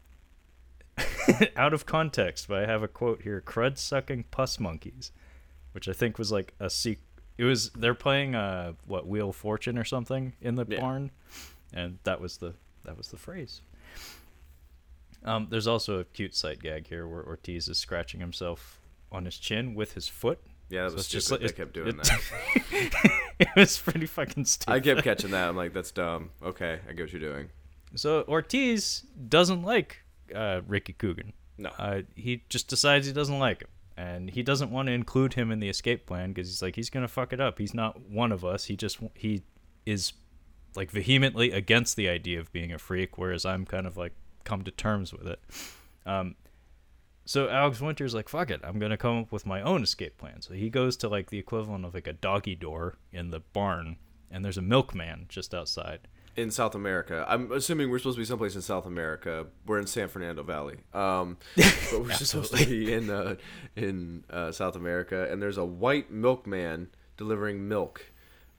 [1.55, 5.11] out of context, but I have a quote here: "Crud sucking pus monkeys,"
[5.71, 7.03] which I think was like a sequel.
[7.37, 10.79] It was they're playing uh what Wheel of Fortune or something in the yeah.
[10.79, 11.11] barn,
[11.73, 12.53] and that was the
[12.83, 13.61] that was the phrase.
[15.23, 18.79] Um, there's also a cute sight gag here where Ortiz is scratching himself
[19.11, 20.39] on his chin with his foot.
[20.69, 21.41] Yeah, that was so stupid.
[21.41, 23.21] Just, they kept doing it, that.
[23.39, 24.71] it was pretty fucking stupid.
[24.71, 25.49] I kept catching that.
[25.49, 26.29] I'm like, that's dumb.
[26.43, 27.49] Okay, I get what you're doing.
[27.95, 30.03] So Ortiz doesn't like
[30.33, 31.33] uh, Ricky Coogan.
[31.57, 31.69] No.
[31.77, 33.69] Uh, he just decides he doesn't like him.
[33.97, 36.89] And he doesn't want to include him in the escape plan because he's like, he's
[36.89, 37.59] going to fuck it up.
[37.59, 38.65] He's not one of us.
[38.65, 39.43] He just, he
[39.85, 40.13] is
[40.75, 44.13] like vehemently against the idea of being a freak, whereas I'm kind of like
[44.43, 45.39] come to terms with it.
[46.05, 46.35] Um,
[47.25, 50.41] so Alex Winter's like, fuck it, I'm gonna come up with my own escape plan.
[50.41, 53.97] So he goes to like the equivalent of like a doggy door in the barn,
[54.31, 57.25] and there's a milkman just outside in South America.
[57.27, 59.47] I'm assuming we're supposed to be someplace in South America.
[59.65, 63.35] We're in San Fernando Valley, um, but we're supposed to be in uh,
[63.75, 65.29] in uh, South America.
[65.31, 68.11] And there's a white milkman delivering milk,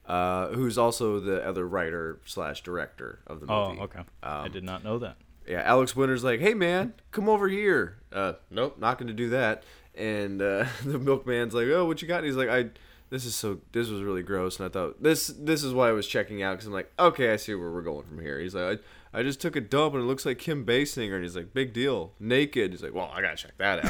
[0.05, 3.77] uh, who's also the other writer slash director of the movie.
[3.79, 3.99] Oh, okay.
[3.99, 5.17] Um, I did not know that.
[5.47, 9.29] Yeah, Alex Winter's like, "Hey, man, come over here." Uh, nope, not going to do
[9.29, 9.63] that.
[9.95, 12.69] And uh, the milkman's like, "Oh, what you got?" And he's like, "I."
[13.11, 15.91] this is so this was really gross and i thought this this is why i
[15.91, 18.39] was checking out because i'm like okay i see where we're going from here.
[18.39, 18.81] He's like
[19.13, 21.53] I, I just took a dump and it looks like kim basinger and he's like
[21.53, 22.71] big deal naked.
[22.71, 23.85] He's like well i gotta check that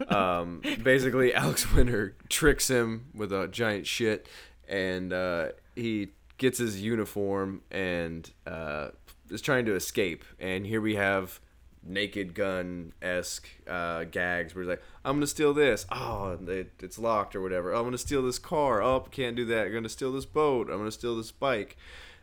[0.00, 4.26] out um, basically alex winter tricks him with a giant shit
[4.68, 8.88] and uh, he gets his uniform and uh,
[9.30, 10.24] is trying to escape.
[10.38, 11.40] And here we have
[11.86, 15.86] Naked Gun esque uh, gags where he's like, "I'm gonna steal this.
[15.90, 17.72] Oh, it, it's locked or whatever.
[17.72, 18.82] I'm gonna steal this car.
[18.82, 19.66] Oh, can't do that.
[19.66, 20.70] I'm gonna steal this boat.
[20.70, 21.76] I'm gonna steal this bike."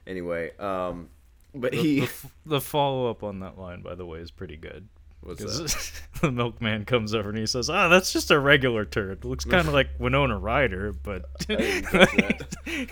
[0.08, 1.10] Anyway, um,
[1.54, 2.10] but the, he the,
[2.46, 4.88] the follow up on that line, by the way, is pretty good.
[5.22, 6.02] What's that?
[6.22, 9.24] the milkman comes over and he says, "Ah, oh, that's just a regular turd.
[9.24, 11.30] Looks kind of like Winona Ryder, but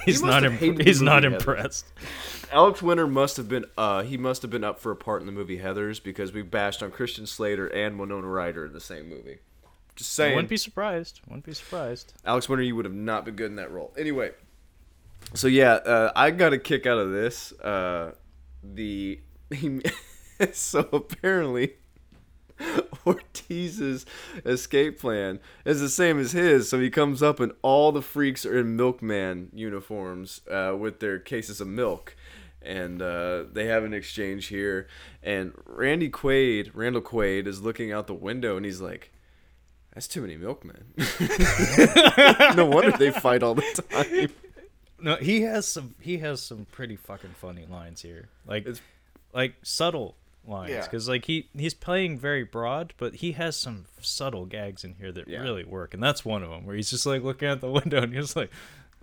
[0.06, 1.85] he's not imp- he's not impressed."
[2.51, 5.26] Alex Winter must have been uh he must have been up for a part in
[5.26, 9.10] the movie Heathers because we bashed on Christian Slater and Winona Ryder in the same
[9.10, 9.39] movie.
[9.95, 10.34] Just saying.
[10.34, 11.22] I wouldn't be surprised.
[11.27, 12.14] Wouldn't be surprised.
[12.26, 13.93] Alex Winter, you would have not been good in that role.
[13.97, 14.31] Anyway,
[15.34, 17.51] so yeah, uh, I got a kick out of this.
[17.53, 18.14] Uh,
[18.64, 19.19] the
[20.53, 21.73] so apparently
[23.06, 24.06] Ortiz's
[24.45, 26.69] escape plan is the same as his.
[26.69, 31.19] So he comes up, and all the freaks are in milkman uniforms uh, with their
[31.19, 32.15] cases of milk.
[32.61, 34.88] And uh, they have an exchange here.
[35.23, 39.14] And Randy Quaid, Randall Quaid, is looking out the window and he's like,
[39.94, 40.94] that's too many milkmen.
[42.56, 44.30] no wonder they fight all the time.
[45.02, 45.95] No, he has some.
[45.99, 48.30] He has some pretty fucking funny lines here.
[48.45, 48.81] Like, it's,
[49.34, 50.15] like subtle
[50.45, 51.11] lines because yeah.
[51.11, 55.28] like he he's playing very broad but he has some subtle gags in here that
[55.28, 55.40] yeah.
[55.40, 58.02] really work and that's one of them where he's just like looking out the window
[58.02, 58.49] and he's like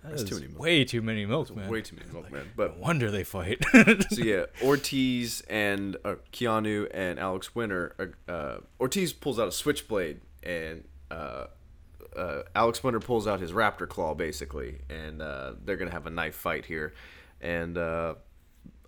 [0.03, 1.69] That's too many milk- way too many milkmen.
[1.69, 2.43] Way too many milkmen.
[2.43, 3.63] No But wonder they fight.
[4.09, 8.13] so yeah, Ortiz and uh, Keanu and Alex Winter.
[8.27, 11.47] Uh, uh, Ortiz pulls out a switchblade, and uh,
[12.15, 16.11] uh, Alex Winter pulls out his raptor claw, basically, and uh, they're gonna have a
[16.11, 16.93] knife fight here.
[17.41, 18.15] And uh,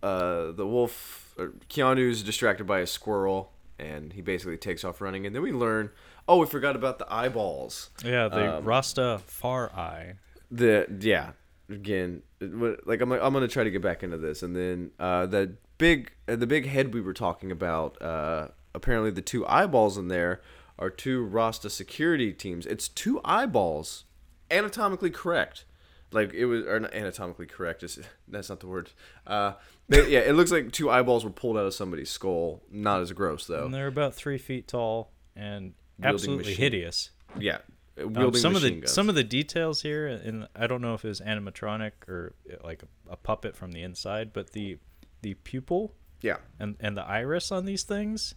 [0.02, 1.29] uh, the wolf,
[1.70, 5.26] Keanu's distracted by a squirrel, and he basically takes off running.
[5.26, 5.90] And then we learn,
[6.28, 7.90] oh, we forgot about the eyeballs.
[8.04, 10.16] yeah, the Um, Rasta Far Eye.
[10.52, 11.32] the yeah
[11.70, 15.28] again like I'm, like, I'm gonna try to get back into this and then uh
[15.28, 19.96] the big uh, the big head we were talking about uh apparently the two eyeballs
[19.96, 20.42] in there
[20.80, 24.06] are two rasta security teams it's two eyeballs
[24.50, 25.66] anatomically correct
[26.12, 28.90] like it was or not anatomically correct is that's not the word
[29.28, 29.54] uh
[29.90, 33.12] but yeah it looks like two eyeballs were pulled out of somebody's skull not as
[33.12, 37.10] gross though And they're about three feet tall and Wielding absolutely machine- hideous.
[37.38, 37.58] yeah
[38.00, 38.94] Um, wielding some of the machine guns.
[38.94, 42.56] some of the details here, and I don't know if it was animatronic or uh,
[42.64, 44.78] like a, a puppet from the inside, but the
[45.22, 48.36] the pupil yeah and and the iris on these things,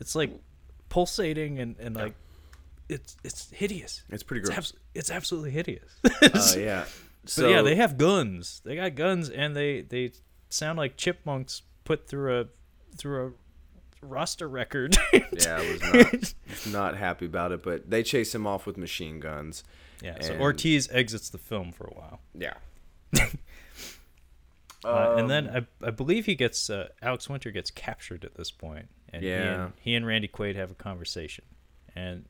[0.00, 0.30] it's like
[0.88, 2.14] pulsating and and like
[2.88, 4.02] it's it's hideous.
[4.10, 5.90] it's pretty It's, gross abs- it's absolutely hideous.
[6.04, 6.84] uh, yeah
[7.36, 8.60] but yeah, they have guns.
[8.64, 10.12] They got guns, and they they
[10.54, 12.44] sound like chipmunks put through a
[12.96, 14.96] through a roster record.
[15.12, 16.34] Yeah, I was not,
[16.72, 19.64] not happy about it, but they chase him off with machine guns.
[20.02, 20.20] yeah.
[20.20, 22.20] So Ortiz exits the film for a while.
[22.34, 22.54] Yeah.
[24.84, 28.34] Uh, and then Um, I, I believe he gets uh, Alex Winter gets captured at
[28.34, 31.46] this point, and he, and he and Randy Quaid have a conversation,
[31.96, 32.26] and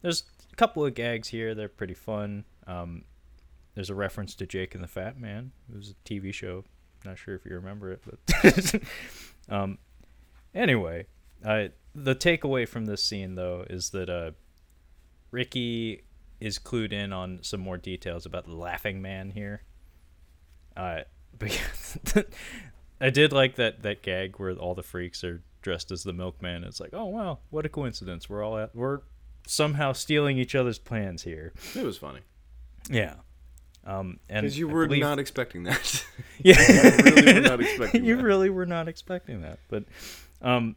[0.00, 1.54] there's a couple of gags here.
[1.54, 2.44] They're pretty fun.
[2.66, 3.04] Um,
[3.74, 5.52] there's a reference to Jake and the Fat Man.
[5.70, 6.64] It was a TV show.
[7.04, 8.74] Not sure if you remember it, but
[9.54, 9.78] um,
[10.54, 11.06] anyway,
[11.44, 14.32] uh, the takeaway from this scene though is that uh,
[15.30, 16.04] Ricky
[16.40, 19.62] is clued in on some more details about the Laughing Man here.
[20.76, 21.00] Uh,
[23.00, 26.64] I did like that that gag where all the freaks are dressed as the milkman.
[26.64, 28.28] It's like, oh wow, what a coincidence.
[28.28, 29.00] We're all at, we're
[29.46, 31.52] somehow stealing each other's plans here.
[31.74, 32.20] It was funny.
[32.90, 33.14] Yeah.
[33.84, 36.04] Um, and Because you were believe- not expecting that.
[36.38, 36.56] yeah,
[37.02, 38.22] really were not expecting you that.
[38.22, 39.58] really were not expecting that.
[39.68, 39.84] But
[40.40, 40.76] um,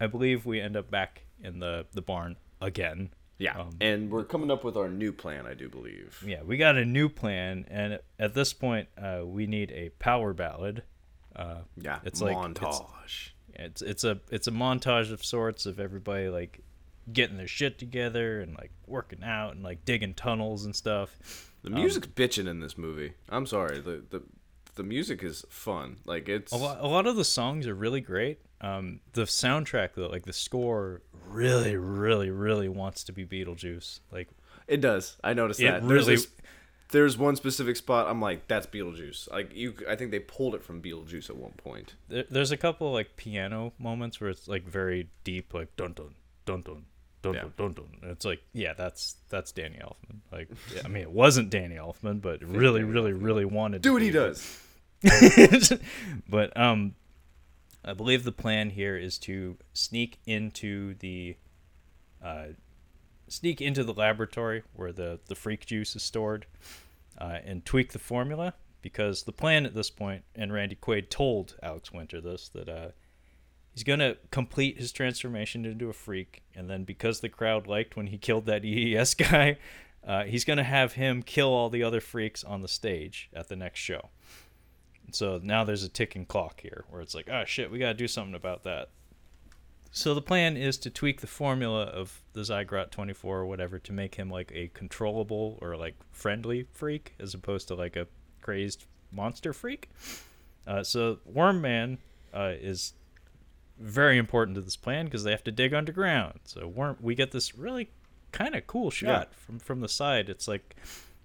[0.00, 3.10] I believe we end up back in the the barn again.
[3.38, 3.56] yeah.
[3.58, 6.22] Um, and we're coming up with our new plan, I do believe.
[6.26, 10.32] Yeah, we got a new plan, and at this point, uh, we need a power
[10.34, 10.82] ballad.
[11.36, 12.00] Uh, Yeah.
[12.04, 13.30] It's like- montage.
[13.54, 16.60] it's it's a it's a montage of sorts of everybody like
[17.12, 21.16] getting their shit together and like working out and like digging tunnels and stuff.
[21.62, 23.12] The music's bitching in this movie.
[23.28, 23.80] I'm sorry.
[23.80, 24.22] The the
[24.76, 25.96] the music is fun.
[26.04, 28.40] Like it's A lot, a lot of the songs are really great.
[28.60, 34.00] Um, the soundtrack though, like the score, really, really, really wants to be Beetlejuice.
[34.12, 34.28] Like
[34.66, 35.16] it does.
[35.24, 35.86] I noticed that.
[35.86, 36.28] There's really- this-
[36.90, 38.06] there's one specific spot.
[38.08, 39.30] I'm like, that's Beetlejuice.
[39.30, 41.96] Like you, I think they pulled it from Beetlejuice at one point.
[42.08, 46.14] there, there's a couple like piano moments where it's like very deep, like dun dun
[46.46, 46.84] dun dun.
[47.32, 47.50] Dun, Yeah.
[47.56, 48.10] dun, dun.
[48.10, 50.18] It's like, yeah, that's that's Danny Elfman.
[50.32, 53.82] Like, yeah, I mean, it wasn't Danny Elfman, but really, really, really wanted.
[53.82, 54.58] Do to what he does.
[56.28, 56.94] but um,
[57.84, 61.36] I believe the plan here is to sneak into the,
[62.24, 62.46] uh,
[63.28, 66.46] sneak into the laboratory where the the freak juice is stored,
[67.18, 71.56] uh, and tweak the formula because the plan at this point, and Randy Quaid told
[71.62, 72.88] Alex Winter this that uh,
[73.78, 78.08] he's gonna complete his transformation into a freak, and then because the crowd liked when
[78.08, 79.56] he killed that EES guy.
[80.04, 83.54] Uh, he's gonna have him kill all the other freaks on the stage at the
[83.54, 84.08] next show.
[85.12, 87.94] So now there's a ticking clock here where it's like, oh shit, we got to
[87.94, 88.90] do something about that.
[89.90, 93.92] So the plan is to tweak the formula of the Zygrot 24 or whatever to
[93.92, 98.06] make him like a controllable or like friendly freak as opposed to like a
[98.42, 99.88] crazed monster freak.
[100.66, 101.98] Uh, so Worm Man
[102.34, 102.92] uh, is
[103.78, 106.40] very important to this plan because they have to dig underground.
[106.44, 107.90] So Worm, we get this really
[108.32, 110.28] kind of cool shot from from the side.
[110.28, 110.76] It's like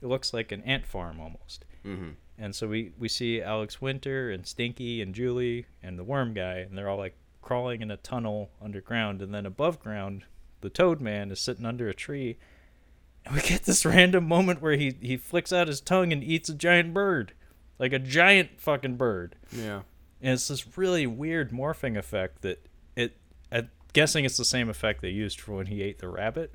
[0.02, 1.66] it looks like an ant farm almost.
[1.86, 2.12] Mm-hmm.
[2.38, 6.58] And so we, we see Alex Winter and Stinky and Julie and the worm guy,
[6.58, 9.22] and they're all like crawling in a tunnel underground.
[9.22, 10.26] And then above ground,
[10.62, 12.38] the Toad Man is sitting under a tree.
[13.26, 16.50] And we get this random moment where he, he flicks out his tongue and eats
[16.50, 17.34] a giant bird.
[17.80, 19.36] Like a giant fucking bird.
[19.52, 19.82] Yeah.
[20.24, 23.18] And it's this really weird morphing effect that it.
[23.52, 26.54] I'm guessing it's the same effect they used for when he ate the rabbit.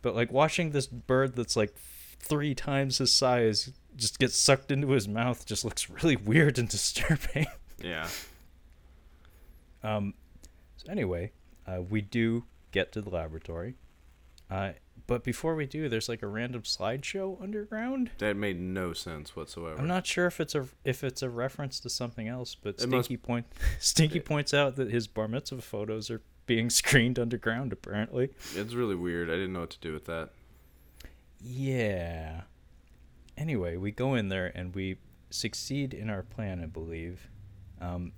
[0.00, 4.90] But like watching this bird that's like three times his size just get sucked into
[4.92, 7.46] his mouth just looks really weird and disturbing.
[7.82, 8.08] Yeah.
[9.82, 10.14] Um,
[10.76, 11.32] so anyway,
[11.66, 13.74] uh, we do get to the laboratory,
[14.50, 14.72] Uh,
[15.12, 18.10] but before we do, there's like a random slideshow underground.
[18.16, 19.78] That made no sense whatsoever.
[19.78, 22.88] I'm not sure if it's a if it's a reference to something else, but It
[22.88, 23.44] must- Stinky point
[23.78, 27.74] Stinky points out that his bar mitzvah photos are being screened underground.
[27.74, 29.28] Apparently, It's really weird.
[29.28, 30.30] I didn't know what to do with that.
[31.40, 32.42] yeah.
[33.36, 34.96] Anyway, we go in there and we
[35.28, 37.28] succeed in our plan, I believe.
[37.82, 38.12] Um,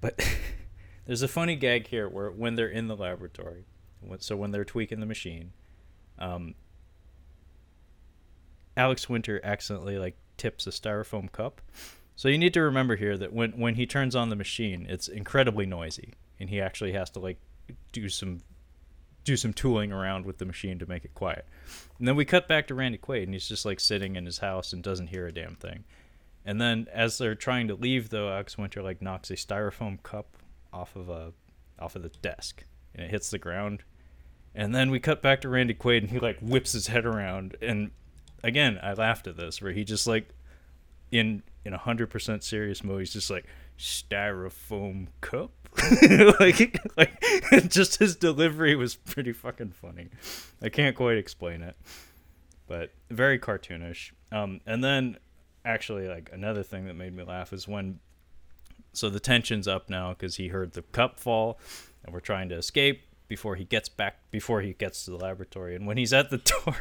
[0.00, 0.26] but
[1.06, 3.64] there's a funny gag here where when they're in the laboratory,
[4.20, 5.52] so when they're tweaking the machine,
[6.22, 6.54] um,
[8.76, 11.60] Alex Winter accidentally like tips a styrofoam cup.
[12.16, 15.08] So you need to remember here that when when he turns on the machine, it's
[15.08, 17.38] incredibly noisy, and he actually has to like
[17.92, 18.40] do some
[19.24, 21.46] do some tooling around with the machine to make it quiet.
[21.98, 24.38] And then we cut back to Randy Quaid, and he's just like sitting in his
[24.38, 25.84] house and doesn't hear a damn thing.
[26.44, 30.36] And then as they're trying to leave, though, Alex Winter like knocks a styrofoam cup
[30.72, 31.32] off of a
[31.78, 33.82] off of the desk, and it hits the ground.
[34.54, 37.56] And then we cut back to Randy Quaid, and he like whips his head around.
[37.62, 37.90] And
[38.42, 40.28] again, I laughed at this, where he just like
[41.10, 43.46] in in a hundred percent serious mode, he's just like
[43.78, 45.52] styrofoam cup.
[46.40, 47.22] like like
[47.68, 50.08] just his delivery was pretty fucking funny.
[50.60, 51.76] I can't quite explain it,
[52.66, 54.12] but very cartoonish.
[54.30, 55.18] Um, and then
[55.64, 58.00] actually like another thing that made me laugh is when
[58.92, 61.58] so the tension's up now because he heard the cup fall
[62.04, 63.02] and we're trying to escape
[63.32, 65.74] before he gets back before he gets to the laboratory.
[65.74, 66.76] And when he's at the door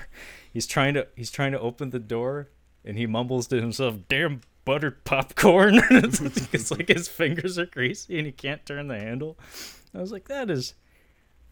[0.52, 2.50] he's trying to he's trying to open the door
[2.84, 5.80] and he mumbles to himself damn buttered popcorn.
[5.90, 6.20] It's,
[6.54, 9.38] it's like his fingers are greasy and he can't turn the handle.
[9.96, 10.74] I was like that is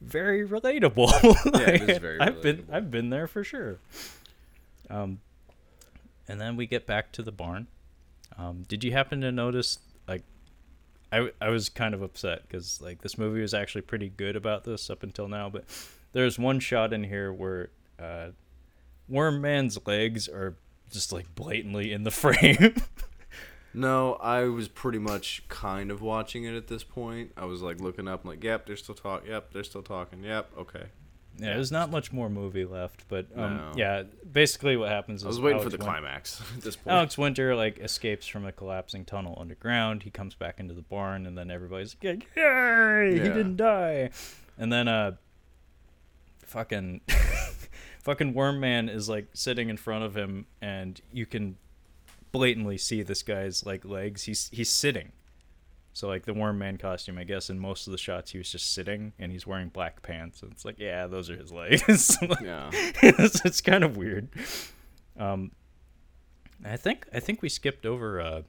[0.02, 1.10] very relatable.
[1.60, 3.80] Yeah, it is very i've been i've been there for sure.
[4.90, 5.22] Um
[6.28, 7.68] and then we get back to the barn.
[8.38, 10.24] Um, did you happen to notice like
[11.11, 14.64] I, I was kind of upset because like this movie was actually pretty good about
[14.64, 15.65] this up until now but
[16.11, 17.69] there's one shot in here where
[17.99, 18.30] uh,
[19.07, 20.56] worm man's legs are
[20.91, 22.76] just like blatantly in the frame
[23.73, 27.31] No, I was pretty much kind of watching it at this point.
[27.38, 29.30] I was like looking up, I'm like, yep, they're still talking.
[29.30, 30.23] Yep, they're still talking.
[30.23, 30.86] Yep, okay.
[31.40, 33.72] Yeah there's not much more movie left but um, No.
[33.76, 36.76] yeah basically what happens is I was waiting for Alex the Win- climax at this
[36.76, 36.94] point.
[36.95, 40.03] Alex Winter like escapes from a collapsing tunnel underground.
[40.03, 43.11] He comes back into the barn, and then everybody's like, "Yay!
[43.14, 44.10] He didn't die!"
[44.57, 45.14] And then uh,
[46.45, 47.02] fucking,
[48.03, 51.57] fucking Worm Man is like sitting in front of him, and you can
[52.32, 54.24] blatantly see this guy's like legs.
[54.24, 55.11] He's he's sitting.
[56.00, 58.50] So like the Worm Man costume, I guess in most of the shots he was
[58.50, 60.42] just sitting, and he's wearing black pants.
[60.42, 62.18] And it's like, yeah, those are his legs.
[62.42, 62.70] yeah.
[62.72, 64.30] it's, it's kind of weird.
[65.18, 65.52] Um,
[66.64, 68.42] I think I think we skipped over uh,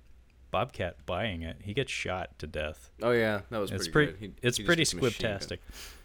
[0.53, 1.57] Bobcat buying it.
[1.63, 2.93] He gets shot to death.
[3.03, 4.13] Oh yeah, that was It's pretty.
[4.13, 4.29] pretty.
[4.29, 4.35] good.
[4.43, 5.39] He- it's he pretty gets a machine gun.
[5.41, 5.59] squibtastic.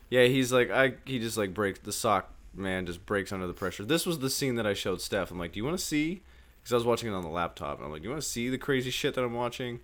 [0.10, 0.94] Yeah, he's like I.
[1.06, 3.86] He just like breaks the sock man just breaks under the pressure.
[3.86, 5.30] This was the scene that I showed Steph.
[5.30, 6.24] I'm like, do you want to see?
[6.64, 7.78] Because I was watching it on the laptop.
[7.78, 9.82] And I'm like, do you want to see the crazy shit that I'm watching?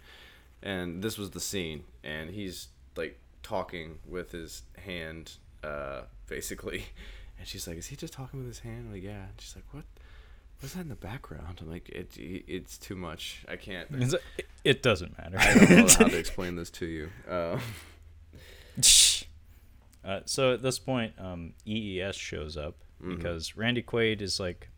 [0.63, 5.33] And this was the scene, and he's like talking with his hand,
[5.63, 6.85] uh, basically.
[7.39, 8.85] And she's like, is he just talking with his hand?
[8.85, 9.23] I'm like, yeah.
[9.23, 9.83] And she's like, what?
[10.59, 11.57] What's that in the background?
[11.59, 13.43] I'm like, it, it's too much.
[13.49, 13.89] I can't.
[13.89, 15.37] It's- It, it doesn't matter.
[15.39, 17.09] I don't know how to explain this to you.
[17.27, 17.57] Uh,
[20.05, 23.17] uh, so at this point, um, EES shows up Mhm.
[23.17, 24.69] because Randy Quaid is like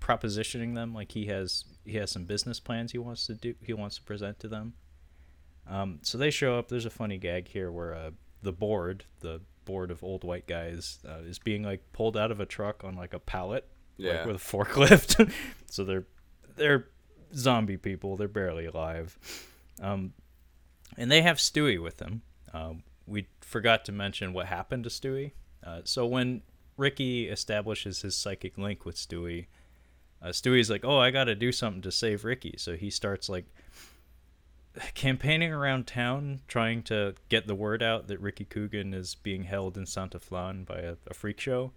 [0.00, 3.72] propositioning them like he has he has some business plans he wants to do he
[3.72, 4.74] wants to present to them.
[5.68, 6.68] Um, so they show up.
[6.68, 8.10] There's a funny gag here where uh,
[8.42, 12.38] the board, the board of old white guys, uh, is being like pulled out of
[12.38, 13.66] a truck on like a pallet,
[13.96, 14.18] Yeah.
[14.18, 15.32] like with a forklift.
[15.70, 16.06] so they're
[16.54, 16.86] they're
[17.34, 18.16] zombie people.
[18.16, 19.18] They're barely alive.
[19.82, 20.12] Um,
[20.96, 22.22] and they have Stuey with them.
[22.54, 25.32] Um, we forgot to mention what happened to Stuey.
[25.64, 26.42] Uh, so when
[26.76, 29.46] Ricky establishes his psychic link with Stuey,
[30.26, 33.28] uh, Stuey's like, "Oh, I got to do something to save Ricky." So he starts
[33.28, 33.44] like
[34.94, 39.76] campaigning around town, trying to get the word out that Ricky Coogan is being held
[39.76, 41.72] in Santa Flan by a, a freak show.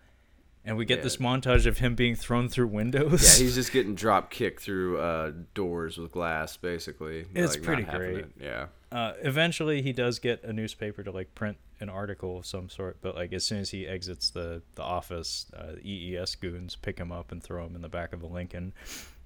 [0.65, 1.03] And we get Yeah.
[1.03, 3.39] this montage of him being thrown through windows.
[3.39, 7.25] Yeah, he's just getting drop kicked through uh, doors with glass, basically.
[7.33, 8.25] It's not pretty great.
[8.39, 8.67] Yeah.
[8.91, 12.97] uh, eventually he does get a newspaper to like print an article of some sort
[13.01, 16.97] but like as soon as he exits the the office uh, the ees goons pick
[16.99, 18.73] him up and throw him in the back of a lincoln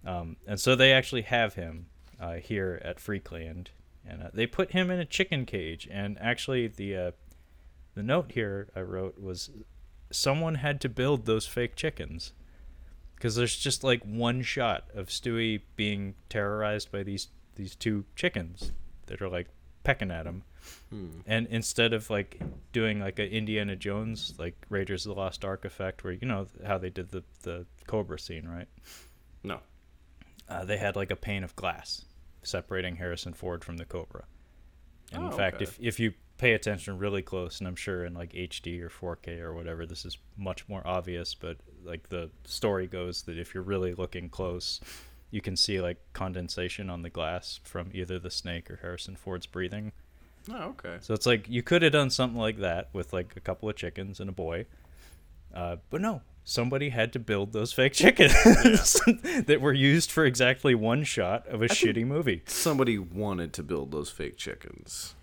[0.05, 1.87] um, and so they actually have him
[2.19, 3.69] uh, here at freakland
[4.05, 7.11] and uh, they put him in a chicken cage and actually the uh,
[7.95, 9.49] the note here i wrote was
[10.13, 12.33] someone had to build those fake chickens
[13.15, 18.71] because there's just like one shot of stuey being terrorized by these these two chickens
[19.07, 19.47] that are like
[19.83, 20.43] pecking at him.
[21.27, 22.39] And instead of like
[22.71, 26.47] doing like a Indiana Jones like Raiders of the Lost Ark effect, where you know
[26.65, 28.67] how they did the the Cobra scene, right?
[29.43, 29.59] No.
[30.47, 32.05] Uh, they had like a pane of glass
[32.43, 34.23] separating Harrison Ford from the Cobra.
[35.11, 35.63] And Oh, in fact, okay.
[35.63, 36.13] if if you
[36.43, 40.03] pay attention really close, and I'm sure in like HD or 4K or whatever, this
[40.03, 41.33] is much more obvious.
[41.33, 41.55] But
[41.85, 44.81] like the story goes that if you're really looking close,
[45.31, 49.45] you can see like condensation on the glass from either the snake or Harrison Ford's
[49.45, 49.93] breathing.
[50.51, 50.97] Oh, okay.
[50.99, 53.77] So it's like you could have done something like that with like a couple of
[53.77, 54.65] chickens and a boy,
[55.55, 58.33] uh, but no, somebody had to build those fake chickens
[59.45, 62.41] that were used for exactly one shot of a shitty movie.
[62.47, 65.15] Somebody wanted to build those fake chickens.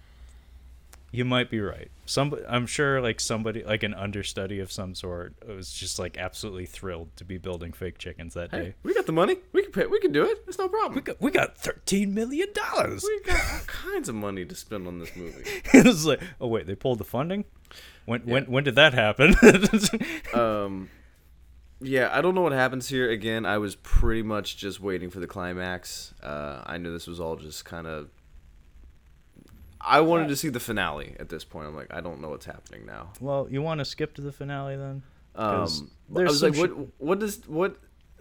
[1.13, 1.91] You might be right.
[2.07, 6.67] Some, I'm sure, like somebody, like an understudy of some sort, was just like absolutely
[6.67, 8.75] thrilled to be building fake chickens that Hey, day.
[8.85, 9.37] we got the money.
[9.53, 9.87] We can pay.
[9.87, 10.45] We can do it.
[10.47, 10.95] It's no problem.
[10.95, 13.03] We got, we got thirteen million dollars.
[13.03, 15.43] We got all kinds of money to spend on this movie.
[15.75, 17.45] it was like, oh wait, they pulled the funding.
[18.07, 19.35] When when when did that happen?
[20.35, 20.91] um,
[21.81, 23.11] yeah, I don't know what happens here.
[23.11, 26.15] Again, I was pretty much just waiting for the climax.
[26.23, 28.11] Uh, I knew this was all just kind of.
[29.81, 31.67] I wanted to see the finale at this point.
[31.69, 33.13] I'm like, I don't know what's happening now.
[33.21, 35.03] well, you want to skip to the finale then?
[35.35, 36.71] Um, I there's was like, what?
[36.99, 37.77] What does what?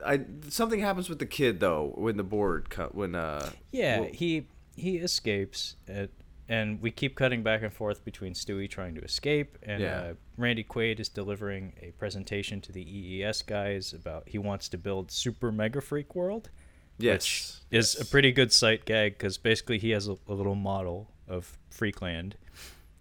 [0.05, 4.09] I something happens with the kid though when the board cut when uh Yeah, well-
[4.13, 6.09] he he escapes, at,
[6.47, 9.97] and we keep cutting back and forth between Stuey trying to escape, and Yeah.
[9.99, 14.77] uh, Randy Quaid is delivering a presentation to the EES guys about he wants to
[14.77, 16.49] build Super Mega Freak World,
[16.97, 21.11] yes is a pretty good sight gag because basically he has a, a little model
[21.29, 22.33] of Freakland,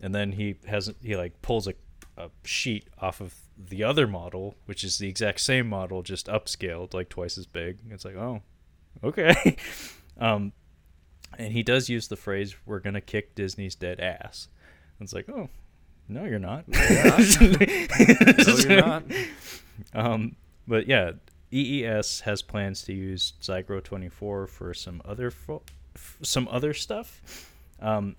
[0.01, 1.75] and then he has he like pulls a,
[2.17, 6.95] a sheet off of the other model, which is the exact same model, just upscaled,
[6.95, 7.79] like twice as big.
[7.91, 8.43] It's like, oh,
[9.03, 9.57] okay.
[10.19, 10.53] um,
[11.37, 14.49] and he does use the phrase, "We're gonna kick Disney's dead ass."
[14.99, 15.49] And It's like, oh,
[16.09, 16.67] no, you're not.
[16.69, 17.19] No,
[18.69, 19.03] you're not.
[19.95, 20.35] Um,
[20.67, 21.13] but yeah,
[21.53, 25.63] EES has plans to use Zygrot 24 for some other fo-
[25.95, 27.21] f- some other stuff.
[27.81, 28.17] Um,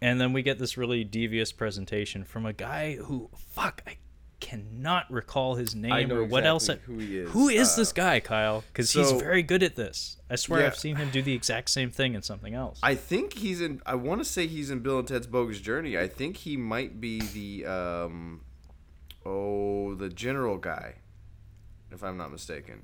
[0.00, 3.96] and then we get this really devious presentation from a guy who fuck I
[4.40, 6.68] cannot recall his name or what else.
[6.68, 7.30] exactly who he is.
[7.30, 8.62] Who is Uh, this guy, Kyle?
[8.66, 10.18] Because he's very good at this.
[10.28, 10.66] I swear Yeah.
[10.66, 12.78] I've seen him do the exact same thing in something else.
[12.82, 13.80] I think he's in.
[13.86, 15.96] I want to say he's in Bill and Ted's Bogus Journey.
[15.96, 18.42] I think he might be the um,
[19.24, 20.96] oh, the general guy,
[21.90, 22.82] if I'm not mistaken.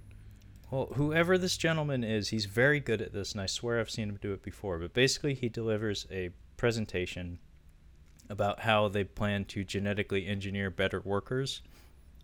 [0.70, 4.09] Well, whoever this gentleman is, he's very good at this, and I swear I've seen
[4.09, 4.78] him do it before.
[4.78, 7.40] But basically, he delivers a presentation
[8.28, 11.62] about how they plan to genetically engineer better workers.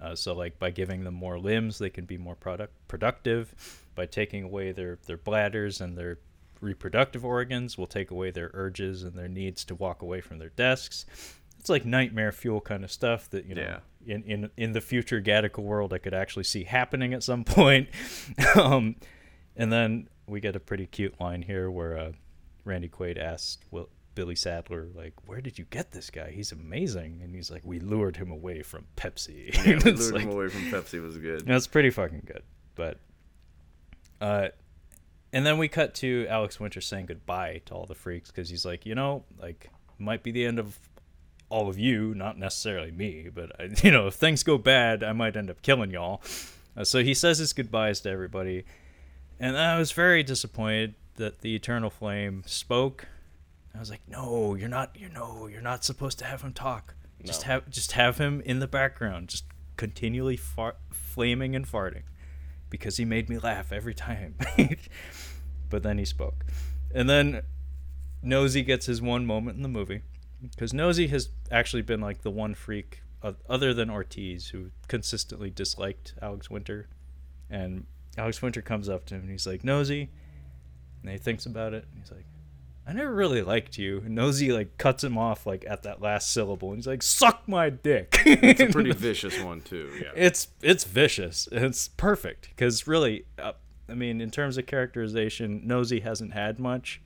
[0.01, 3.83] Uh, so, like by giving them more limbs, they can be more product productive.
[3.97, 6.19] By taking away their their bladders and their
[6.61, 10.51] reproductive organs, we'll take away their urges and their needs to walk away from their
[10.51, 11.07] desks.
[11.67, 14.15] It's like nightmare fuel kind of stuff that you know Yeah.
[14.15, 17.89] in, in in the future Gattaca world I could actually see happening at some point.
[18.55, 18.95] um,
[19.57, 22.13] and then we get a pretty cute line here where uh,
[22.65, 26.31] Randy Quaid asked Will, Billy Sadler like, "Where did you get this guy?
[26.31, 30.23] He's amazing." And he's like, "We lured him away from Pepsi." Yeah, we lured like-
[30.23, 31.45] him away from Pepsi was good.
[31.47, 32.45] that's pretty fucking good.
[32.77, 33.01] But
[34.21, 34.49] uh
[35.33, 38.65] and then we cut to Alex Winter saying goodbye to all the freaks cuz he's
[38.65, 39.69] like, "You know, like
[39.99, 40.79] might be the end of
[41.49, 45.13] all of you, not necessarily me, but uh, you know, if things go bad, I
[45.13, 46.23] might end up killing y'all."
[46.77, 48.65] Uh, so he says his goodbyes to everybody.
[49.39, 53.07] And I was very disappointed that the Eternal Flame spoke.
[53.75, 54.97] I was like, "No, you're not.
[54.99, 56.95] You know, you're not supposed to have him talk.
[57.25, 57.53] Just No.
[57.55, 59.45] have, just have him in the background, just
[59.77, 62.03] continually far- flaming and farting,
[62.71, 64.37] because he made me laugh every time."
[65.71, 66.45] but then he spoke,
[66.95, 67.43] and then
[68.23, 70.03] Nosy gets his one moment in the movie,
[70.43, 73.03] because Nosy has actually been like the one freak,
[73.49, 76.89] other than Ortiz, who consistently disliked Alex Winter,
[77.51, 77.87] and
[78.19, 80.11] Alex Winter comes up to him and he's like, Nosy,
[81.03, 82.27] and he thinks about it, and he's like.
[82.89, 83.99] I never really liked you.
[84.07, 87.43] And Nosy like cuts him off like at that last syllable, and he's like, "Suck
[87.49, 89.91] my dick." It's a pretty vicious one too.
[90.01, 90.13] Yeah.
[90.15, 91.49] it's it's vicious.
[91.51, 93.55] It's perfect because really, uh,
[93.89, 97.03] I mean, in terms of characterization, Nosy hasn't had much,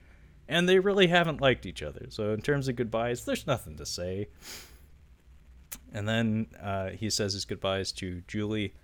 [0.51, 2.07] and they really haven't liked each other.
[2.11, 4.29] So in terms of goodbyes, there's nothing to say.
[5.95, 8.75] And then uh, he says his goodbyes to Julie,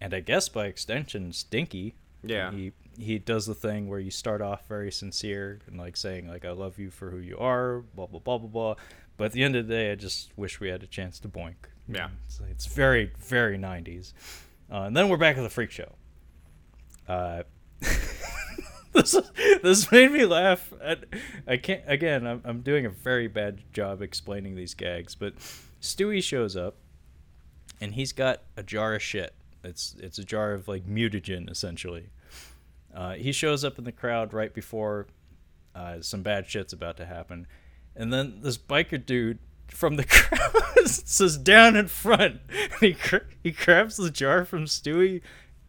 [0.00, 1.94] and I guess by extension, Stinky.
[2.24, 2.50] Yeah.
[2.50, 6.44] He he does the thing where you start off very sincere and like saying like
[6.44, 8.74] I love you for who you are, blah blah blah blah blah.
[9.16, 11.28] But at the end of the day, I just wish we had a chance to
[11.28, 11.68] boink.
[11.86, 12.08] Yeah.
[12.24, 14.14] It's, it's very very 90s.
[14.72, 15.92] Uh, and then we're back at the freak show.
[17.06, 17.42] Uh,
[19.02, 19.16] this
[19.62, 20.72] this made me laugh.
[20.80, 21.04] At,
[21.48, 22.26] I can't again.
[22.26, 25.34] I'm I'm doing a very bad job explaining these gags, but
[25.80, 26.76] Stuey shows up,
[27.80, 29.34] and he's got a jar of shit.
[29.64, 32.10] It's it's a jar of like mutagen essentially.
[32.94, 35.08] Uh, he shows up in the crowd right before
[35.74, 37.48] uh, some bad shit's about to happen,
[37.96, 42.40] and then this biker dude from the crowd says down in front.
[42.80, 45.20] He cr- he grabs the jar from Stuey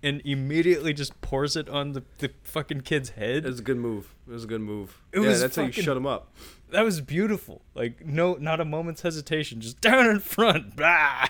[0.06, 3.38] and immediately just pours it on the, the fucking kid's head.
[3.38, 4.14] It was a good move.
[4.28, 5.02] It was a good move.
[5.12, 6.32] It yeah, was that's how you shut him up.
[6.70, 7.64] That was beautiful.
[7.74, 9.62] Like no, not a moment's hesitation.
[9.62, 10.76] Just down in front.
[10.78, 11.26] Blah.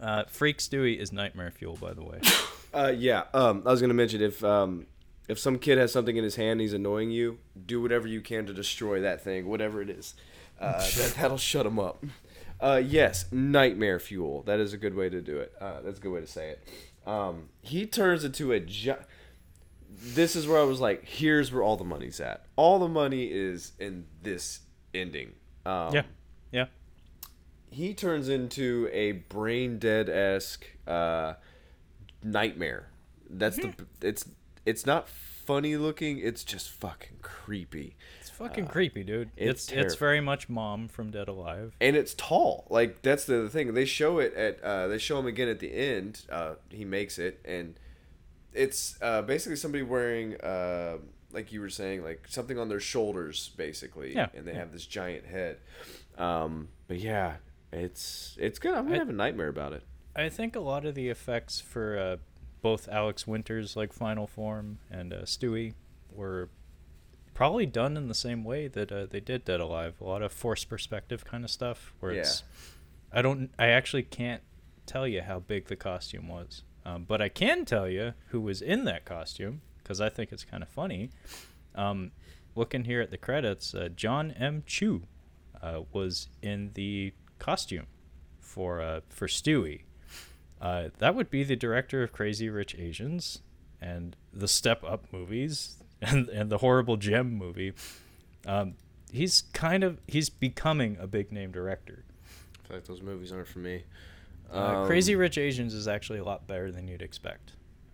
[0.00, 2.20] Uh, Freak Stuey is nightmare fuel, by the way.
[2.74, 3.22] Uh, yeah.
[3.32, 4.86] Um, I was gonna mention if um,
[5.26, 7.38] if some kid has something in his hand, and he's annoying you.
[7.64, 10.14] Do whatever you can to destroy that thing, whatever it is.
[10.60, 12.04] Uh, that, that'll shut him up.
[12.60, 14.42] Uh, yes, nightmare fuel.
[14.42, 15.52] That is a good way to do it.
[15.60, 16.68] Uh, that's a good way to say it.
[17.08, 18.60] Um, he turns into a.
[18.60, 18.92] Gi-
[19.90, 22.44] this is where I was like, here's where all the money's at.
[22.56, 24.60] All the money is in this
[24.94, 25.32] ending.
[25.64, 26.02] Um, yeah,
[26.52, 26.66] yeah.
[27.70, 31.34] he turns into a brain dead esque uh,
[32.22, 32.88] nightmare.
[33.30, 34.26] That's the it's
[34.64, 36.18] it's not funny looking.
[36.18, 37.96] It's just fucking creepy,
[38.38, 39.30] Fucking creepy, dude.
[39.36, 41.74] it's It's it's, very much Mom from Dead Alive.
[41.80, 42.66] and it's tall.
[42.70, 43.74] Like that's the other thing.
[43.74, 46.22] They show it at uh, they show him again at the end.
[46.30, 47.74] Uh, he makes it, and
[48.52, 50.98] it's uh, basically somebody wearing uh,
[51.32, 54.14] like you were saying, like something on their shoulders, basically.
[54.14, 54.58] Yeah, and they yeah.
[54.58, 55.58] have this giant head.
[56.16, 57.36] Um, but yeah,
[57.72, 58.74] it's it's good.
[58.74, 59.82] I'm gonna I- have a nightmare about it.
[60.16, 62.16] I think a lot of the effects for uh,
[62.60, 65.74] both Alex Winter's like final form and uh, Stuey
[66.12, 66.48] were
[67.38, 69.94] probably done in the same way that uh, they did Dead Alive.
[70.00, 71.94] A lot of forced perspective kind of stuff.
[72.00, 72.42] Where it's,
[73.12, 74.42] I don't, I actually can't
[74.86, 78.60] tell you how big the costume was, um, but I can tell you who was
[78.60, 81.10] in that costume because I think it's kind of funny.
[81.76, 82.10] Um,
[82.56, 84.64] looking here at the credits, uh, John M.
[84.66, 85.04] Chu
[85.62, 87.86] uh, was in the costume
[88.40, 89.82] for uh, for Stuey.
[90.60, 93.42] Uh, that would be the director of Crazy Rich Asians
[93.80, 97.72] and the Step Up movies and and the Horrible Jem movie.
[98.46, 98.74] Um,
[99.12, 102.04] he's kind of he's becoming a big name director.
[102.64, 103.84] I feel like those movies aren't for me.
[104.52, 107.52] Uh, Um, Crazy Rich Asians is actually a lot better than you'd expect.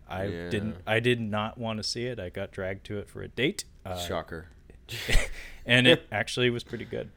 [0.09, 0.51] I Yeah.
[0.51, 2.18] didn't I did not want to see it.
[2.20, 3.64] I got dragged to it for a date.
[3.86, 4.47] Uh, Shocker.
[5.66, 7.10] and it actually was pretty good.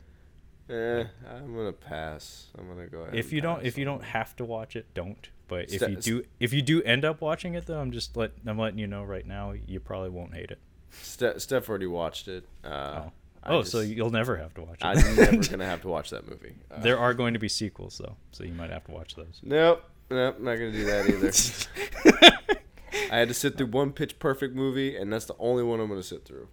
[0.69, 2.47] Eh, I'm gonna pass.
[2.57, 3.15] I'm gonna go ahead.
[3.15, 5.95] if you don't pass if you don't have to watch it don't but if you
[5.95, 8.85] do if you do end up watching it though i'm just let i'm letting you
[8.87, 10.59] know right now you probably won't hate it
[10.91, 12.45] Ste- Steph already watched it.
[12.63, 13.11] Uh, oh,
[13.45, 16.27] oh so you'll never have to watch it I'm never gonna have to watch that
[16.29, 16.55] movie.
[16.71, 19.39] Uh, there are going to be sequels though so you might have to watch those
[19.43, 19.83] Nope.
[20.09, 20.39] Nope.
[20.39, 22.37] Not gonna do that either.
[23.11, 25.87] I had to sit through one Pitch Perfect movie, and that's the only one I'm
[25.87, 26.47] gonna sit through.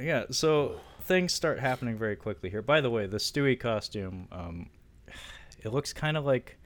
[0.00, 4.70] yeah so things start happening very quickly here by the way the stuey costume um
[5.62, 6.56] it looks kind of like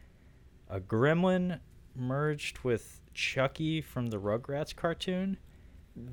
[0.70, 1.58] a gremlin
[1.96, 5.36] merged with chucky from the rugrats cartoon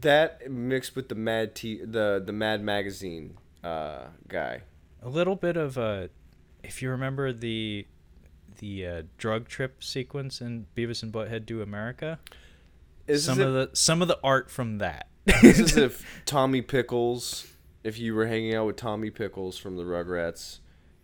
[0.02, 4.62] That mixed with the Mad T, the the Mad Magazine uh, guy.
[5.02, 6.08] a little bit of uh
[6.64, 7.86] if you remember the
[8.58, 12.20] the uh, drug trip sequence in Beavis and Butthead Do America,
[13.08, 15.08] Is some of the some of the art from that.
[15.42, 17.48] This is if Tommy Pickles,
[17.84, 20.60] if you were hanging out with Tommy Pickles from the Rugrats,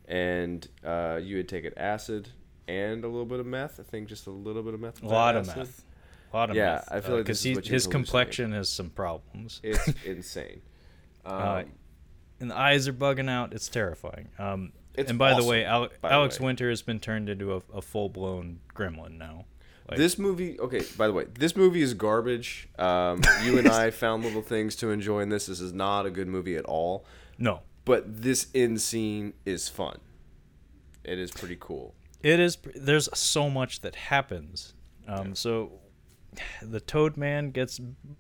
[0.07, 2.29] and uh, you had taken acid
[2.67, 3.79] and a little bit of meth.
[3.79, 5.01] I think just a little bit of meth.
[5.03, 5.83] a lot that of meth.
[6.33, 6.83] A lot of Yeah.
[6.89, 9.59] I feel like because this is what you're his complexion has some problems.
[9.63, 10.61] It's insane.
[11.25, 11.63] Um, Uh,
[12.39, 13.53] and the eyes are bugging out.
[13.53, 14.29] It's terrifying.
[14.39, 16.45] Um, It's and by the way, Ale- by Alex way.
[16.47, 19.45] Winter has been turned into a, a full blown gremlin now.
[19.89, 20.81] Like, this movie, okay.
[20.97, 22.69] By the way, this movie is garbage.
[22.79, 25.47] Um, you and I found little things to enjoy in this.
[25.47, 27.05] This is not a good movie at all.
[27.37, 29.97] no, But this end scene is fun.
[31.03, 31.93] It is pretty cool.
[32.21, 32.57] It is.
[32.75, 34.73] There's so much that happens.
[35.07, 35.71] Um, So,
[36.61, 37.79] the Toad Man gets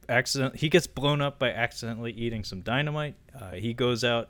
[0.09, 0.57] accident.
[0.57, 3.15] He gets blown up by accidentally eating some dynamite.
[3.39, 4.29] Uh, he goes out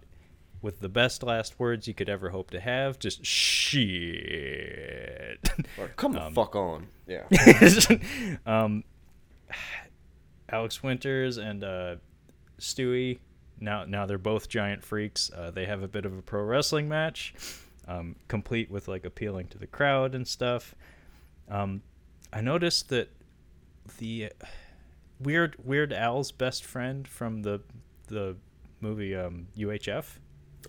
[0.61, 2.99] with the best last words you could ever hope to have.
[2.99, 5.39] Just shit.
[5.77, 6.87] Or, come the Um, fuck on.
[7.07, 7.23] Yeah.
[8.45, 8.83] um,
[10.49, 11.95] Alex Winters and uh,
[12.59, 13.19] Stuey.
[13.59, 15.31] Now, now they're both giant freaks.
[15.35, 17.33] Uh, they have a bit of a pro wrestling match,
[17.87, 20.73] um, complete with like appealing to the crowd and stuff.
[21.49, 21.81] Um,
[22.33, 23.09] I noticed that
[23.97, 24.31] the
[25.19, 27.61] weird Weird Al's best friend from the
[28.07, 28.35] the
[28.79, 30.05] movie um, UHF.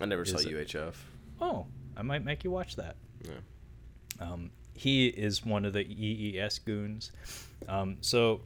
[0.01, 0.93] I never saw UHF.
[1.41, 1.65] Oh,
[1.97, 2.95] I might make you watch that.
[3.23, 3.31] Yeah.
[4.19, 7.11] Um, he is one of the EES goons.
[7.67, 8.41] Um, so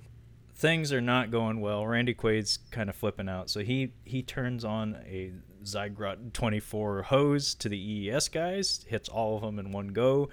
[0.56, 1.86] things are not going well.
[1.86, 5.32] Randy Quaid's kind of flipping out, so he he turns on a
[5.64, 10.30] Zygrot 24 hose to the EES guys, hits all of them in one go.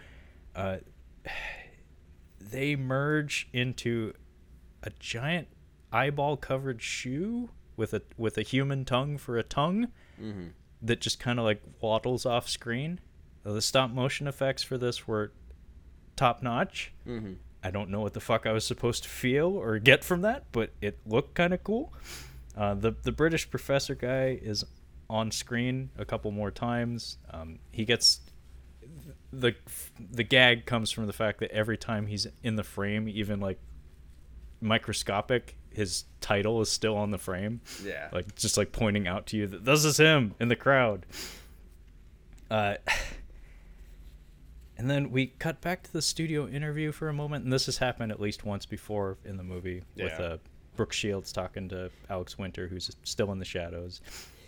[0.55, 0.79] Uh,
[2.41, 4.12] they merge into
[4.85, 5.48] a giant
[5.93, 9.89] eyeball covered shoe with a with a human tongue for a tongue
[10.23, 10.48] Mm-hmm.
[10.82, 13.01] that just kind of like waddles off screen.
[13.43, 15.32] The stop motion effects for this were
[16.15, 16.93] top notch.
[17.05, 17.32] Mm-hmm.
[17.65, 20.44] I don't know what the fuck I was supposed to feel or get from that,
[20.52, 21.93] but it looked kind of cool.
[22.56, 24.65] Uh, the the British professor guy is
[25.11, 27.19] on screen a couple more times.
[27.32, 28.20] Um, he gets
[29.32, 29.55] the
[29.98, 33.59] the gag comes from the fact that every time he's in the frame, even like
[34.65, 38.09] microscopic, his title is still on the frame Yeah.
[38.12, 41.05] like just like pointing out to you that this is him in the crowd.
[42.51, 42.74] Uh,
[44.77, 47.78] and then we cut back to the studio interview for a moment, and this has
[47.78, 50.24] happened at least once before in the movie with Yeah.
[50.24, 50.36] uh,
[50.77, 54.01] Brooke Shields talking to Alex Winter, who's still in the shadows,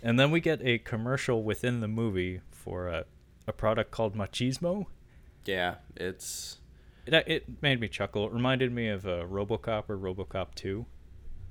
[0.03, 3.05] and then we get a commercial within the movie for a,
[3.47, 4.85] a product called Machismo.
[5.45, 5.75] yeah.
[5.95, 6.56] It's
[7.07, 8.25] It, uh, it made me chuckle.
[8.27, 10.85] It reminded me of uh, RoboCop or RoboCop Two.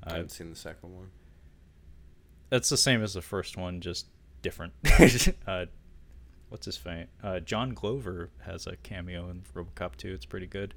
[0.04, 1.10] I haven't seen the second one.
[2.52, 4.06] It's the same as the first one, just
[4.42, 4.72] different.
[5.46, 5.66] uh,
[6.48, 7.08] what's his name?
[7.22, 10.12] Uh, John Glover has a cameo in RoboCop 2.
[10.12, 10.74] It's pretty good.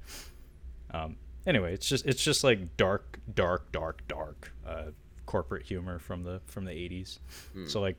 [0.92, 1.16] Um,
[1.46, 4.86] anyway, it's just it's just like dark, dark, dark, dark uh,
[5.26, 7.20] corporate humor from the from the 80s.
[7.68, 7.96] So like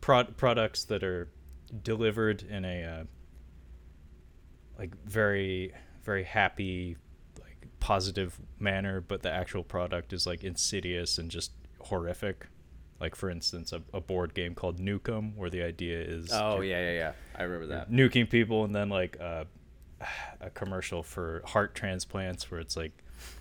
[0.00, 1.28] prod- products that are
[1.82, 3.04] delivered in a uh,
[4.78, 6.96] like very very happy
[7.40, 12.46] like positive manner but the actual product is like insidious and just horrific
[13.00, 16.80] like for instance a, a board game called nukem where the idea is Oh yeah,
[16.80, 17.12] yeah, yeah.
[17.36, 17.90] I remember that.
[17.90, 19.44] nuking people and then like uh,
[20.40, 22.92] a commercial for heart transplants where it's like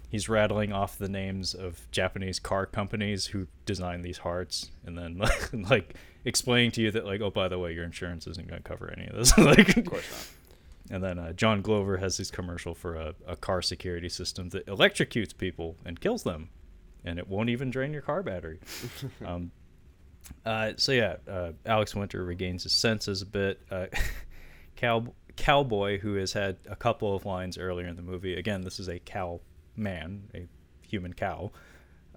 [0.09, 5.21] he's rattling off the names of Japanese car companies who design these hearts and then
[5.69, 5.95] like
[6.25, 8.91] explaining to you that like oh by the way your insurance isn't going to cover
[8.97, 10.27] any of this like Of course not.
[10.89, 14.65] And then uh, John Glover has his commercial for a, a car security system that
[14.65, 16.49] electrocutes people and kills them,
[17.05, 18.59] and it won't even drain your car battery.
[19.25, 19.51] um,
[20.45, 23.61] uh, so yeah, uh, Alex Winter regains his senses a bit.
[23.69, 23.85] Uh,
[24.75, 28.35] cow cowboy who has had a couple of lines earlier in the movie.
[28.35, 29.39] Again, this is a cow
[29.75, 30.47] man, a
[30.81, 31.51] human cow.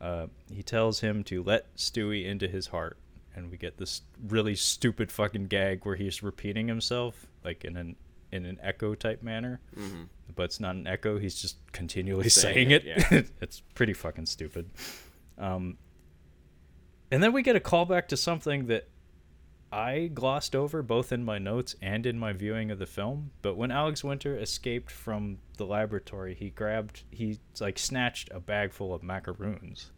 [0.00, 2.98] Uh, he tells him to let Stuey into his heart,
[3.36, 7.96] and we get this really stupid fucking gag where he's repeating himself like in an
[8.32, 10.02] in an echo type manner, Mm-hmm.
[10.34, 11.18] but it's not an echo.
[11.18, 13.06] He's just continually Saying saying, it, it.
[13.10, 13.22] yeah.
[13.40, 14.70] it's pretty fucking stupid.
[15.38, 15.78] Um,
[17.10, 18.88] and then we get a callback to something that
[19.70, 23.30] I glossed over both in my notes and in my viewing of the film.
[23.42, 28.72] But when Alex Winter escaped from the laboratory, he grabbed, he like snatched a bag
[28.72, 29.90] full of macaroons.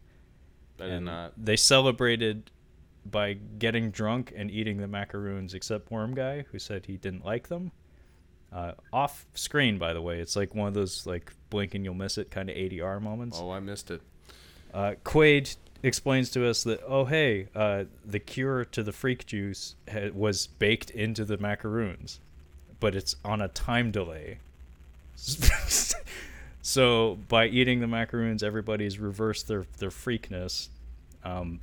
[0.79, 1.33] I did and not.
[1.37, 2.51] They celebrated
[3.05, 7.47] by getting drunk and eating the macaroons, except Worm Guy, who said he didn't like
[7.49, 7.71] them.
[8.55, 11.93] Uh, off screen, by the way, it's like one of those like blink and you'll
[11.93, 13.37] miss it kind of ADR moments.
[13.41, 14.01] Oh, I missed it.
[14.73, 19.75] Uh, Quaid explains to us that oh hey, uh, the cure to the freak juice
[19.91, 22.21] ha- was baked into the macaroons,
[22.79, 24.39] but it's on a time delay.
[26.61, 30.69] so by eating the macaroons, everybody's reversed their their freakness.
[31.25, 31.59] Um,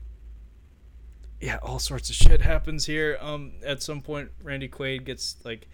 [1.41, 3.17] yeah, all sorts of shit happens here.
[3.23, 5.69] Um, at some point, Randy Quaid gets like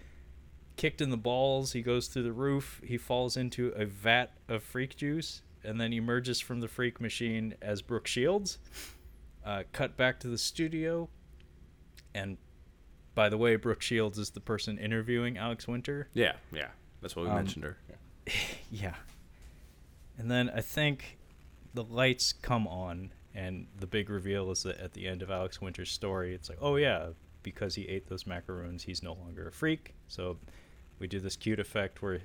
[0.79, 1.73] kicked in the balls.
[1.73, 2.79] He goes through the roof.
[2.85, 7.53] He falls into a vat of freak juice, and then emerges from the freak machine
[7.61, 8.57] as Brooke Shields.
[9.45, 11.09] Uh, cut back to the studio,
[12.15, 12.37] and
[13.13, 16.07] by the way, Brooke Shields is the person interviewing Alex Winter.
[16.13, 16.69] Yeah, yeah.
[17.01, 17.77] That's why we Um, mentioned her.
[18.71, 18.95] Yeah.
[20.17, 21.17] And then I think
[21.73, 25.59] the lights come on, and the big reveal is that at the end of Alex
[25.59, 27.09] Winter's story, it's like, oh yeah,
[27.43, 29.95] because he ate those macaroons, he's no longer a freak.
[30.07, 30.37] So
[30.99, 32.21] we do this cute effect where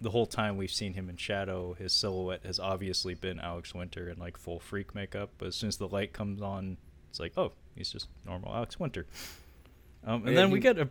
[0.00, 4.08] the whole time we've seen him in shadow, his silhouette has obviously been Alex Winter
[4.08, 5.30] in like full freak makeup.
[5.38, 6.78] But as soon as the light comes on,
[7.10, 9.06] it's like, oh, he's just normal Alex Winter.
[10.04, 10.88] Um, and Yeah, then we get a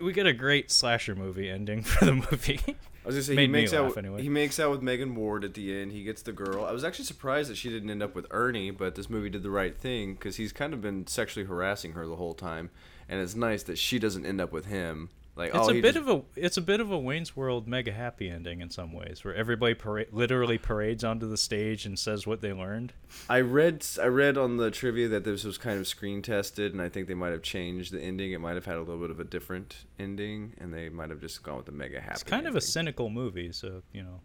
[0.00, 2.60] we get a great slasher movie ending for the movie.
[2.66, 3.96] I was gonna say he makes out.
[3.96, 4.22] anyway.
[4.22, 5.92] He makes out with Megan Ward at the end.
[5.92, 6.64] He gets the girl.
[6.64, 9.42] I was actually surprised that she didn't end up with Ernie, but this movie did
[9.42, 12.70] the right thing because he's kind of been sexually harassing her the whole time,
[13.08, 15.08] and it's nice that she doesn't end up with him.
[15.40, 17.66] Like, It's oh, a bit just- of a it's a bit of a Wayne's World
[17.66, 21.98] mega happy ending in some ways, where everybody para- literally parades onto the stage and
[21.98, 22.92] says what they learned.
[23.28, 26.80] I read I read on the trivia that this was kind of screen tested, and
[26.82, 28.32] I think they might have changed the ending.
[28.32, 31.20] It might have had a little bit of a different ending, and they might have
[31.20, 32.12] just gone with the mega happy.
[32.12, 34.20] It's kind of a cynical movie, so you know,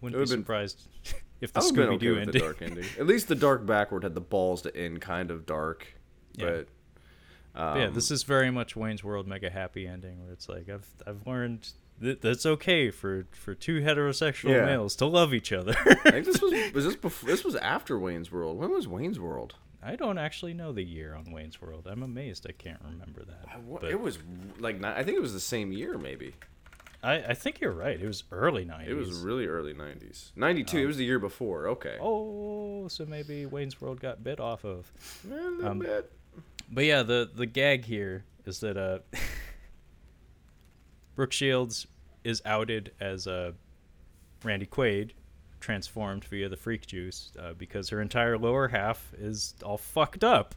[0.00, 0.88] wouldn't be would've been- surprised
[1.40, 2.32] if the I would've been Scooby okay Doo with ending.
[2.32, 2.84] the dark ending.
[2.98, 5.86] At least the dark backward had the balls to end kind of dark.
[6.36, 6.46] Yeah.
[6.50, 6.68] But
[7.54, 10.68] But yeah, um, this is very much Wayne's World mega happy ending where it's like
[10.68, 11.68] I've I've learned
[12.00, 14.64] that that's okay for for two heterosexual Yeah.
[14.66, 15.74] males to love each other.
[16.04, 18.58] I think this was was this before this was after Wayne's World.
[18.58, 19.54] When was Wayne's World?
[19.82, 21.86] I don't actually know the year on Wayne's World.
[21.88, 23.44] I'm amazed I can't remember that.
[23.54, 24.18] I wa- But it was
[24.58, 26.34] like ni- I think it was the same year maybe.
[27.02, 28.00] I, I think you're right.
[28.00, 28.88] It was early 90s.
[28.88, 30.30] It was really early 90s.
[30.36, 31.68] 92, it was the year before.
[31.68, 31.98] Okay.
[32.00, 34.90] Oh, so maybe Wayne's World got bit off of.
[35.30, 36.10] A little um, bit.
[36.70, 38.98] But yeah, the the gag here is that uh
[41.14, 41.86] Brooke Shields
[42.24, 43.52] is outed as uh,
[44.42, 45.10] Randy Quaid,
[45.60, 50.54] transformed via the freak juice, uh, because her entire lower half is all fucked up.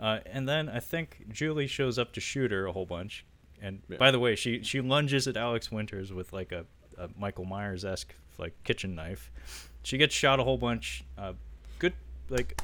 [0.00, 3.26] Uh, and then I think Julie shows up to shoot her a whole bunch.
[3.60, 3.98] And Yeah.
[3.98, 6.64] by the way, she she lunges at Alex Winters with like a,
[6.96, 9.30] a Michael Myers esque like kitchen knife.
[9.82, 11.04] She gets shot a whole bunch.
[11.18, 11.34] Uh,
[11.78, 11.92] good
[12.30, 12.60] like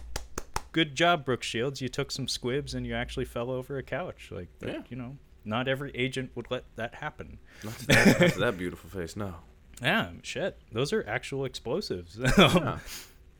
[0.72, 1.80] good job, Brooke Shields.
[1.80, 4.28] You took some squibs and you actually fell over a couch.
[4.30, 4.82] Like, that, Yeah.
[4.88, 7.38] you know, not every agent would let that happen.
[7.64, 9.34] Not to that, not to that beautiful face, no.
[9.82, 10.58] Yeah, shit.
[10.72, 12.18] Those are actual explosives.
[12.38, 12.78] Yeah.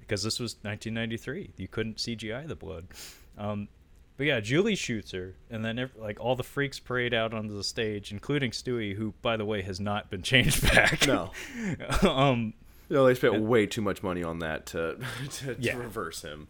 [0.01, 1.53] Because this was 1993.
[1.57, 2.87] You couldn't CGI the blood.
[3.39, 3.69] Um,
[4.17, 7.57] but yeah, Julie shoots her, and then ev- like all the freaks parade out onto
[7.57, 11.07] the stage, including Stuey, who, by the way, has not been changed back.
[11.07, 11.31] No.
[12.03, 12.55] um,
[12.89, 14.99] know, they spent way too much money on that to,
[15.33, 15.73] to, Yeah.
[15.75, 16.49] to reverse him.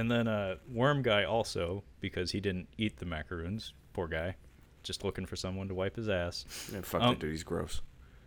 [0.00, 3.74] And then uh, Worm Guy also, because he didn't eat the macaroons.
[3.92, 4.36] Poor guy.
[4.82, 6.46] Just looking for someone to wipe his ass.
[6.72, 7.82] Man, fuck Um, that dude, he's gross.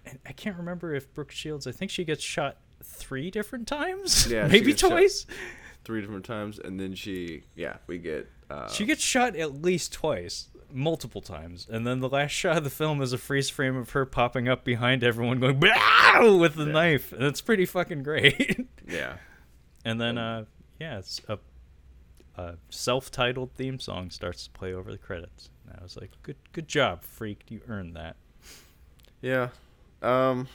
[0.05, 4.27] And I can't remember if Brooke Shields, I think she gets shot three different times?
[4.31, 5.25] Yeah, Maybe twice?
[5.83, 8.29] Three different times, and then she, yeah, we get.
[8.51, 11.67] Uh, She gets shot at least twice, multiple times.
[11.69, 14.47] And then the last shot of the film is a freeze frame of her popping
[14.47, 16.71] up behind everyone going "Bow!" with the Yeah.
[16.71, 17.11] knife.
[17.13, 18.67] And it's pretty fucking great.
[18.87, 19.15] yeah.
[19.83, 20.45] and then, uh,
[20.79, 21.39] yeah, it's a,
[22.35, 25.49] a self-titled theme song starts to play over the credits.
[25.67, 27.43] And I was like, good, good job, freak.
[27.49, 28.15] You earned that.
[29.21, 29.49] Yeah.
[30.01, 30.47] Um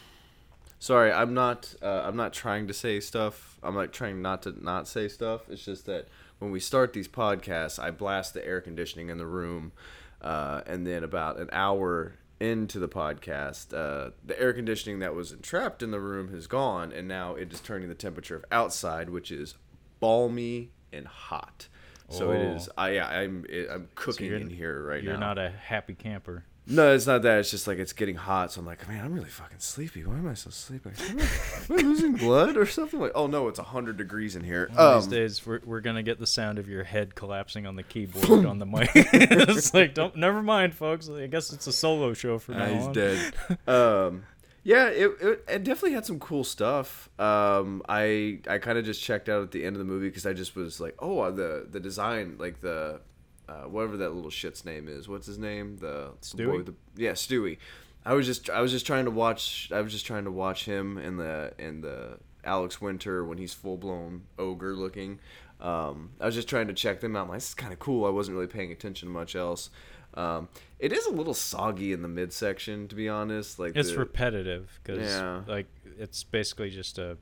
[0.78, 3.58] sorry, I'm not uh, I'm not trying to say stuff.
[3.62, 5.48] I'm like trying not to not say stuff.
[5.48, 9.26] It's just that when we start these podcasts, I blast the air conditioning in the
[9.26, 9.72] room
[10.20, 15.32] uh, and then about an hour into the podcast, uh, the air conditioning that was
[15.32, 19.10] entrapped in the room has gone and now it is turning the temperature of outside,
[19.10, 19.54] which is
[19.98, 21.68] balmy and hot.
[22.10, 22.54] So it Oh.
[22.56, 22.68] is.
[22.78, 25.10] I yeah, I'm it, I'm cooking you're- in here right now.
[25.10, 26.44] You're not a happy camper.
[26.70, 27.38] No, it's not that.
[27.38, 30.04] It's just like it's getting hot, so I'm like, man, I'm really fucking sleepy.
[30.04, 30.90] Why am I so sleepy?
[31.08, 33.00] Am I, am I losing blood or something?
[33.00, 34.68] Like, oh no, it's hundred degrees in here.
[34.74, 37.76] One Um, these days, we're, we're gonna get the sound of your head collapsing on
[37.76, 38.90] the keyboard on the mic.
[38.94, 41.08] it's like, don't, never mind, folks.
[41.08, 42.92] I guess it's a solo show for ah, now he's on.
[42.92, 43.32] dead.
[43.66, 44.24] um,
[44.64, 47.08] yeah, it, it it definitely had some cool stuff.
[47.18, 50.26] Um, I I kind of just checked out at the end of the movie because
[50.26, 53.00] I just was like, oh, uh, the the design, like the
[53.48, 55.08] uh, whatever that little shit's name is.
[55.08, 55.78] What's his name?
[55.78, 56.66] The, the boy Stuey?
[56.66, 57.58] the yeah, Stuey.
[58.04, 60.64] I was just I was just trying to watch I was just trying to watch
[60.64, 65.18] him in the in the Alex Winter when he's full blown ogre looking.
[65.60, 67.24] Um, I was just trying to check them out.
[67.24, 68.06] I'm like, this is kind of cool.
[68.06, 69.70] I wasn't really paying attention to much else.
[70.18, 73.58] Um, it is a little soggy in the midsection, to be honest.
[73.58, 75.42] Like It's the, repetitive because, Yeah.
[75.46, 75.66] like,
[75.96, 77.16] it's basically just a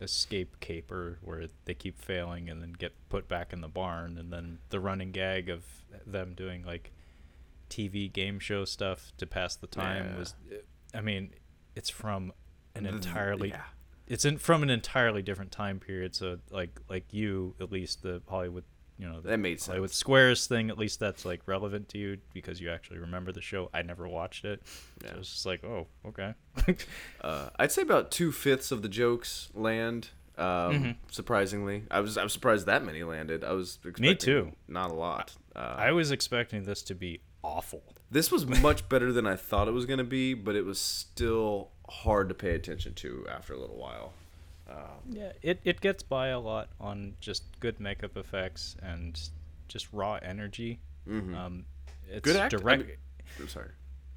[0.00, 4.32] escape caper where they keep failing and then get put back in the barn, and
[4.32, 5.64] then the running gag of
[6.06, 6.92] them doing like
[7.70, 10.18] TV game show stuff to pass the time Yeah.
[10.18, 10.34] was,
[10.94, 11.30] I mean,
[11.74, 12.32] it's from
[12.74, 13.62] an entirely yeah.
[14.06, 16.14] it's in from an entirely different time period.
[16.14, 18.64] So like like you at least the Hollywood
[18.98, 22.18] you know That made sense with Squares thing at least that's like relevant to you
[22.32, 23.70] because you actually remember the show.
[23.74, 24.62] I never watched it.
[24.66, 25.14] So Yeah.
[25.18, 26.34] it's just like oh okay.
[27.20, 30.08] Uh, I'd say about two fifths of the jokes land.
[30.38, 30.90] Um, Mm-hmm.
[31.10, 33.42] Surprisingly, I was I was surprised that many landed.
[33.44, 34.52] I was expecting Me too.
[34.68, 35.32] Not a lot.
[35.54, 37.82] Uh, I was expecting this to be awful.
[38.10, 40.78] this was much better than I thought it was going to be, but it was
[40.78, 44.12] still hard to pay attention to after a little while.
[45.08, 49.18] Yeah, it, it gets by a lot on just good makeup effects and
[49.68, 50.80] just raw energy.
[51.08, 51.64] Um,
[52.08, 52.18] it's Mm-hmm.
[52.20, 52.86] Good act- I direct.
[52.86, 52.96] mean-
[53.40, 53.70] I'm sorry.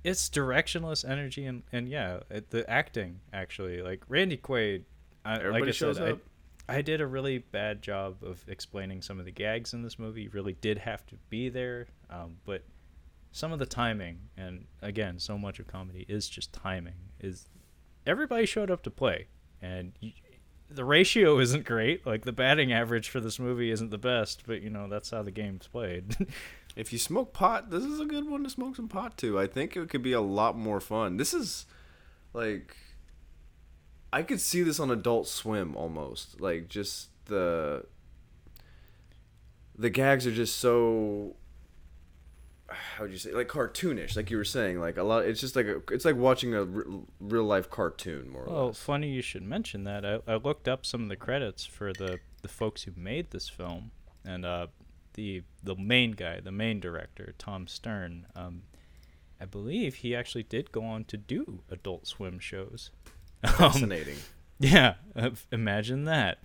[0.04, 4.84] it's directionless energy and and yeah, it, the acting actually like Randy Quaid.
[5.26, 6.20] I, like Everybody I shows said, up.
[6.68, 9.98] I, I did a really bad job of explaining some of the gags in this
[10.00, 10.24] movie.
[10.24, 12.64] You Really did have to be there, um, but
[13.32, 16.94] some of the timing and again, so much of comedy is just timing.
[17.20, 17.48] Is
[18.08, 19.28] everybody showed up to play,
[19.62, 20.12] and you,
[20.70, 22.06] the ratio isn't great.
[22.06, 25.24] Like the batting average for this movie isn't the best, but you know that's how
[25.24, 26.16] the game's played.
[26.76, 29.38] If you smoke pot, this is a good one to smoke some pot to.
[29.38, 31.18] I think it could be a lot more fun.
[31.18, 31.66] This is
[32.32, 32.78] like
[34.14, 36.40] I could see this on Adult Swim almost.
[36.40, 37.86] Like just the
[39.78, 41.36] the gags are just so
[42.72, 45.56] how would you say like cartoonish like you were saying like a lot it's just
[45.56, 46.86] like a, it's like watching a r-
[47.20, 50.06] real life cartoon more or Well, funny you should mention that.
[50.06, 53.50] I, I looked up some of the credits for the, the folks who made this
[53.50, 53.92] film,
[54.26, 54.68] and uh,
[55.14, 58.26] the the main guy, the main director, Tom Stern.
[58.36, 58.64] Um,
[59.42, 62.92] I believe he actually did go on to do Adult Swim shows.
[63.42, 64.18] Um, fascinating
[64.60, 66.44] yeah, uh, imagine that.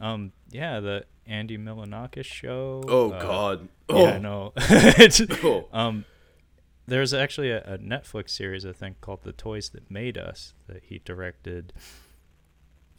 [0.00, 2.82] Um, yeah, the Andy Milonakis show.
[2.88, 4.52] oh uh, god Yeah, oh I know.
[5.44, 5.68] Oh.
[5.72, 6.04] um,
[6.86, 10.84] there's actually a, a Netflix series I think called The Toys That Made Us that
[10.84, 11.72] he directed,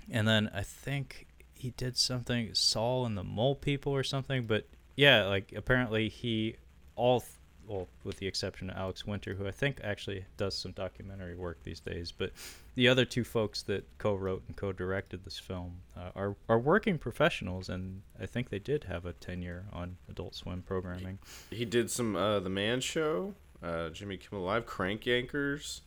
[0.10, 4.46] and then I think he did something Saul and the Mole People or something.
[4.46, 6.56] But yeah, like apparently he
[6.96, 7.32] all th-
[7.68, 11.64] well, with the exception of Alex Winter, who I think actually does some documentary work
[11.64, 12.32] these days, but
[12.78, 17.70] the other two folks that co-wrote and co-directed this film uh, are are working professionals,
[17.70, 21.18] and I think they did have a tenure on Adult Swim programming.
[21.50, 23.34] he did some uh the man show
[23.64, 25.82] uh jimmy kimmel live crank yankers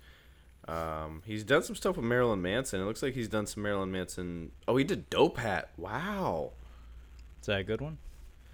[0.67, 3.93] um he's done some stuff with marilyn manson it looks like he's done some marilyn
[3.93, 6.51] manson oh he did dope hat wow
[7.41, 7.99] Is that a good one?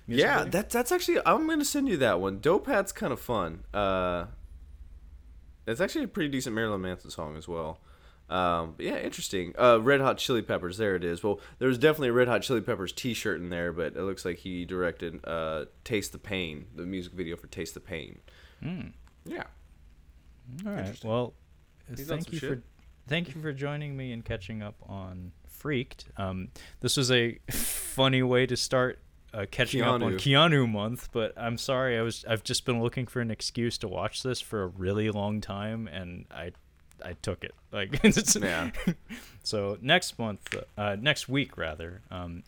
[0.07, 0.51] Music yeah, video?
[0.51, 2.39] that's that's actually I'm gonna send you that one.
[2.41, 3.65] Dope Hat's kind of fun.
[3.75, 4.27] Uh,
[5.67, 7.81] it's actually a pretty decent Marilyn Manson song as well.
[8.29, 9.55] Um, but yeah, interesting.
[9.59, 11.23] Uh, Red Hot Chili Peppers, there it is.
[11.23, 14.25] Well, there was definitely a Red Hot Chili Peppers T-shirt in there, but it looks
[14.25, 18.19] like he directed uh, "Taste the Pain," the music video for "Taste the Pain."
[18.65, 18.93] Mm.
[19.25, 19.45] Yeah,
[20.65, 20.99] All right.
[21.05, 21.35] Well,
[21.89, 22.49] He's thank you shit.
[22.51, 22.63] for
[23.07, 26.07] thank you for joining me and catching up on Freaked.
[26.17, 26.49] Um,
[26.81, 28.99] this was a funny way to start
[29.35, 33.07] uh, catching up on Keanu month, but I'm sorry, I was I've just been looking
[33.07, 36.53] for an excuse to watch this for a really long time, and I
[37.05, 38.71] I took it like it's, Yeah.
[39.43, 42.43] So next month, uh, next week rather, um,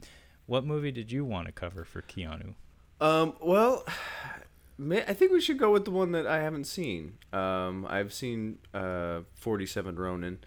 [0.46, 2.54] what movie did you want to cover for Keanu?
[3.00, 3.84] Um, well,
[4.80, 7.18] I think we should go with the one that I haven't seen.
[7.32, 10.38] Um, I've seen uh, 47 Ronin,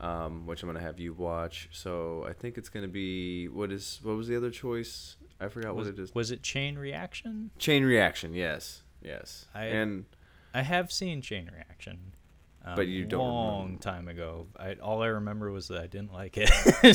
[0.00, 1.68] um, which I'm gonna have you watch.
[1.72, 5.16] So I think it's gonna be what is what was the other choice?
[5.40, 6.14] I forgot Was, what it is.
[6.14, 7.50] was it Chain Reaction?
[7.58, 8.32] Chain Reaction.
[8.34, 9.46] Yes, yes.
[9.54, 10.06] I- and
[10.54, 12.12] I have seen Chain Reaction.
[12.66, 13.82] Um, But you don't long remember.
[13.82, 14.48] time ago.
[14.58, 16.50] I, all I remember was that I didn't like it.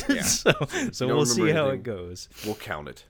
[0.09, 0.21] Yeah.
[0.23, 0.51] so
[0.91, 2.27] so we'll see remember how it goes.
[2.45, 3.05] we'll count it.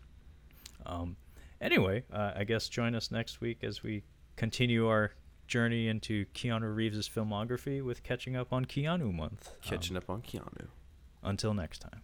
[0.86, 1.16] Um,
[1.60, 4.04] anyway, uh, I guess join us next week as we
[4.36, 5.12] continue our
[5.48, 9.50] journey into Keanu Reeves' filmography with catching up on Keanu month.
[9.50, 10.68] Um, Catching up on Keanu.
[11.24, 12.02] Until next time.